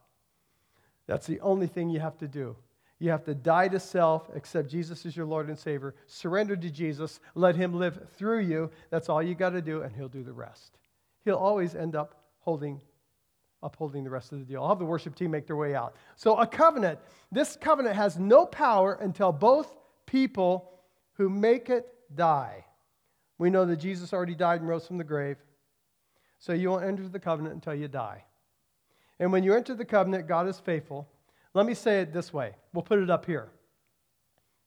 That's 1.06 1.26
the 1.26 1.40
only 1.40 1.66
thing 1.66 1.90
you 1.90 2.00
have 2.00 2.16
to 2.18 2.28
do. 2.28 2.56
You 2.98 3.10
have 3.10 3.24
to 3.24 3.34
die 3.34 3.68
to 3.68 3.78
self, 3.78 4.30
accept 4.34 4.70
Jesus 4.70 5.04
as 5.04 5.14
your 5.14 5.26
Lord 5.26 5.48
and 5.48 5.58
Savior, 5.58 5.94
surrender 6.06 6.56
to 6.56 6.70
Jesus, 6.70 7.20
let 7.34 7.54
Him 7.54 7.74
live 7.74 8.08
through 8.16 8.40
you. 8.40 8.70
That's 8.90 9.10
all 9.10 9.22
you 9.22 9.34
got 9.34 9.50
to 9.50 9.60
do, 9.60 9.82
and 9.82 9.94
He'll 9.94 10.08
do 10.08 10.22
the 10.22 10.32
rest. 10.32 10.78
He'll 11.24 11.36
always 11.36 11.74
end 11.74 11.94
up 11.94 12.22
holding, 12.38 12.80
upholding 13.62 14.02
the 14.02 14.08
rest 14.08 14.32
of 14.32 14.38
the 14.38 14.46
deal. 14.46 14.62
I'll 14.62 14.70
have 14.70 14.78
the 14.78 14.86
worship 14.86 15.14
team 15.14 15.30
make 15.30 15.46
their 15.46 15.56
way 15.56 15.74
out. 15.74 15.94
So, 16.14 16.38
a 16.38 16.46
covenant, 16.46 16.98
this 17.30 17.58
covenant 17.60 17.96
has 17.96 18.18
no 18.18 18.46
power 18.46 18.94
until 18.94 19.30
both 19.30 19.76
people 20.06 20.72
who 21.16 21.28
make 21.28 21.70
it 21.70 21.86
die. 22.14 22.64
We 23.38 23.50
know 23.50 23.64
that 23.66 23.76
Jesus 23.76 24.12
already 24.12 24.34
died 24.34 24.60
and 24.60 24.68
rose 24.68 24.86
from 24.86 24.98
the 24.98 25.04
grave. 25.04 25.36
So, 26.38 26.52
you 26.52 26.70
won't 26.70 26.84
enter 26.84 27.08
the 27.08 27.18
covenant 27.18 27.54
until 27.54 27.74
you 27.74 27.88
die. 27.88 28.24
And 29.18 29.32
when 29.32 29.42
you 29.42 29.54
enter 29.54 29.74
the 29.74 29.84
covenant, 29.84 30.28
God 30.28 30.46
is 30.46 30.60
faithful 30.60 31.08
let 31.56 31.64
me 31.64 31.72
say 31.72 32.02
it 32.02 32.12
this 32.12 32.34
way. 32.34 32.54
We'll 32.74 32.82
put 32.82 32.98
it 32.98 33.08
up 33.08 33.24
here. 33.24 33.48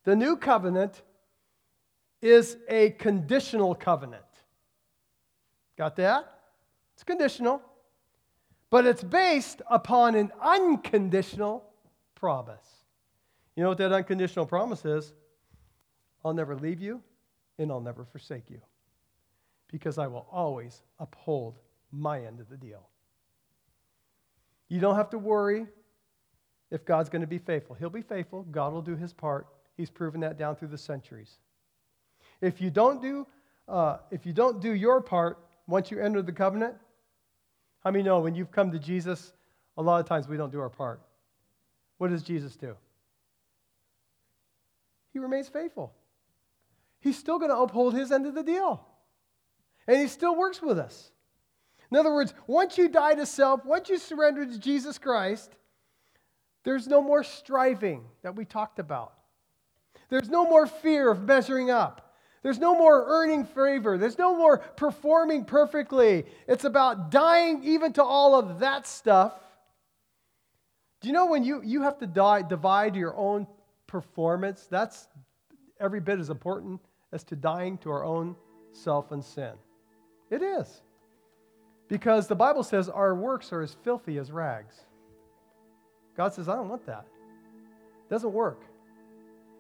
The 0.06 0.16
new 0.16 0.36
covenant 0.36 1.04
is 2.20 2.58
a 2.68 2.89
conditional 2.89 3.76
covenant. 3.76 4.24
Got 5.78 5.95
that? 5.97 6.39
It's 6.95 7.04
conditional, 7.04 7.62
but 8.72 8.88
it's 8.88 9.04
based 9.04 9.62
upon 9.70 10.16
an 10.16 10.32
unconditional 10.41 11.64
promise. 12.16 12.66
You 13.56 13.62
know 13.62 13.70
what 13.70 13.78
that 13.78 13.91
unconditional 13.91 14.47
promise 14.47 14.84
is? 14.84 15.14
I'll 16.24 16.34
never 16.34 16.55
leave 16.55 16.82
you 16.82 17.01
and 17.57 17.72
I'll 17.72 17.82
never 17.82 18.05
forsake 18.05 18.49
you 18.49 18.61
because 19.72 19.97
I 19.97 20.07
will 20.07 20.28
always 20.32 20.82
uphold 20.99 21.59
my 21.91 22.26
end 22.26 22.39
of 22.39 22.49
the 22.49 22.57
deal. 22.57 22.88
You 24.67 24.80
don't 24.80 24.95
have 24.95 25.09
to 25.11 25.17
worry 25.17 25.65
if 26.72 26.86
God's 26.86 27.09
going 27.09 27.22
to 27.22 27.28
be 27.28 27.39
faithful. 27.39 27.76
He'll 27.76 27.89
be 27.89 28.01
faithful. 28.01 28.43
God 28.51 28.74
will 28.74 28.82
do 28.82 28.95
his 28.95 29.13
part. 29.13 29.47
He's 29.76 29.89
proven 29.89 30.22
that 30.22 30.38
down 30.38 30.55
through 30.55 30.67
the 30.70 30.78
centuries. 30.78 31.39
If 32.41 32.61
you 32.61 32.70
don't 32.70 33.01
do, 33.01 33.26
uh, 33.67 33.97
if 34.11 34.26
you 34.26 34.34
don't 34.34 34.61
do 34.61 34.74
your 34.74 35.01
part 35.01 35.39
once 35.67 35.89
you 35.91 35.99
enter 35.99 36.22
the 36.22 36.32
covenant, 36.32 36.76
how 37.84 37.91
many 37.91 38.03
know 38.03 38.20
when 38.20 38.36
you've 38.36 38.51
come 38.51 38.72
to 38.72 38.80
Jesus, 38.80 39.34
a 39.78 39.82
lot 39.82 39.99
of 39.99 40.07
times 40.07 40.28
we 40.28 40.38
don't 40.38 40.51
do 40.51 40.59
our 40.59 40.70
part. 40.70 41.01
What 41.97 42.09
does 42.09 42.24
Jesus 42.24 42.55
do? 42.55 42.76
He 45.13 45.20
remains 45.20 45.49
faithful. 45.49 45.93
He's 47.02 47.18
still 47.18 47.39
going 47.39 47.52
to 47.52 47.58
uphold 47.58 47.93
his 47.93 48.12
end 48.12 48.26
of 48.26 48.36
the 48.36 48.43
deal. 48.43 48.86
And 49.88 50.00
he 50.00 50.08
still 50.08 50.36
works 50.36 50.62
with 50.62 50.78
us. 50.78 51.12
In 51.91 51.97
other 51.97 52.14
words, 52.14 52.34
once 52.45 52.78
you 52.78 52.88
die 52.88 53.16
to 53.16 53.26
self, 53.26 53.66
once 53.66 53.89
you 53.89 53.97
surrender 53.97 54.45
to 54.45 54.60
Jesus 54.60 54.97
Christ, 54.97 55.56
there's 56.64 56.88
no 56.88 57.02
more 57.02 57.24
striving 57.24 58.04
that 58.22 58.36
we 58.36 58.45
talked 58.45 58.80
about. 58.80 59.14
There's 60.10 60.30
no 60.30 60.47
more 60.47 60.68
fear 60.68 61.10
of 61.10 61.24
measuring 61.24 61.72
up. 61.72 62.14
There's 62.43 62.60
no 62.60 62.76
more 62.76 63.06
earning 63.08 63.45
favor. 63.45 63.97
There's 63.97 64.18
no 64.18 64.38
more 64.38 64.60
performing 64.60 65.45
perfectly. 65.45 66.26
It's 66.47 66.64
about 66.64 67.12
dying 67.12 67.64
even 67.64 67.93
to 67.93 68.04
all 68.04 68.38
of 68.38 68.60
that 68.60 68.86
stuff. 68.86 69.34
Do 71.02 71.08
you 71.08 71.14
know 71.14 71.28
when 71.28 71.43
you, 71.43 71.62
you 71.64 71.82
have 71.82 71.97
to 72.00 72.08
die, 72.08 72.41
divide 72.41 72.95
your 72.95 73.16
own 73.16 73.47
performance? 73.88 74.68
That's 74.70 75.08
every 75.80 76.02
bit 76.02 76.20
as 76.20 76.30
important 76.30 76.82
as 77.12 77.24
to 77.26 77.36
dying 77.36 77.78
to 77.80 77.91
our 77.91 78.03
own 78.03 78.36
self 78.72 79.12
and 79.12 79.24
sin. 79.24 79.53
It 80.30 80.41
is. 80.41 80.82
Because 81.88 82.28
the 82.28 82.36
Bible 82.36 82.64
says 82.64 82.88
our 82.88 83.16
works 83.16 83.51
are 83.51 83.62
as 83.62 83.76
filthy 83.84 84.18
as 84.18 84.32
rags. 84.32 84.76
God 86.16 86.34
says, 86.34 86.47
I 86.47 86.55
don't 86.55 86.70
want 86.70 86.86
that. 86.86 87.05
It 88.05 88.10
doesn't 88.10 88.32
work. 88.32 88.62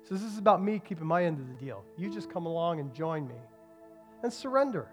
So 0.07 0.15
This 0.15 0.23
is 0.23 0.37
about 0.37 0.61
me 0.61 0.79
keeping 0.79 1.07
my 1.07 1.23
end 1.25 1.39
of 1.39 1.47
the 1.47 1.65
deal. 1.65 1.83
You 1.97 2.09
just 2.09 2.31
come 2.31 2.45
along 2.45 2.79
and 2.79 2.93
join 2.93 3.27
me 3.27 3.35
and 4.23 4.31
surrender. 4.31 4.87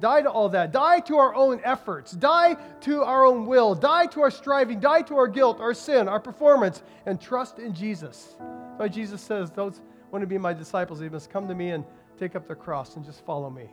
Die 0.00 0.22
to 0.22 0.30
all 0.30 0.48
that. 0.48 0.72
Die 0.72 1.00
to 1.00 1.16
our 1.18 1.34
own 1.34 1.60
efforts. 1.62 2.12
Die 2.12 2.54
to 2.80 3.02
our 3.02 3.26
own 3.26 3.46
will. 3.46 3.74
Die 3.74 4.06
to 4.06 4.22
our 4.22 4.30
striving. 4.30 4.80
Die 4.80 5.02
to 5.02 5.16
our 5.16 5.28
guilt, 5.28 5.60
our 5.60 5.74
sin, 5.74 6.08
our 6.08 6.20
performance, 6.20 6.82
and 7.04 7.20
trust 7.20 7.58
in 7.58 7.74
Jesus. 7.74 8.34
That's 8.38 8.78
why 8.78 8.88
Jesus 8.88 9.20
says, 9.20 9.50
Those 9.50 9.82
want 10.10 10.22
to 10.22 10.26
be 10.26 10.38
my 10.38 10.52
disciples, 10.52 10.98
they 10.98 11.08
must 11.08 11.30
come 11.30 11.46
to 11.48 11.54
me 11.54 11.70
and 11.70 11.84
take 12.18 12.36
up 12.36 12.46
their 12.46 12.56
cross 12.56 12.96
and 12.96 13.04
just 13.04 13.24
follow 13.24 13.50
me. 13.50 13.70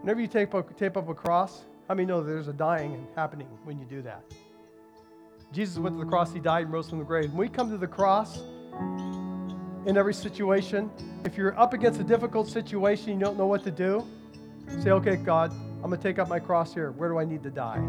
Whenever 0.00 0.20
you 0.20 0.26
take 0.26 0.54
up, 0.54 0.76
take 0.78 0.96
up 0.96 1.08
a 1.08 1.14
cross, 1.14 1.64
how 1.88 1.94
many 1.94 2.06
know 2.06 2.22
there's 2.22 2.48
a 2.48 2.52
dying 2.52 3.06
happening 3.16 3.48
when 3.64 3.78
you 3.78 3.84
do 3.84 4.00
that? 4.02 4.22
Jesus 5.52 5.78
went 5.78 5.96
to 5.96 6.04
the 6.04 6.08
cross, 6.08 6.32
he 6.32 6.38
died 6.38 6.64
and 6.64 6.72
rose 6.72 6.88
from 6.88 6.98
the 6.98 7.04
grave. 7.04 7.30
When 7.30 7.38
we 7.38 7.48
come 7.48 7.70
to 7.70 7.76
the 7.76 7.86
cross, 7.86 8.40
in 9.86 9.96
every 9.96 10.14
situation, 10.14 10.90
if 11.24 11.36
you're 11.36 11.58
up 11.58 11.72
against 11.72 12.00
a 12.00 12.04
difficult 12.04 12.48
situation, 12.48 13.12
you 13.12 13.18
don't 13.18 13.36
know 13.36 13.46
what 13.46 13.64
to 13.64 13.70
do, 13.70 14.06
say, 14.82 14.90
okay, 14.90 15.16
God, 15.16 15.52
I'm 15.82 15.90
going 15.90 15.96
to 15.96 16.02
take 16.02 16.18
up 16.18 16.28
my 16.28 16.38
cross 16.38 16.72
here. 16.72 16.92
Where 16.92 17.08
do 17.08 17.18
I 17.18 17.24
need 17.24 17.42
to 17.42 17.50
die? 17.50 17.82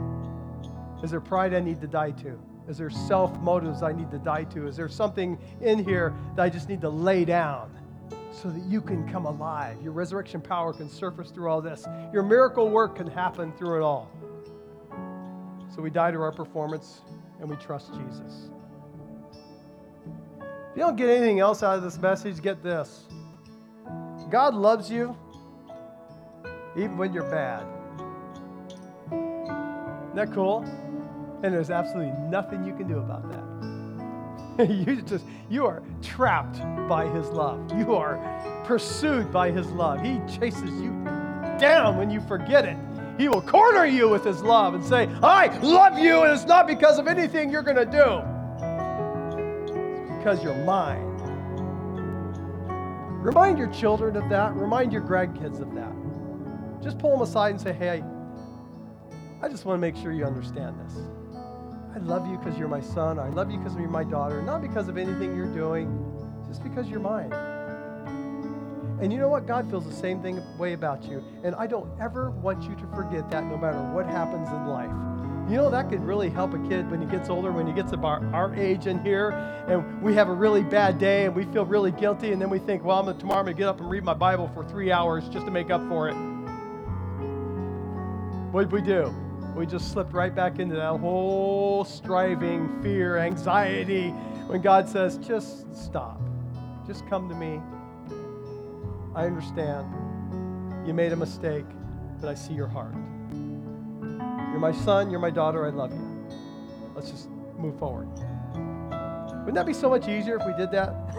Is 1.04 1.12
there 1.12 1.22
pride 1.22 1.54
I 1.54 1.60
need 1.60 1.82
to 1.82 1.88
die 1.88 2.12
to? 2.12 2.40
Is 2.68 2.78
there 2.78 2.90
self 2.90 3.38
motives 3.40 3.84
I 3.84 3.92
need 3.92 4.12
to 4.12 4.20
die 4.20 4.44
to? 4.46 4.68
Is 4.68 4.76
there 4.76 4.90
something 4.90 5.38
in 5.62 5.84
here 5.84 6.14
that 6.36 6.44
I 6.44 6.50
just 6.50 6.70
need 6.70 6.82
to 6.82 6.90
lay 6.90 7.26
down 7.26 7.72
so 8.32 8.50
that 8.50 8.64
you 8.64 8.82
can 8.82 9.08
come 9.10 9.26
alive? 9.26 9.78
Your 9.82 9.92
resurrection 9.92 10.42
power 10.42 10.74
can 10.74 10.90
surface 10.90 11.32
through 11.32 11.50
all 11.50 11.62
this. 11.62 11.86
Your 12.14 12.24
miracle 12.24 12.70
work 12.70 12.96
can 12.96 13.08
happen 13.08 13.52
through 13.54 13.78
it 13.78 13.84
all. 13.84 14.10
So 15.74 15.82
we 15.82 15.90
die 15.90 16.12
to 16.12 16.22
our 16.22 16.32
performance 16.32 17.02
and 17.40 17.50
we 17.50 17.56
trust 17.56 17.94
Jesus. 17.94 18.50
If 20.40 20.78
you 20.78 20.84
don't 20.84 20.96
get 20.96 21.10
anything 21.10 21.40
else 21.40 21.64
out 21.64 21.78
of 21.78 21.84
this 21.84 21.98
message, 21.98 22.42
get 22.42 22.64
this 22.64 23.06
God 24.30 24.56
loves 24.56 24.90
you 24.90 25.18
even 26.78 26.98
when 26.98 27.14
you're 27.14 27.30
bad. 27.30 27.66
Isn't 29.12 30.16
that 30.16 30.32
cool? 30.32 30.66
And 31.44 31.54
there's 31.54 31.72
absolutely 31.72 32.14
nothing 32.30 32.64
you 32.64 32.76
can 32.76 32.88
do 32.88 33.00
about 33.00 33.30
that. 33.32 34.70
you 34.70 35.02
just 35.02 35.26
you 35.50 35.66
are 35.66 35.82
trapped 36.02 36.60
by 36.88 37.08
his 37.08 37.30
love. 37.30 37.72
You 37.78 37.96
are 37.96 38.64
pursued 38.66 39.32
by 39.32 39.52
his 39.52 39.68
love. 39.72 40.02
He 40.02 40.20
chases 40.28 40.72
you 40.82 40.92
down 41.58 41.98
when 41.98 42.10
you 42.10 42.22
forget 42.22 42.66
it. 42.66 42.78
He 43.18 43.28
will 43.30 43.42
corner 43.42 43.86
you 43.86 44.10
with 44.10 44.24
his 44.24 44.42
love 44.42 44.74
and 44.74 44.84
say, 44.84 45.08
I 45.22 45.48
love 45.60 46.00
you, 46.00 46.24
and 46.24 46.34
it's 46.34 46.46
not 46.46 46.66
because 46.68 46.98
of 46.98 47.08
anything 47.08 47.52
you're 47.52 47.62
going 47.62 47.76
to 47.76 47.86
do. 47.86 48.22
It's 49.62 50.18
because 50.18 50.44
you're 50.44 50.64
mine. 50.64 51.08
Remind 53.22 53.60
your 53.60 53.68
children 53.68 54.16
of 54.16 54.28
that. 54.30 54.56
Remind 54.56 54.92
your 54.92 55.04
grandkids 55.04 55.62
of 55.62 55.76
that. 55.76 55.94
Just 56.82 56.98
pull 56.98 57.12
them 57.12 57.22
aside 57.22 57.52
and 57.52 57.62
say, 57.62 57.74
hey, 57.74 58.04
I 59.44 59.48
just 59.48 59.66
want 59.66 59.78
to 59.78 59.82
make 59.82 59.96
sure 59.96 60.12
you 60.12 60.26
understand 60.26 60.76
this. 60.80 60.98
I 61.94 61.98
love 62.00 62.26
you 62.28 62.38
because 62.38 62.58
you're 62.58 62.70
my 62.70 62.80
son. 62.80 63.20
I 63.20 63.30
love 63.30 63.52
you 63.52 63.58
because 63.58 63.76
you're 63.76 63.90
my 63.90 64.06
daughter. 64.06 64.42
Not 64.42 64.62
because 64.62 64.88
of 64.88 64.98
anything 64.98 65.36
you're 65.36 65.54
doing, 65.54 65.90
just 66.48 66.64
because 66.64 66.88
you're 66.88 67.02
mine. 67.02 67.34
And 69.02 69.12
you 69.12 69.20
know 69.20 69.28
what? 69.28 69.46
God 69.46 69.70
feels 69.70 69.86
the 69.86 69.94
same 69.94 70.22
thing 70.22 70.42
way 70.58 70.74
about 70.74 71.04
you. 71.04 71.24
And 71.44 71.54
I 71.56 71.68
don't 71.68 71.90
ever 72.00 72.32
want 72.32 72.64
you 72.64 72.76
to 72.76 72.88
forget 72.96 73.30
that 73.32 73.44
no 73.44 73.58
matter 73.58 73.82
what 73.94 74.06
happens 74.06 74.48
in 74.48 74.68
life. 74.68 74.92
You 75.50 75.58
know, 75.58 75.70
that 75.70 75.90
could 75.90 76.02
really 76.06 76.30
help 76.30 76.54
a 76.54 76.60
kid 76.70 76.90
when 76.90 77.02
he 77.02 77.08
gets 77.08 77.28
older, 77.28 77.52
when 77.52 77.68
he 77.68 77.74
gets 77.74 77.92
about 77.92 78.24
our 78.26 78.56
age 78.56 78.86
in 78.88 79.04
here, 79.04 79.32
and 79.68 80.02
we 80.02 80.14
have 80.14 80.30
a 80.30 80.34
really 80.34 80.62
bad 80.62 80.98
day 80.98 81.26
and 81.26 81.36
we 81.36 81.46
feel 81.46 81.66
really 81.66 81.92
guilty, 81.92 82.32
and 82.32 82.42
then 82.42 82.50
we 82.50 82.60
think, 82.60 82.86
well, 82.86 83.00
I'm 83.00 83.06
gonna, 83.06 83.18
tomorrow 83.18 83.40
I'm 83.40 83.46
going 83.46 83.58
to 83.58 83.60
get 83.60 83.68
up 83.68 83.82
and 83.82 83.90
read 83.90 84.04
my 84.04 84.14
Bible 84.14 84.50
for 84.54 84.64
three 84.64 84.92
hours 84.92 85.28
just 85.30 85.46
to 85.46 85.52
make 85.52 85.72
up 85.72 85.86
for 85.90 86.08
it. 86.08 86.16
What 88.52 88.70
did 88.70 88.72
we 88.72 88.82
do? 88.82 89.14
We 89.56 89.66
just 89.66 89.92
slipped 89.92 90.14
right 90.14 90.34
back 90.34 90.60
into 90.60 90.76
that 90.76 90.98
whole 91.00 91.84
striving, 91.84 92.82
fear, 92.82 93.18
anxiety, 93.18 94.10
when 94.48 94.62
God 94.62 94.88
says, 94.88 95.18
just 95.18 95.74
stop. 95.76 96.22
Just 96.88 97.08
come 97.08 97.30
to 97.30 97.36
me. 97.36 97.62
I 99.14 99.26
understand. 99.26 99.88
You 100.88 100.94
made 100.94 101.12
a 101.12 101.16
mistake, 101.16 101.66
but 102.20 102.30
I 102.30 102.34
see 102.34 102.54
your 102.54 102.68
heart. 102.68 102.94
You're 103.32 104.60
my 104.60 104.72
son, 104.72 105.12
you're 105.12 105.20
my 105.20 105.30
daughter, 105.30 105.66
I 105.66 105.70
love 105.70 105.92
you. 105.92 106.28
Let's 106.96 107.12
just 107.12 107.30
move 107.58 107.78
forward. 107.78 108.08
Wouldn't 109.40 109.56
that 109.56 109.66
be 109.66 109.74
so 109.74 109.90
much 109.90 110.08
easier 110.08 110.38
if 110.38 110.46
we 110.46 110.54
did 110.54 110.72
that? 110.72 110.94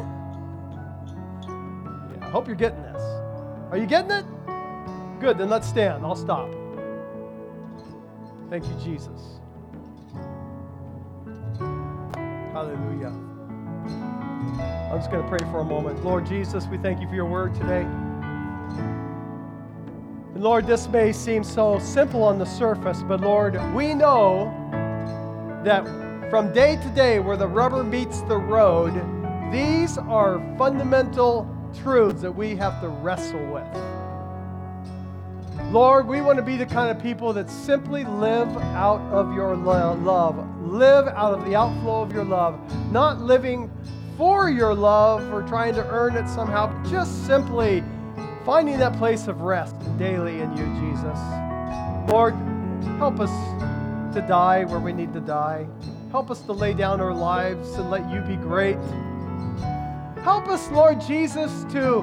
yeah, 1.48 2.26
I 2.26 2.30
hope 2.30 2.46
you're 2.46 2.56
getting 2.56 2.82
this. 2.82 3.02
Are 3.70 3.76
you 3.78 3.86
getting 3.86 4.10
it? 4.10 4.24
Good, 5.20 5.38
then 5.38 5.48
let's 5.50 5.68
stand. 5.68 6.04
I'll 6.04 6.16
stop. 6.16 6.48
Thank 8.52 8.66
you, 8.66 8.74
Jesus. 8.84 9.40
Hallelujah. 12.52 13.08
I'm 14.92 14.98
just 14.98 15.10
going 15.10 15.22
to 15.22 15.28
pray 15.30 15.38
for 15.50 15.60
a 15.60 15.64
moment. 15.64 16.04
Lord 16.04 16.26
Jesus, 16.26 16.66
we 16.66 16.76
thank 16.76 17.00
you 17.00 17.08
for 17.08 17.14
your 17.14 17.24
word 17.24 17.54
today. 17.54 17.80
And 20.34 20.42
Lord, 20.42 20.66
this 20.66 20.86
may 20.86 21.12
seem 21.12 21.42
so 21.42 21.78
simple 21.78 22.22
on 22.22 22.38
the 22.38 22.44
surface, 22.44 23.02
but 23.02 23.22
Lord, 23.22 23.58
we 23.72 23.94
know 23.94 24.52
that 25.64 25.86
from 26.28 26.52
day 26.52 26.76
to 26.76 26.88
day 26.90 27.20
where 27.20 27.38
the 27.38 27.48
rubber 27.48 27.82
meets 27.82 28.20
the 28.20 28.36
road, 28.36 28.92
these 29.50 29.96
are 29.96 30.42
fundamental 30.58 31.48
truths 31.82 32.20
that 32.20 32.32
we 32.32 32.54
have 32.56 32.82
to 32.82 32.88
wrestle 32.88 33.46
with. 33.46 33.91
Lord, 35.72 36.06
we 36.06 36.20
want 36.20 36.36
to 36.36 36.42
be 36.42 36.58
the 36.58 36.66
kind 36.66 36.94
of 36.94 37.02
people 37.02 37.32
that 37.32 37.48
simply 37.48 38.04
live 38.04 38.54
out 38.58 39.00
of 39.10 39.32
your 39.32 39.56
love, 39.56 40.36
live 40.60 41.08
out 41.08 41.32
of 41.32 41.46
the 41.46 41.56
outflow 41.56 42.02
of 42.02 42.12
your 42.12 42.24
love, 42.24 42.60
not 42.92 43.22
living 43.22 43.70
for 44.18 44.50
your 44.50 44.74
love 44.74 45.32
or 45.32 45.40
trying 45.48 45.74
to 45.74 45.88
earn 45.88 46.14
it 46.14 46.28
somehow, 46.28 46.66
but 46.66 46.90
just 46.90 47.26
simply 47.26 47.82
finding 48.44 48.76
that 48.80 48.98
place 48.98 49.28
of 49.28 49.40
rest 49.40 49.74
daily 49.96 50.40
in 50.40 50.54
you, 50.58 50.66
Jesus. 50.78 51.18
Lord, 52.06 52.34
help 52.98 53.18
us 53.18 53.30
to 54.14 54.20
die 54.28 54.64
where 54.64 54.78
we 54.78 54.92
need 54.92 55.14
to 55.14 55.20
die. 55.20 55.66
Help 56.10 56.30
us 56.30 56.42
to 56.42 56.52
lay 56.52 56.74
down 56.74 57.00
our 57.00 57.14
lives 57.14 57.76
and 57.76 57.90
let 57.90 58.10
you 58.10 58.20
be 58.20 58.36
great. 58.36 58.76
Help 60.22 60.48
us, 60.48 60.70
Lord 60.70 61.00
Jesus, 61.00 61.64
to 61.72 62.02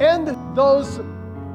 end 0.00 0.28
those 0.56 1.00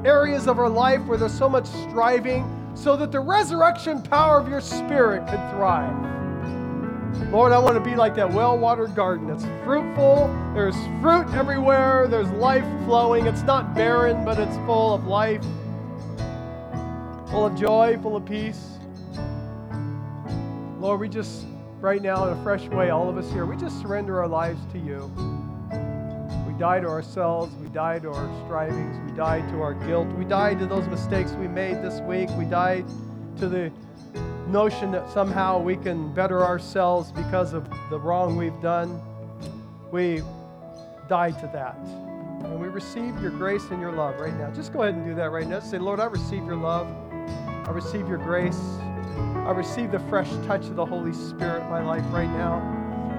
areas 0.06 0.48
of 0.48 0.60
our 0.60 0.70
life 0.70 1.02
where 1.06 1.18
there's 1.18 1.38
so 1.38 1.50
much 1.50 1.66
striving 1.66 2.46
so 2.74 2.96
that 2.96 3.12
the 3.12 3.20
resurrection 3.20 4.02
power 4.02 4.40
of 4.40 4.48
your 4.48 4.62
spirit 4.62 5.28
could 5.28 5.40
thrive. 5.52 5.96
Lord, 7.32 7.52
I 7.52 7.60
want 7.60 7.76
to 7.76 7.90
be 7.90 7.96
like 7.96 8.16
that 8.16 8.32
well 8.32 8.58
watered 8.58 8.96
garden. 8.96 9.30
It's 9.30 9.46
fruitful, 9.64 10.28
there's 10.54 10.76
fruit 11.02 11.28
everywhere, 11.34 12.08
there's 12.08 12.30
life 12.32 12.66
flowing. 12.86 13.26
It's 13.26 13.44
not 13.44 13.76
barren, 13.76 14.26
but 14.26 14.40
it's 14.40 14.56
full 14.66 14.94
of 14.94 15.06
life, 15.06 15.44
full 17.30 17.46
of 17.46 17.56
joy, 17.56 17.98
full 18.02 18.16
of 18.16 18.26
peace. 18.26 18.72
Lord, 20.80 21.00
we 21.00 21.10
just, 21.10 21.46
right 21.80 22.02
now, 22.02 22.28
in 22.28 22.38
a 22.38 22.44
fresh 22.44 22.68
way, 22.70 22.90
all 22.90 23.08
of 23.08 23.18
us 23.18 23.32
here, 23.32 23.46
we 23.46 23.56
just 23.56 23.80
surrender 23.82 24.20
our 24.20 24.28
lives 24.28 24.60
to 24.74 24.80
you. 24.80 25.12
Die 26.62 26.80
to 26.80 26.88
ourselves, 26.88 27.52
we 27.56 27.68
die 27.70 27.98
to 27.98 28.12
our 28.12 28.46
strivings, 28.46 28.96
we 29.10 29.18
die 29.18 29.42
to 29.50 29.64
our 29.64 29.74
guilt, 29.74 30.08
we 30.10 30.24
die 30.24 30.54
to 30.54 30.68
those 30.68 30.88
mistakes 30.90 31.32
we 31.32 31.48
made 31.48 31.82
this 31.82 32.00
week, 32.02 32.30
we 32.38 32.46
die 32.46 32.84
to 33.40 33.50
the 33.50 33.72
notion 34.46 34.92
that 34.92 35.10
somehow 35.10 35.58
we 35.58 35.76
can 35.76 36.14
better 36.14 36.46
ourselves 36.46 37.12
because 37.12 37.54
of 37.54 37.68
the 37.90 38.00
wrong 38.00 38.38
we've 38.38 38.62
done. 38.62 39.02
We 39.92 40.22
die 41.10 41.32
to 41.32 41.50
that. 41.52 41.78
And 42.46 42.62
we 42.62 42.68
receive 42.68 43.20
your 43.24 43.32
grace 43.32 43.64
and 43.72 43.82
your 43.82 43.94
love 43.94 44.20
right 44.20 44.36
now. 44.36 44.52
Just 44.52 44.72
go 44.72 44.84
ahead 44.84 44.94
and 44.94 45.04
do 45.04 45.16
that 45.16 45.32
right 45.32 45.48
now. 45.48 45.62
Say, 45.62 45.80
Lord, 45.80 46.00
I 46.00 46.06
receive 46.06 46.46
your 46.46 46.58
love. 46.58 46.88
I 47.66 47.72
receive 47.72 48.08
your 48.08 48.20
grace. 48.20 48.62
I 49.18 49.52
receive 49.52 49.90
the 49.90 50.00
fresh 50.02 50.30
touch 50.46 50.66
of 50.66 50.76
the 50.76 50.86
Holy 50.86 51.14
Spirit 51.14 51.64
in 51.64 51.70
my 51.72 51.82
life 51.82 52.06
right 52.12 52.30
now. 52.30 52.62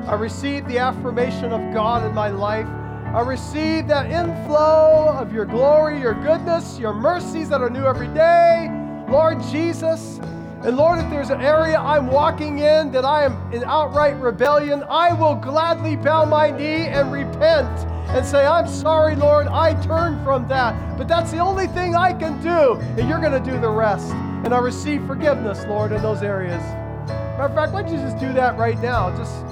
I 0.06 0.14
receive 0.14 0.64
the 0.68 0.78
affirmation 0.78 1.50
of 1.50 1.74
God 1.74 2.06
in 2.06 2.14
my 2.14 2.28
life. 2.28 2.68
I 3.14 3.20
receive 3.20 3.88
that 3.88 4.10
inflow 4.10 5.14
of 5.18 5.34
your 5.34 5.44
glory, 5.44 6.00
your 6.00 6.14
goodness, 6.14 6.78
your 6.78 6.94
mercies 6.94 7.50
that 7.50 7.60
are 7.60 7.68
new 7.68 7.84
every 7.84 8.08
day. 8.08 8.70
Lord 9.06 9.42
Jesus, 9.50 10.18
and 10.64 10.78
Lord, 10.78 10.98
if 10.98 11.10
there's 11.10 11.28
an 11.28 11.42
area 11.42 11.76
I'm 11.76 12.06
walking 12.06 12.60
in 12.60 12.90
that 12.92 13.04
I 13.04 13.24
am 13.24 13.52
in 13.52 13.64
outright 13.64 14.16
rebellion, 14.16 14.82
I 14.88 15.12
will 15.12 15.34
gladly 15.34 15.94
bow 15.94 16.24
my 16.24 16.52
knee 16.52 16.86
and 16.86 17.12
repent 17.12 17.68
and 18.08 18.24
say, 18.24 18.46
I'm 18.46 18.66
sorry, 18.66 19.14
Lord, 19.14 19.46
I 19.46 19.74
turn 19.82 20.24
from 20.24 20.48
that. 20.48 20.96
But 20.96 21.06
that's 21.06 21.30
the 21.30 21.38
only 21.38 21.66
thing 21.66 21.94
I 21.94 22.14
can 22.14 22.40
do, 22.40 22.80
and 22.98 23.10
you're 23.10 23.20
going 23.20 23.32
to 23.32 23.50
do 23.50 23.60
the 23.60 23.68
rest. 23.68 24.10
And 24.44 24.54
I 24.54 24.58
receive 24.58 25.06
forgiveness, 25.06 25.66
Lord, 25.66 25.92
in 25.92 26.00
those 26.00 26.22
areas. 26.22 26.62
Matter 27.08 27.42
of 27.42 27.54
fact, 27.54 27.72
why 27.74 27.82
don't 27.82 27.92
you 27.92 27.98
just 27.98 28.18
do 28.18 28.32
that 28.32 28.56
right 28.56 28.80
now? 28.80 29.14
Just, 29.18 29.44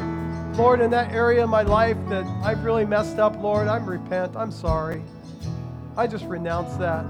Lord, 0.57 0.81
in 0.81 0.91
that 0.91 1.13
area 1.13 1.45
of 1.45 1.51
my 1.51 1.63
life 1.63 1.97
that 2.09 2.25
I've 2.45 2.65
really 2.65 2.85
messed 2.85 3.19
up, 3.19 3.41
Lord, 3.41 3.69
I'm 3.69 3.87
repent. 3.87 4.37
I'm 4.37 4.51
sorry. 4.51 5.03
I 5.97 6.07
just 6.07 6.25
renounce 6.27 6.77
that. 6.77 7.05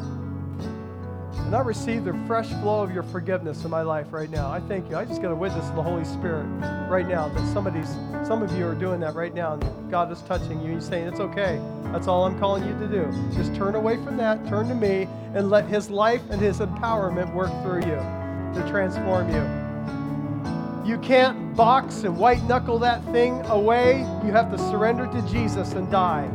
And 1.51 1.57
I 1.57 1.61
receive 1.63 2.05
the 2.05 2.13
fresh 2.29 2.49
flow 2.61 2.81
of 2.81 2.93
your 2.93 3.03
forgiveness 3.03 3.65
in 3.65 3.71
my 3.71 3.83
life 3.83 4.13
right 4.13 4.31
now. 4.31 4.51
I 4.51 4.61
thank 4.61 4.89
you. 4.89 4.97
I 4.97 5.05
just 5.05 5.21
got 5.21 5.33
a 5.33 5.35
witness 5.35 5.69
of 5.69 5.75
the 5.75 5.83
Holy 5.83 6.05
Spirit 6.05 6.45
right 6.89 7.09
now 7.09 7.29
that 7.29 7.53
somebody's, 7.53 7.89
some 8.25 8.43
of 8.43 8.57
you 8.57 8.67
are 8.69 8.75
doing 8.75 9.01
that 9.01 9.17
right 9.17 9.35
now. 9.35 9.55
And 9.55 9.91
God 9.91 10.13
is 10.13 10.23
touching 10.23 10.63
you. 10.63 10.75
He's 10.75 10.87
saying, 10.87 11.09
It's 11.09 11.19
okay. 11.19 11.61
That's 11.87 12.07
all 12.07 12.27
I'm 12.27 12.39
calling 12.39 12.65
you 12.69 12.79
to 12.79 12.87
do. 12.87 13.11
Just 13.35 13.53
turn 13.57 13.75
away 13.75 13.97
from 13.97 14.17
that, 14.19 14.47
turn 14.47 14.69
to 14.69 14.77
me, 14.77 15.09
and 15.35 15.51
let 15.51 15.67
His 15.67 15.91
life 15.91 16.23
and 16.31 16.41
His 16.41 16.59
empowerment 16.59 17.35
work 17.35 17.51
through 17.63 17.81
you 17.81 17.97
to 18.55 18.69
transform 18.71 19.29
you. 19.35 19.60
You 20.91 20.99
can't 20.99 21.55
box 21.55 22.03
and 22.03 22.19
white 22.19 22.43
knuckle 22.49 22.81
that 22.81 23.05
thing 23.13 23.47
away. 23.47 24.01
You 24.25 24.33
have 24.33 24.51
to 24.51 24.59
surrender 24.59 25.07
to 25.07 25.23
Jesus 25.31 25.75
and 25.75 25.89
die. 25.89 26.29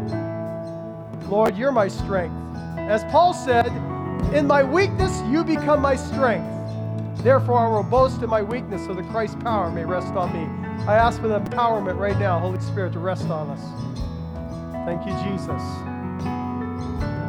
Lord, 1.28 1.58
you're 1.58 1.74
my 1.74 1.90
strength. 1.90 2.34
As 2.78 3.04
Paul 3.12 3.34
said, 3.34 3.68
in 4.34 4.48
my 4.48 4.64
weakness, 4.64 5.22
you 5.30 5.44
become 5.44 5.82
my 5.82 5.98
strength. 5.98 6.48
Therefore, 7.22 7.60
I 7.60 7.68
will 7.68 7.84
boast 7.84 8.22
in 8.22 8.30
my 8.30 8.42
weakness 8.42 8.86
so 8.86 8.94
that 8.94 9.06
Christ's 9.10 9.36
power 9.44 9.70
may 9.70 9.84
rest 9.84 10.14
on 10.14 10.32
me. 10.32 10.46
I 10.88 10.96
ask 10.96 11.20
for 11.20 11.28
the 11.28 11.42
empowerment 11.42 12.00
right 12.00 12.18
now, 12.18 12.40
Holy 12.40 12.62
Spirit, 12.62 12.94
to 12.94 13.00
rest 13.00 13.26
on 13.26 13.50
us. 13.50 13.62
Thank 14.86 15.06
you, 15.06 15.12
Jesus. 15.30 15.62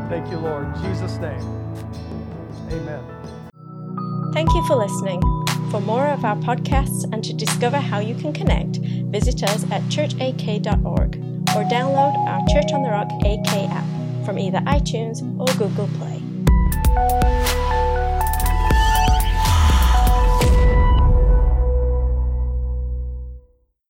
Thank 0.09 0.31
you, 0.31 0.39
Lord. 0.39 0.77
In 0.77 0.83
Jesus' 0.85 1.17
name. 1.17 1.43
Amen. 2.71 3.03
Thank 4.33 4.49
you 4.55 4.65
for 4.69 4.77
listening. 4.77 5.21
For 5.71 5.81
more 5.81 6.07
of 6.07 6.25
our 6.25 6.37
podcasts 6.37 7.05
and 7.13 7.23
to 7.25 7.33
discover 7.33 7.79
how 7.79 7.99
you 7.99 8.15
can 8.15 8.33
connect, 8.33 8.77
visit 8.77 9.43
us 9.43 9.65
at 9.71 9.83
churchak.org 9.85 11.17
or 11.57 11.65
download 11.65 12.15
our 12.27 12.47
Church 12.49 12.73
on 12.73 12.83
the 12.83 12.91
Rock 12.91 13.11
AK 13.25 13.71
app 13.71 14.25
from 14.25 14.39
either 14.39 14.59
iTunes 14.61 15.23
or 15.41 15.47
Google 15.59 15.89
Play. 15.99 17.36